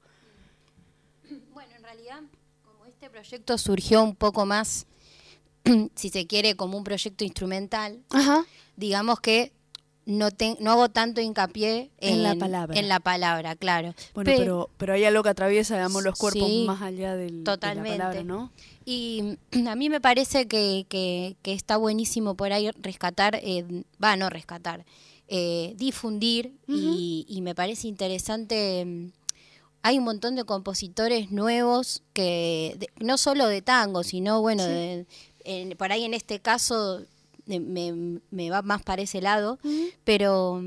Bueno, 1.53 1.75
en 1.77 1.83
realidad, 1.83 2.21
como 2.65 2.87
este 2.87 3.11
proyecto 3.11 3.59
surgió 3.59 4.03
un 4.03 4.15
poco 4.15 4.47
más, 4.47 4.87
si 5.95 6.11
se 6.11 6.27
quiere, 6.27 6.57
como 6.57 6.79
un 6.79 6.85
proyecto 6.85 7.25
instrumental, 7.25 8.03
Ajá. 8.11 8.45
digamos 8.77 9.21
que 9.21 9.53
no, 10.07 10.31
te- 10.31 10.57
no 10.61 10.71
hago 10.73 10.89
tanto 10.89 11.21
hincapié 11.21 11.91
En 11.99 12.23
la 12.23 12.35
palabra. 12.37 12.79
En 12.79 12.89
la 12.89 13.01
palabra, 13.01 13.57
claro. 13.57 13.95
Bueno, 14.15 14.31
Pe- 14.31 14.39
pero, 14.39 14.71
pero 14.79 14.93
hay 14.95 15.05
algo 15.05 15.23
que 15.23 15.29
atraviesa, 15.31 15.75
digamos, 15.75 16.03
los 16.05 16.17
cuerpos 16.17 16.49
Sí, 16.49 16.65
más 16.67 16.81
allá 16.81 17.17
del, 17.17 17.45
totalmente. 17.45 17.91
de 17.93 17.99
la 17.99 18.05
palabra, 18.05 18.25
¿no? 18.25 18.53
Y 18.85 19.37
a 19.69 19.75
mí 19.75 19.91
me 19.91 20.01
parece 20.01 20.47
que, 20.47 20.87
que- 20.89 21.37
que 21.43 21.53
está 21.53 21.77
buenísimo 21.77 22.37
por 22.37 22.53
ahí 22.53 22.71
rescatar, 22.81 23.39
eh, 23.43 23.65
va, 24.03 24.17
no 24.17 24.31
rescatar, 24.31 24.87
eh, 25.29 25.75
difundir 25.77 26.53
y, 26.69 27.27
y 27.29 27.41
me 27.43 27.55
parece 27.57 27.89
interesante. 27.89 28.85
mm, 28.87 29.11
Hay 29.83 29.99
un 29.99 30.05
montón 30.05 30.35
de 30.37 30.45
compositores 30.45 31.31
nuevos 31.33 32.03
que, 32.13 32.77
de- 32.79 32.89
no 33.05 33.19
solo 33.19 33.47
de 33.49 33.61
tango, 33.63 34.05
sino 34.05 34.41
bueno, 34.41 34.65
de- 34.65 35.07
en- 35.45 35.77
por 35.77 35.91
ahí 35.91 36.05
en 36.05 36.15
este 36.15 36.39
caso 36.41 37.03
me, 37.47 38.21
me 38.31 38.51
va 38.51 38.63
más 38.63 38.83
para 38.83 39.03
ese 39.03 39.21
lado, 39.21 39.59
pero, 40.05 40.63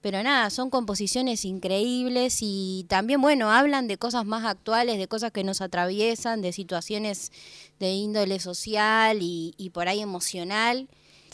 pero 0.00 0.22
nada, 0.22 0.50
son 0.50 0.70
composiciones 0.70 1.44
increíbles 1.44 2.38
y 2.40 2.84
también, 2.88 3.20
bueno, 3.20 3.50
hablan 3.50 3.88
de 3.88 3.96
cosas 3.96 4.24
más 4.26 4.44
actuales, 4.44 4.98
de 4.98 5.08
cosas 5.08 5.32
que 5.32 5.44
nos 5.44 5.60
atraviesan, 5.60 6.42
de 6.42 6.52
situaciones 6.52 7.32
de 7.80 7.92
índole 7.92 8.40
social 8.40 9.18
y, 9.22 9.54
y 9.56 9.70
por 9.70 9.88
ahí 9.88 10.00
emocional. 10.00 10.88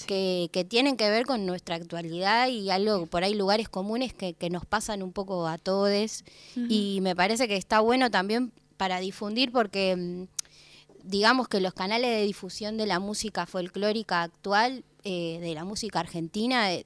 Que, 0.08 0.50
que 0.52 0.64
tienen 0.64 0.96
que 0.96 1.08
ver 1.08 1.24
con 1.24 1.46
nuestra 1.46 1.76
actualidad 1.76 2.48
y 2.48 2.68
algo 2.68 3.06
por 3.06 3.22
ahí 3.22 3.32
lugares 3.32 3.68
comunes 3.68 4.12
que, 4.12 4.34
que 4.34 4.50
nos 4.50 4.66
pasan 4.66 5.04
un 5.04 5.12
poco 5.12 5.46
a 5.46 5.56
todos. 5.56 6.24
Y 6.56 6.98
me 7.00 7.14
parece 7.14 7.46
que 7.46 7.56
está 7.56 7.78
bueno 7.78 8.10
también 8.10 8.50
para 8.76 8.98
difundir 8.98 9.52
porque 9.52 10.26
digamos 11.04 11.48
que 11.48 11.60
los 11.60 11.74
canales 11.74 12.10
de 12.10 12.22
difusión 12.24 12.76
de 12.76 12.86
la 12.86 12.98
música 12.98 13.46
folclórica 13.46 14.22
actual, 14.22 14.84
eh, 15.04 15.38
de 15.40 15.54
la 15.54 15.64
música 15.64 16.00
argentina, 16.00 16.72
eh, 16.72 16.84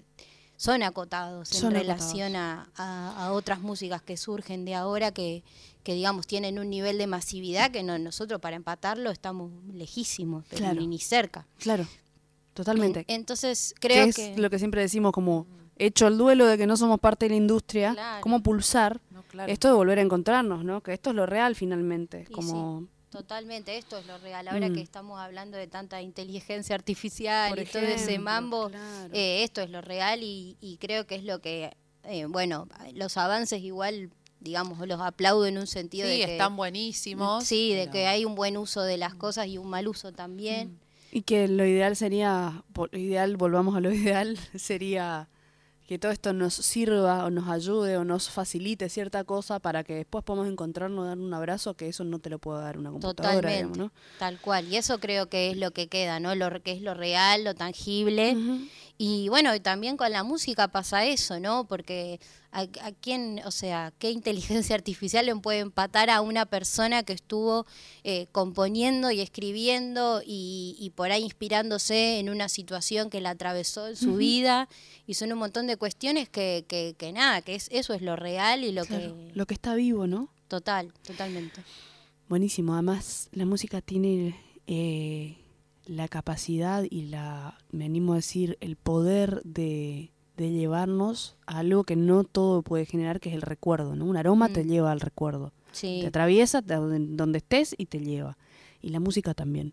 son 0.56 0.82
acotados 0.82 1.48
Son 1.48 1.70
en 1.70 1.76
acotados. 1.78 2.00
relación 2.12 2.36
a, 2.36 2.68
a- 2.76 3.26
a 3.26 3.32
otras 3.32 3.60
músicas 3.60 4.02
que 4.02 4.16
surgen 4.16 4.64
de 4.64 4.74
ahora 4.74 5.12
que, 5.12 5.44
que 5.84 5.94
digamos 5.94 6.26
tienen 6.26 6.58
un 6.58 6.68
nivel 6.68 6.98
de 6.98 7.06
masividad 7.06 7.70
que 7.70 7.84
no, 7.84 7.96
nosotros 7.98 8.40
para 8.40 8.56
empatarlo 8.56 9.10
estamos 9.10 9.52
lejísimos, 9.72 10.44
pero 10.48 10.58
Claro. 10.64 10.80
ni, 10.80 10.88
ni 10.88 10.98
cerca. 10.98 11.46
Claro, 11.58 11.86
totalmente. 12.54 13.04
En- 13.06 13.20
entonces 13.20 13.74
que 13.80 13.88
creo 13.88 14.04
es 14.06 14.16
que... 14.16 14.36
lo 14.36 14.50
que 14.50 14.58
siempre 14.58 14.80
decimos 14.80 15.12
como 15.12 15.46
hecho 15.76 16.08
el 16.08 16.18
duelo 16.18 16.44
de 16.46 16.58
que 16.58 16.66
no 16.66 16.76
somos 16.76 16.98
parte 16.98 17.26
de 17.26 17.30
la 17.30 17.36
industria, 17.36 17.92
Claro. 17.92 18.20
cómo 18.20 18.42
pulsar 18.42 19.00
No, 19.12 19.22
claro. 19.22 19.52
esto 19.52 19.68
de 19.68 19.74
volver 19.74 19.98
a 20.00 20.02
encontrarnos, 20.02 20.64
¿no? 20.64 20.80
Que 20.82 20.92
esto 20.92 21.10
es 21.10 21.16
lo 21.16 21.24
real 21.26 21.54
finalmente, 21.54 22.26
Y 22.28 22.32
como 22.32 22.84
Totalmente, 23.10 23.78
esto 23.78 23.98
es 23.98 24.06
lo 24.06 24.18
real. 24.18 24.48
Ahora 24.48 24.68
Mm. 24.68 24.74
que 24.74 24.80
estamos 24.82 25.18
hablando 25.18 25.56
de 25.56 25.66
tanta 25.66 26.02
inteligencia 26.02 26.74
artificial 26.74 27.50
Por 27.50 27.60
y 27.60 27.64
todo 27.64 27.82
ese 27.82 28.18
mambo, 28.18 28.68
claro. 28.68 29.14
eh, 29.14 29.42
esto 29.44 29.62
es 29.62 29.70
lo 29.70 29.80
real 29.80 30.22
y, 30.22 30.56
y 30.60 30.76
creo 30.76 31.06
que 31.06 31.14
es 31.14 31.24
lo 31.24 31.40
que, 31.40 31.72
eh, 32.04 32.26
bueno, 32.26 32.68
los 32.94 33.16
avances 33.16 33.62
igual, 33.62 34.10
digamos, 34.40 34.86
los 34.86 35.00
aplaudo 35.00 35.46
en 35.46 35.56
un 35.58 35.66
sentido 35.66 36.06
Sí, 36.06 36.18
de 36.18 36.26
que... 36.26 36.32
están 36.32 36.54
buenísimos. 36.56 37.44
Sí, 37.44 37.72
de 37.72 37.80
pero- 37.84 37.92
que 37.92 38.06
hay 38.06 38.24
un 38.26 38.34
buen 38.34 38.56
uso 38.58 38.82
de 38.82 38.98
las 38.98 39.14
cosas 39.14 39.46
y 39.46 39.56
un 39.56 39.68
mal 39.70 39.88
uso 39.88 40.12
también. 40.12 40.78
Y 41.10 41.22
que 41.22 41.48
lo 41.48 41.64
ideal 41.64 41.96
sería, 41.96 42.62
ideal, 42.92 43.38
volvamos 43.38 43.74
a 43.74 43.80
lo 43.80 43.90
ideal, 43.94 44.38
sería 44.54 45.28
que 45.88 45.98
todo 45.98 46.12
esto 46.12 46.34
nos 46.34 46.52
sirva 46.52 47.24
o 47.24 47.30
nos 47.30 47.48
ayude 47.48 47.96
o 47.96 48.04
nos 48.04 48.28
facilite 48.28 48.90
cierta 48.90 49.24
cosa 49.24 49.58
para 49.58 49.84
que 49.84 49.94
después 49.94 50.22
podamos 50.22 50.46
encontrarnos, 50.46 51.06
dar 51.06 51.16
un 51.16 51.32
abrazo, 51.32 51.72
que 51.72 51.88
eso 51.88 52.04
no 52.04 52.18
te 52.18 52.28
lo 52.28 52.38
puede 52.38 52.60
dar 52.60 52.76
una 52.76 52.90
computadora, 52.90 53.36
Totalmente, 53.36 53.56
digamos, 53.56 53.78
¿no? 53.78 53.92
tal 54.18 54.38
cual. 54.38 54.68
Y 54.68 54.76
eso 54.76 55.00
creo 55.00 55.30
que 55.30 55.50
es 55.50 55.56
lo 55.56 55.70
que 55.70 55.88
queda, 55.88 56.20
¿no? 56.20 56.34
Lo 56.34 56.62
que 56.62 56.72
es 56.72 56.82
lo 56.82 56.92
real, 56.92 57.42
lo 57.42 57.54
tangible. 57.54 58.36
Y 59.00 59.28
bueno, 59.28 59.54
y 59.54 59.60
también 59.60 59.96
con 59.96 60.10
la 60.10 60.24
música 60.24 60.66
pasa 60.66 61.06
eso, 61.06 61.38
¿no? 61.38 61.68
Porque 61.68 62.18
a, 62.50 62.62
a 62.62 62.92
quién, 63.00 63.40
o 63.44 63.52
sea, 63.52 63.92
qué 64.00 64.10
inteligencia 64.10 64.74
artificial 64.74 65.24
le 65.24 65.36
puede 65.36 65.60
empatar 65.60 66.10
a 66.10 66.20
una 66.20 66.46
persona 66.46 67.04
que 67.04 67.12
estuvo 67.12 67.64
eh, 68.02 68.26
componiendo 68.32 69.12
y 69.12 69.20
escribiendo 69.20 70.20
y, 70.26 70.74
y 70.80 70.90
por 70.90 71.12
ahí 71.12 71.22
inspirándose 71.22 72.18
en 72.18 72.28
una 72.28 72.48
situación 72.48 73.08
que 73.08 73.20
la 73.20 73.30
atravesó 73.30 73.86
en 73.86 73.94
su 73.94 74.16
vida. 74.16 74.68
Y 75.06 75.14
son 75.14 75.32
un 75.32 75.38
montón 75.38 75.68
de 75.68 75.76
cuestiones 75.76 76.28
que, 76.28 76.64
que, 76.66 76.96
que 76.98 77.12
nada, 77.12 77.40
que 77.40 77.54
es, 77.54 77.68
eso 77.70 77.94
es 77.94 78.02
lo 78.02 78.16
real 78.16 78.64
y 78.64 78.72
lo 78.72 78.84
Claro, 78.84 79.14
que... 79.14 79.32
Lo 79.32 79.46
que 79.46 79.54
está 79.54 79.76
vivo, 79.76 80.08
¿no? 80.08 80.28
Total, 80.48 80.92
totalmente. 81.06 81.62
Buenísimo. 82.28 82.72
Además, 82.72 83.28
la 83.30 83.46
música 83.46 83.80
tiene 83.80 84.34
eh, 84.66 85.36
la 85.88 86.06
capacidad 86.06 86.84
y 86.88 87.06
la, 87.06 87.58
me 87.72 87.86
animo 87.86 88.12
a 88.12 88.16
decir, 88.16 88.56
el 88.60 88.76
poder 88.76 89.40
de, 89.42 90.12
de 90.36 90.50
llevarnos 90.50 91.36
a 91.46 91.58
algo 91.58 91.82
que 91.84 91.96
no 91.96 92.22
todo 92.24 92.62
puede 92.62 92.84
generar, 92.86 93.18
que 93.20 93.30
es 93.30 93.34
el 93.34 93.42
recuerdo, 93.42 93.96
¿no? 93.96 94.04
Un 94.04 94.16
aroma 94.16 94.48
te 94.50 94.62
Mm. 94.64 94.68
lleva 94.68 94.92
al 94.92 95.00
recuerdo. 95.00 95.52
Sí. 95.72 95.98
Te 96.02 96.06
atraviesa 96.08 96.62
te- 96.62 96.74
donde, 96.74 97.16
donde 97.16 97.38
estés 97.38 97.74
y 97.76 97.86
te 97.86 97.98
lleva. 98.00 98.36
Y 98.82 98.90
la 98.90 99.00
música 99.00 99.34
también. 99.34 99.72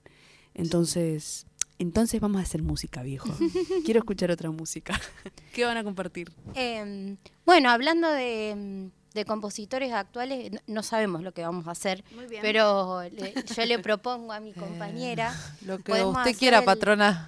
Entonces, 0.53 1.45
entonces 1.79 2.21
vamos 2.21 2.39
a 2.39 2.43
hacer 2.43 2.63
música, 2.63 3.03
viejo. 3.03 3.29
Quiero 3.85 3.99
escuchar 3.99 4.31
otra 4.31 4.49
música. 4.51 4.99
¿Qué 5.53 5.65
van 5.65 5.77
a 5.77 5.83
compartir? 5.83 6.31
Em, 6.53 7.17
bueno, 7.45 7.69
hablando 7.69 8.09
de, 8.09 8.51
em, 8.51 8.91
de 9.15 9.25
compositores 9.25 9.91
actuales, 9.93 10.51
no, 10.67 10.83
sabemos 10.83 11.23
lo 11.23 11.31
que 11.31 11.41
vamos 11.41 11.67
a 11.67 11.71
hacer, 11.71 12.03
pero 12.41 13.01
le- 13.09 13.33
yo 13.55 13.65
le 13.65 13.79
propongo 13.79 14.33
a 14.33 14.39
mi 14.39 14.51
compañera. 14.53 15.33
Lo 15.61 15.79
que 15.79 16.03
usted 16.03 16.37
quiera, 16.37 16.59
el- 16.59 16.65
patrona. 16.65 17.27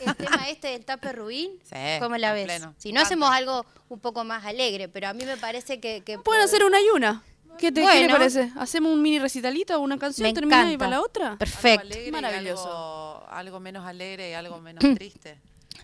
El 0.00 0.16
tema 0.16 0.48
este 0.48 0.68
del 0.68 0.84
tape 0.84 1.12
rubín, 1.12 1.50
Sí, 1.64 1.76
¿cómo 2.00 2.16
la 2.16 2.32
ves? 2.32 2.46
pleno. 2.46 2.74
Si 2.78 2.92
no 2.92 3.00
hacemos 3.02 3.30
algo 3.30 3.64
un 3.90 4.00
poco 4.00 4.24
más 4.24 4.44
alegre, 4.46 4.88
pero 4.88 5.08
a 5.08 5.12
mí 5.12 5.24
me 5.24 5.36
parece 5.36 5.78
que... 5.78 6.00
que 6.02 6.18
Pueden 6.18 6.42
hacer 6.42 6.64
una 6.64 6.80
y 6.80 6.88
una. 6.94 7.22
¿Qué 7.58 7.70
te, 7.72 7.80
qué 7.82 7.86
le 7.86 7.92
Bueno. 8.00 8.14
parece? 8.14 8.50
¿Hacemos 8.56 8.92
un 8.92 9.02
mini 9.02 9.18
recitalito 9.18 9.76
o 9.76 9.80
una 9.80 9.98
canción? 9.98 10.28
Me 10.28 10.32
¿Termina 10.32 10.72
y 10.72 10.78
para 10.78 10.92
la 10.92 11.00
otra? 11.02 11.36
Perfecto. 11.36 11.80
Algo 11.82 11.92
alegre 11.92 12.08
y 12.08 12.12
Maravilloso. 12.12 12.68
Algo, 12.68 13.26
algo 13.30 13.60
menos 13.60 13.84
alegre 13.86 14.30
y 14.30 14.32
algo 14.32 14.60
menos 14.60 14.82
triste. 14.96 15.38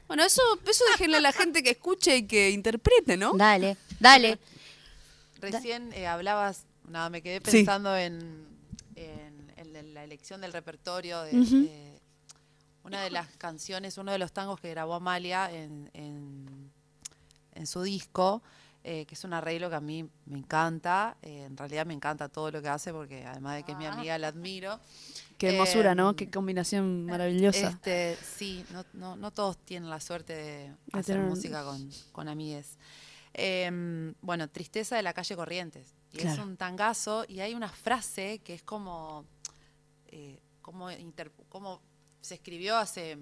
Bueno, 0.06 0.22
eso, 0.24 0.42
eso 0.68 0.84
déjenle 0.92 1.16
a 1.18 1.20
la 1.20 1.32
gente 1.32 1.62
que 1.62 1.70
escuche 1.70 2.16
y 2.16 2.26
que 2.26 2.50
interprete, 2.50 3.16
¿no? 3.16 3.32
Dale, 3.34 3.76
dale. 4.00 4.38
Recién 5.52 5.92
eh, 5.92 6.06
hablabas, 6.06 6.66
nada, 6.88 7.10
me 7.10 7.22
quedé 7.22 7.40
pensando 7.40 7.96
en, 7.96 8.46
en- 8.96 9.52
en- 9.56 9.76
en 9.76 9.94
la 9.94 10.04
elección 10.04 10.40
del 10.40 10.52
repertorio 10.52 11.22
de, 11.22 11.36
una 12.84 13.02
de 13.02 13.10
las 13.10 13.28
canciones, 13.36 13.96
uno 13.98 14.12
de 14.12 14.18
los 14.18 14.32
tangos 14.32 14.60
que 14.60 14.70
grabó 14.70 14.94
Amalia 14.94 15.50
en, 15.50 15.90
en- 15.94 16.70
en 17.54 17.66
su 17.66 17.82
disco, 17.82 18.42
eh, 18.86 19.06
que 19.06 19.14
es 19.14 19.24
un 19.24 19.32
arreglo 19.32 19.70
que 19.70 19.76
a 19.76 19.80
mí 19.80 20.06
me 20.26 20.38
encanta. 20.38 21.16
eh, 21.22 21.44
en 21.44 21.56
realidad 21.56 21.86
me 21.86 21.94
encanta 21.94 22.28
todo 22.28 22.50
lo 22.50 22.60
que 22.60 22.68
hace 22.68 22.92
porque 22.92 23.24
además 23.24 23.56
de 23.56 23.62
que 23.62 23.72
es 23.72 23.78
mi 23.78 23.86
amiga, 23.86 24.18
la 24.18 24.28
admiro. 24.28 24.78
Qué 25.38 25.48
hermosura, 25.50 25.94
¿no? 25.94 26.10
Em, 26.10 26.16
Qué 26.16 26.30
combinación 26.30 27.06
maravillosa. 27.06 27.68
Este, 27.70 28.18
sí, 28.36 28.64
no, 28.70 28.84
no, 28.92 29.16
no 29.16 29.30
todos 29.30 29.56
tienen 29.58 29.88
la 29.88 30.00
suerte 30.00 30.34
de 30.34 30.42
De 30.68 30.74
hacer 30.92 31.16
tener 31.16 31.22
música 31.30 31.64
con, 31.64 31.90
con 32.12 32.28
amigues. 32.28 32.76
Em, 33.34 34.14
bueno, 34.22 34.48
Tristeza 34.48 34.96
de 34.96 35.02
la 35.02 35.12
calle 35.12 35.34
Corrientes. 35.36 35.92
Y 36.12 36.20
es 36.24 36.38
un 36.38 36.56
tangazo 36.56 37.24
y 37.28 37.40
hay 37.40 37.54
una 37.54 37.68
frase 37.68 38.38
que 38.44 38.54
es 38.54 38.62
como, 38.62 39.24
eh, 40.06 40.38
como, 40.62 40.88
se 42.20 42.34
escribió 42.34 42.76
hace 42.76 43.18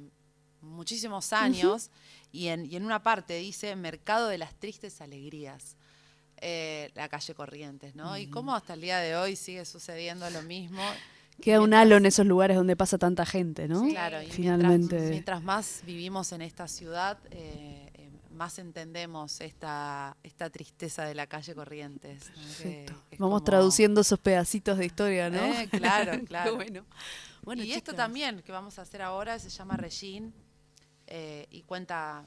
muchísimos 0.61 1.33
años 1.33 1.91
y, 2.31 2.49
en, 2.49 2.67
y 2.67 2.77
en 2.77 2.85
una 2.85 3.03
parte 3.03 3.39
dice 3.39 3.75
Mercado 3.75 4.29
de 4.29 4.39
las 4.39 4.55
Tristes 4.55 5.01
Alegrías. 5.01 5.77
eh, 6.45 6.91
la 6.95 7.09
calle 7.09 7.35
Corrientes, 7.35 7.95
¿no? 7.95 8.19
Y 8.19 8.27
cómo 8.27 8.55
hasta 8.55 8.75
el 8.75 8.81
día 8.81 8.99
de 8.99 9.15
hoy 9.17 9.37
sigue 9.37 9.65
sucediendo 9.65 10.29
lo 10.31 10.43
mismo. 10.43 10.83
Queda 11.41 11.61
un 11.61 11.71
Mientras- 11.71 11.83
halo 11.83 11.97
en 11.99 12.07
esos 12.07 12.27
lugares 12.27 12.57
donde 12.57 12.75
pasa 12.77 12.99
tanta 12.99 13.25
gente, 13.25 13.69
¿no? 13.69 13.87
Claro, 13.89 14.21
y 14.21 14.27
Finalmente. 14.27 14.97
Mientras, 14.97 15.11
mientras 15.11 15.43
más 15.45 15.83
vivimos 15.87 16.33
en 16.33 16.43
esta 16.43 16.67
ciudad, 16.67 17.17
eh, 17.31 17.82
más 18.43 18.59
entendemos 18.59 19.41
esta, 19.41 20.17
esta 20.25 20.51
tristeza 20.51 21.05
de 21.05 21.15
la 21.15 21.29
calle 21.29 21.55
Corrientes. 21.55 22.25
Vamos 23.19 23.19
como- 23.19 23.45
traduciendo 23.45 24.01
esos 24.01 24.19
pedacitos 24.19 24.79
de 24.79 24.87
historia, 24.87 25.31
¿no? 25.31 25.45
Eh, 25.45 25.69
claro, 25.71 26.13
claro. 26.27 26.57
bueno. 26.57 26.85
Bueno, 27.45 27.63
y 27.63 27.73
esto 27.73 27.93
también 27.95 28.43
que 28.43 28.51
vamos 28.51 28.79
a 28.81 28.83
hacer 28.83 29.01
ahora 29.01 29.39
se 29.39 29.49
llama 29.49 29.77
Regine 29.77 30.33
eh, 31.07 31.47
y 31.51 31.63
cuenta, 31.63 32.25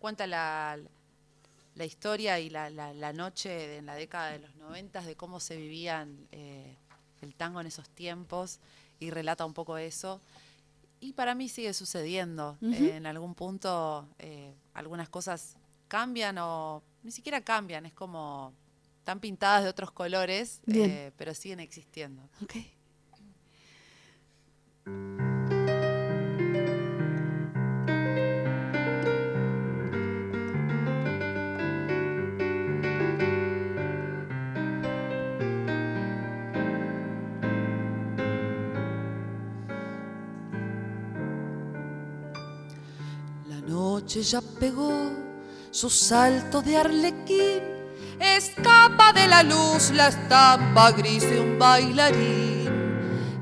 cuenta 0.00 0.26
la, 0.26 0.76
la 1.76 1.84
historia 1.84 2.40
y 2.40 2.50
la, 2.50 2.68
la- 2.70 2.92
la 2.92 3.12
noche 3.12 3.48
de- 3.48 3.76
en 3.76 3.86
la 3.86 3.94
década 3.94 4.32
de 4.32 4.40
los 4.40 4.56
noventas 4.56 5.06
de 5.06 5.14
cómo 5.14 5.38
se 5.38 5.56
vivían 5.56 6.26
eh, 6.32 6.74
el 7.22 7.32
tango 7.36 7.60
en 7.60 7.68
esos 7.68 7.88
tiempos 7.90 8.58
y 8.98 9.10
relata 9.10 9.44
un 9.44 9.54
poco 9.54 9.78
eso. 9.78 10.20
Y 11.00 11.12
para 11.12 11.36
mí 11.36 11.48
sigue 11.48 11.72
sucediendo. 11.74 12.58
En 12.60 13.06
algún 13.06 13.36
punto 13.36 14.08
algunas 14.78 15.08
cosas 15.08 15.56
cambian 15.88 16.38
o 16.38 16.82
ni 17.02 17.10
siquiera 17.10 17.40
cambian, 17.40 17.86
es 17.86 17.92
como 17.92 18.52
están 18.98 19.20
pintadas 19.20 19.64
de 19.64 19.70
otros 19.70 19.90
colores, 19.90 20.60
eh, 20.66 21.12
pero 21.16 21.34
siguen 21.34 21.60
existiendo. 21.60 22.28
Ok. 22.42 22.56
Noche 44.18 44.22
ya 44.22 44.40
pegó 44.58 45.10
sus 45.70 45.92
saltos 45.94 46.64
de 46.64 46.76
arlequín, 46.76 47.62
escapa 48.18 49.12
de 49.12 49.28
la 49.28 49.42
luz 49.42 49.90
la 49.94 50.08
estampa 50.08 50.90
gris 50.92 51.22
de 51.22 51.40
un 51.40 51.58
bailarín. 51.58 52.68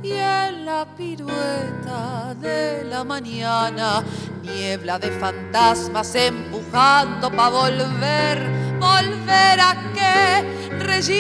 Y 0.03 0.13
en 0.13 0.67
la 0.67 0.87
pirueta 0.97 2.35
de 2.41 2.85
la 2.85 3.05
mañana, 3.05 4.05
niebla 4.43 4.99
de 4.99 5.11
fantasmas 5.13 6.15
empujando 6.15 7.31
pa' 7.31 7.49
volver, 7.49 8.39
volver 8.79 9.61
a 9.61 9.93
qué 9.95 10.45
Regín. 10.79 11.17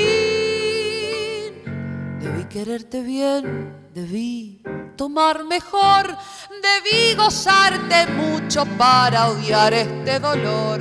Debí 2.21 2.45
quererte 2.45 3.03
bien, 3.03 3.73
debí 3.95 4.63
tomar 4.97 5.45
mejor, 5.45 6.17
debí 6.63 7.15
gozarte 7.15 8.07
mucho 8.07 8.65
para 8.79 9.29
odiar 9.29 9.75
este 9.75 10.19
dolor. 10.19 10.81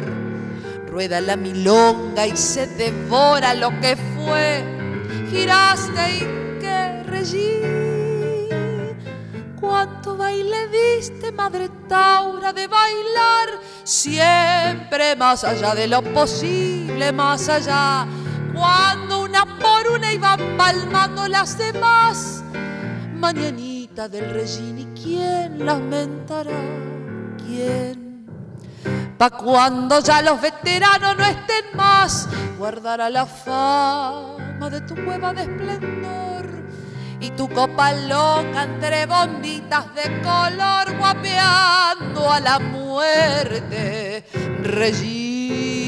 Rueda 0.87 1.19
la 1.19 1.35
milonga 1.35 2.25
y 2.25 2.37
se 2.37 2.67
devora 2.67 3.53
lo 3.53 3.69
que 3.81 3.97
fue, 3.97 4.63
giraste 5.29 6.15
y 6.15 6.59
que 6.61 7.03
regí. 7.03 7.61
Cuánto 9.59 10.15
baile 10.15 10.67
diste, 10.69 11.31
madre 11.31 11.69
Taura, 11.89 12.53
de 12.53 12.67
bailar 12.67 13.49
siempre 13.83 15.15
más 15.15 15.43
allá 15.43 15.75
de 15.75 15.87
lo 15.87 16.01
posible, 16.01 17.11
más 17.11 17.49
allá. 17.49 18.07
Cuando 18.53 19.23
una 19.23 19.45
por 19.59 19.91
una 19.91 20.13
iban 20.13 20.55
palmando 20.55 21.27
las 21.27 21.57
demás, 21.57 22.41
mañanita 23.15 23.74
del 23.95 24.29
Regini, 24.33 24.87
¿quién 24.93 25.65
las 25.65 25.79
mentará? 25.79 26.51
¿Quién? 27.37 28.27
Pa' 29.17 29.29
cuando 29.29 30.01
ya 30.01 30.21
los 30.21 30.41
veteranos 30.41 31.15
no 31.15 31.23
estén 31.23 31.65
más, 31.75 32.27
guardará 32.57 33.09
la 33.09 33.25
fama 33.25 34.69
de 34.69 34.81
tu 34.81 34.95
cueva 34.95 35.33
de 35.33 35.43
esplendor 35.43 36.45
y 37.21 37.29
tu 37.31 37.47
copa 37.47 37.93
loca 37.93 38.63
entre 38.63 39.05
bombitas 39.05 39.85
de 39.95 40.21
color 40.21 40.97
guapeando 40.97 42.29
a 42.29 42.41
la 42.41 42.59
muerte. 42.59 44.25
Regina 44.61 45.84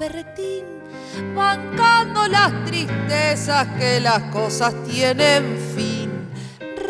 berretín, 0.00 0.64
bancando 1.36 2.26
las 2.26 2.64
tristezas 2.64 3.68
que 3.78 4.00
las 4.00 4.22
cosas 4.32 4.72
tienen 4.84 5.58
fin. 5.76 6.10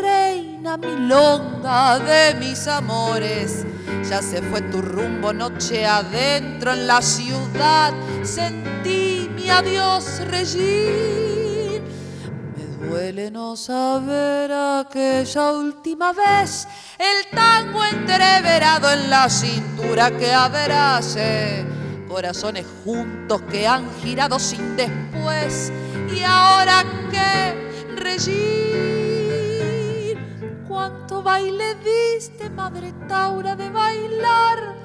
Reina 0.01 0.77
milonga 0.77 1.99
de 1.99 2.35
mis 2.35 2.67
amores, 2.67 3.65
ya 4.09 4.21
se 4.21 4.41
fue 4.41 4.61
tu 4.61 4.81
rumbo 4.81 5.33
noche 5.33 5.85
adentro 5.85 6.71
en 6.71 6.87
la 6.87 7.01
ciudad, 7.01 7.91
sentí 8.23 9.29
mi 9.35 9.49
adiós, 9.49 10.21
Regín. 10.27 11.83
Me 12.55 12.87
duele 12.87 13.29
no 13.29 13.57
saber 13.57 14.53
aquella 14.53 15.51
última 15.51 16.13
vez 16.13 16.65
el 16.97 17.29
tango 17.35 17.83
entreverado 17.83 18.89
en 18.89 19.09
la 19.09 19.29
cintura 19.29 20.11
que 20.11 20.33
abrace, 20.33 21.65
corazones 22.11 22.65
juntos 22.83 23.41
que 23.49 23.65
han 23.65 23.89
girado 24.01 24.37
sin 24.37 24.75
después, 24.75 25.71
y 26.13 26.21
ahora 26.23 26.83
que 27.09 27.55
regir, 27.95 29.37
cuánto 30.67 31.23
baile 31.23 31.75
diste, 31.75 32.49
madre 32.49 32.93
Taura, 33.07 33.55
de 33.55 33.69
bailar, 33.69 34.75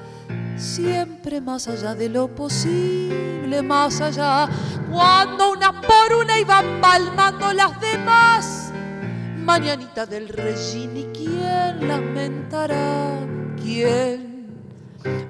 siempre 0.55 1.41
más 1.41 1.67
allá 1.67 1.93
de 1.95 2.07
lo 2.07 2.29
posible, 2.33 3.61
más 3.61 3.99
allá, 3.99 4.47
cuando 4.89 5.51
una 5.51 5.81
por 5.81 6.13
una 6.23 6.39
iban 6.39 6.79
palmando 6.79 7.51
las 7.51 7.77
demás 7.81 8.71
mañanita 9.47 10.05
del 10.05 10.29
Regini, 10.29 11.07
¿quién 11.13 11.87
lamentará? 11.87 13.19
¿Quién? 13.55 14.26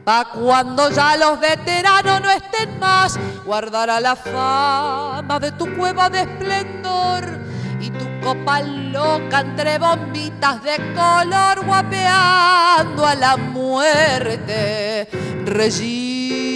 Pa' 0.03 0.31
cuando 0.31 0.89
ya 0.89 1.17
los 1.17 1.39
veteranos 1.39 2.21
no 2.21 2.31
estén 2.31 2.79
más, 2.79 3.19
guardará 3.45 3.99
la 3.99 4.15
fama 4.15 5.39
de 5.39 5.51
tu 5.51 5.75
cueva 5.75 6.09
de 6.09 6.21
esplendor 6.21 7.39
y 7.79 7.89
tu 7.91 8.05
copa 8.23 8.61
loca 8.61 9.41
entre 9.41 9.77
bombitas 9.77 10.63
de 10.63 10.77
color 10.95 11.65
guapeando 11.65 13.05
a 13.05 13.15
la 13.15 13.37
muerte. 13.37 15.07
Regina 15.45 16.47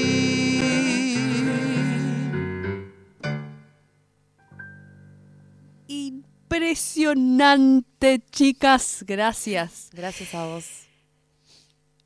impresionante, 6.52 8.22
chicas. 8.30 9.04
Gracias. 9.08 9.90
Gracias 9.94 10.36
a 10.36 10.46
vos. 10.46 10.81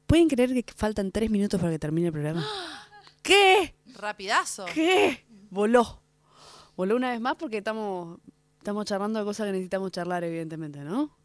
¿Pueden 0.05 0.27
creer 0.27 0.53
que 0.63 0.73
faltan 0.73 1.11
tres 1.11 1.29
minutos 1.29 1.59
para 1.59 1.71
que 1.71 1.79
termine 1.79 2.07
el 2.07 2.13
programa? 2.13 2.45
¿Qué? 3.21 3.75
Rapidazo. 3.95 4.65
¿Qué? 4.73 5.25
Voló. 5.49 6.01
Voló 6.75 6.95
una 6.95 7.11
vez 7.11 7.21
más 7.21 7.35
porque 7.35 7.57
estamos, 7.57 8.19
estamos 8.57 8.85
charlando 8.85 9.19
de 9.19 9.25
cosas 9.25 9.47
que 9.47 9.53
necesitamos 9.53 9.91
charlar, 9.91 10.23
evidentemente, 10.23 10.79
¿no? 10.79 11.15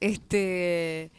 Este. 0.00 1.10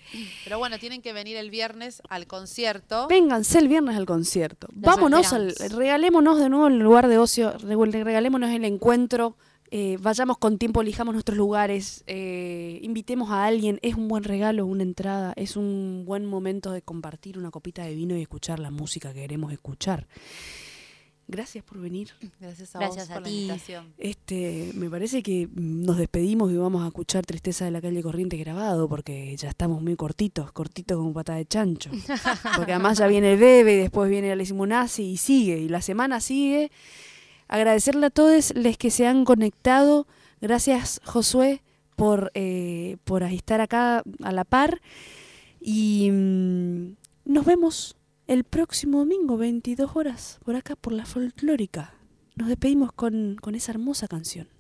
Pero 0.44 0.58
bueno, 0.58 0.80
tienen 0.80 1.02
que 1.02 1.14
venir 1.14 1.38
el 1.38 1.50
viernes 1.50 2.02
al 2.10 2.28
concierto. 2.28 3.08
Vénganse 3.08 3.60
el 3.60 3.68
viernes 3.68 3.96
al 3.96 4.06
concierto. 4.06 4.68
Vámonos 4.72 5.34
al. 5.34 5.56
Regalémonos 5.56 6.40
de 6.40 6.50
nuevo 6.50 6.68
el 6.68 6.80
lugar 6.80 7.08
de 7.08 7.18
ocio. 7.18 7.58
Regalémonos 7.58 8.52
el 8.52 8.66
encuentro 8.66 9.38
eh, 9.72 9.98
vayamos 10.00 10.38
con 10.38 10.58
tiempo, 10.58 10.82
elijamos 10.82 11.14
nuestros 11.14 11.38
lugares, 11.38 12.04
eh, 12.08 12.80
invitemos 12.82 13.32
a 13.32 13.46
alguien, 13.46 13.80
es 13.82 13.96
un 13.96 14.08
buen 14.08 14.24
regalo, 14.24 14.66
una 14.66 14.84
entrada, 14.84 15.34
es 15.36 15.58
un 15.58 16.04
buen 16.06 16.26
momento 16.26 16.72
de 16.72 16.82
compartir 16.82 17.38
una 17.38 17.52
copita 17.52 17.84
de 17.84 17.96
vino 17.96 18.16
y 18.16 18.22
escuchar 18.22 18.60
la 18.60 18.72
música 18.72 19.14
que 19.14 19.22
queremos 19.22 19.52
escuchar. 19.52 20.08
Gracias 21.28 21.64
por 21.64 21.80
venir. 21.80 22.10
Gracias 22.40 22.76
a 22.76 22.80
vos 22.80 22.96
por 23.08 23.22
la 23.24 23.30
invitación. 23.30 23.94
Este, 23.98 24.72
me 24.76 24.88
parece 24.92 25.24
que 25.24 25.50
nos 25.56 25.98
despedimos 25.98 26.52
y 26.52 26.56
vamos 26.58 26.84
a 26.84 26.88
escuchar 26.88 27.26
Tristeza 27.26 27.66
de 27.66 27.72
la 27.72 27.82
calle 27.82 28.04
Corriente 28.04 28.38
grabado 28.38 28.88
porque 28.88 29.36
ya 29.36 29.50
estamos 29.50 29.82
muy 29.82 29.96
cortitos, 29.96 30.52
cortitos 30.52 30.98
como 30.98 31.14
pata 31.14 31.34
de 31.34 31.46
chancho. 31.46 31.90
Porque 32.56 32.74
además 32.74 33.00
ya 33.00 33.08
viene 33.08 33.34
el 33.34 33.40
bebé, 33.40 33.74
y 33.74 33.78
después 33.78 34.10
viene 34.10 34.36
la 34.36 34.46
Simonazzi 34.46 35.04
y 35.04 35.18
sigue, 35.18 35.58
y 35.58 35.68
la 35.68 35.82
semana 35.82 36.20
sigue 36.22 36.72
agradecerle 37.48 38.08
a 38.08 38.10
todos 38.10 38.54
los 38.56 38.78
que 38.78 38.92
se 38.92 39.08
han 39.08 39.26
conectado. 39.26 40.08
Gracias, 40.42 41.02
Josué, 41.06 41.62
por, 41.96 42.32
eh, 42.34 42.98
por 43.04 43.24
estar 43.24 43.62
acá 43.62 44.04
a 44.24 44.32
la 44.32 44.44
par. 44.44 44.82
Y 45.60 46.10
mm, 46.12 46.96
nos 47.26 47.46
vemos 47.46 47.96
el 48.28 48.44
próximo 48.44 49.00
domingo, 49.00 49.38
22 49.38 49.96
horas, 49.96 50.40
por 50.44 50.56
acá, 50.56 50.76
por 50.76 50.94
la 50.94 51.06
folclórica. 51.06 51.94
Nos 52.36 52.50
despedimos 52.50 52.92
con, 52.92 53.38
con 53.42 53.56
esa 53.56 53.72
hermosa 53.72 54.08
canción. 54.08 54.55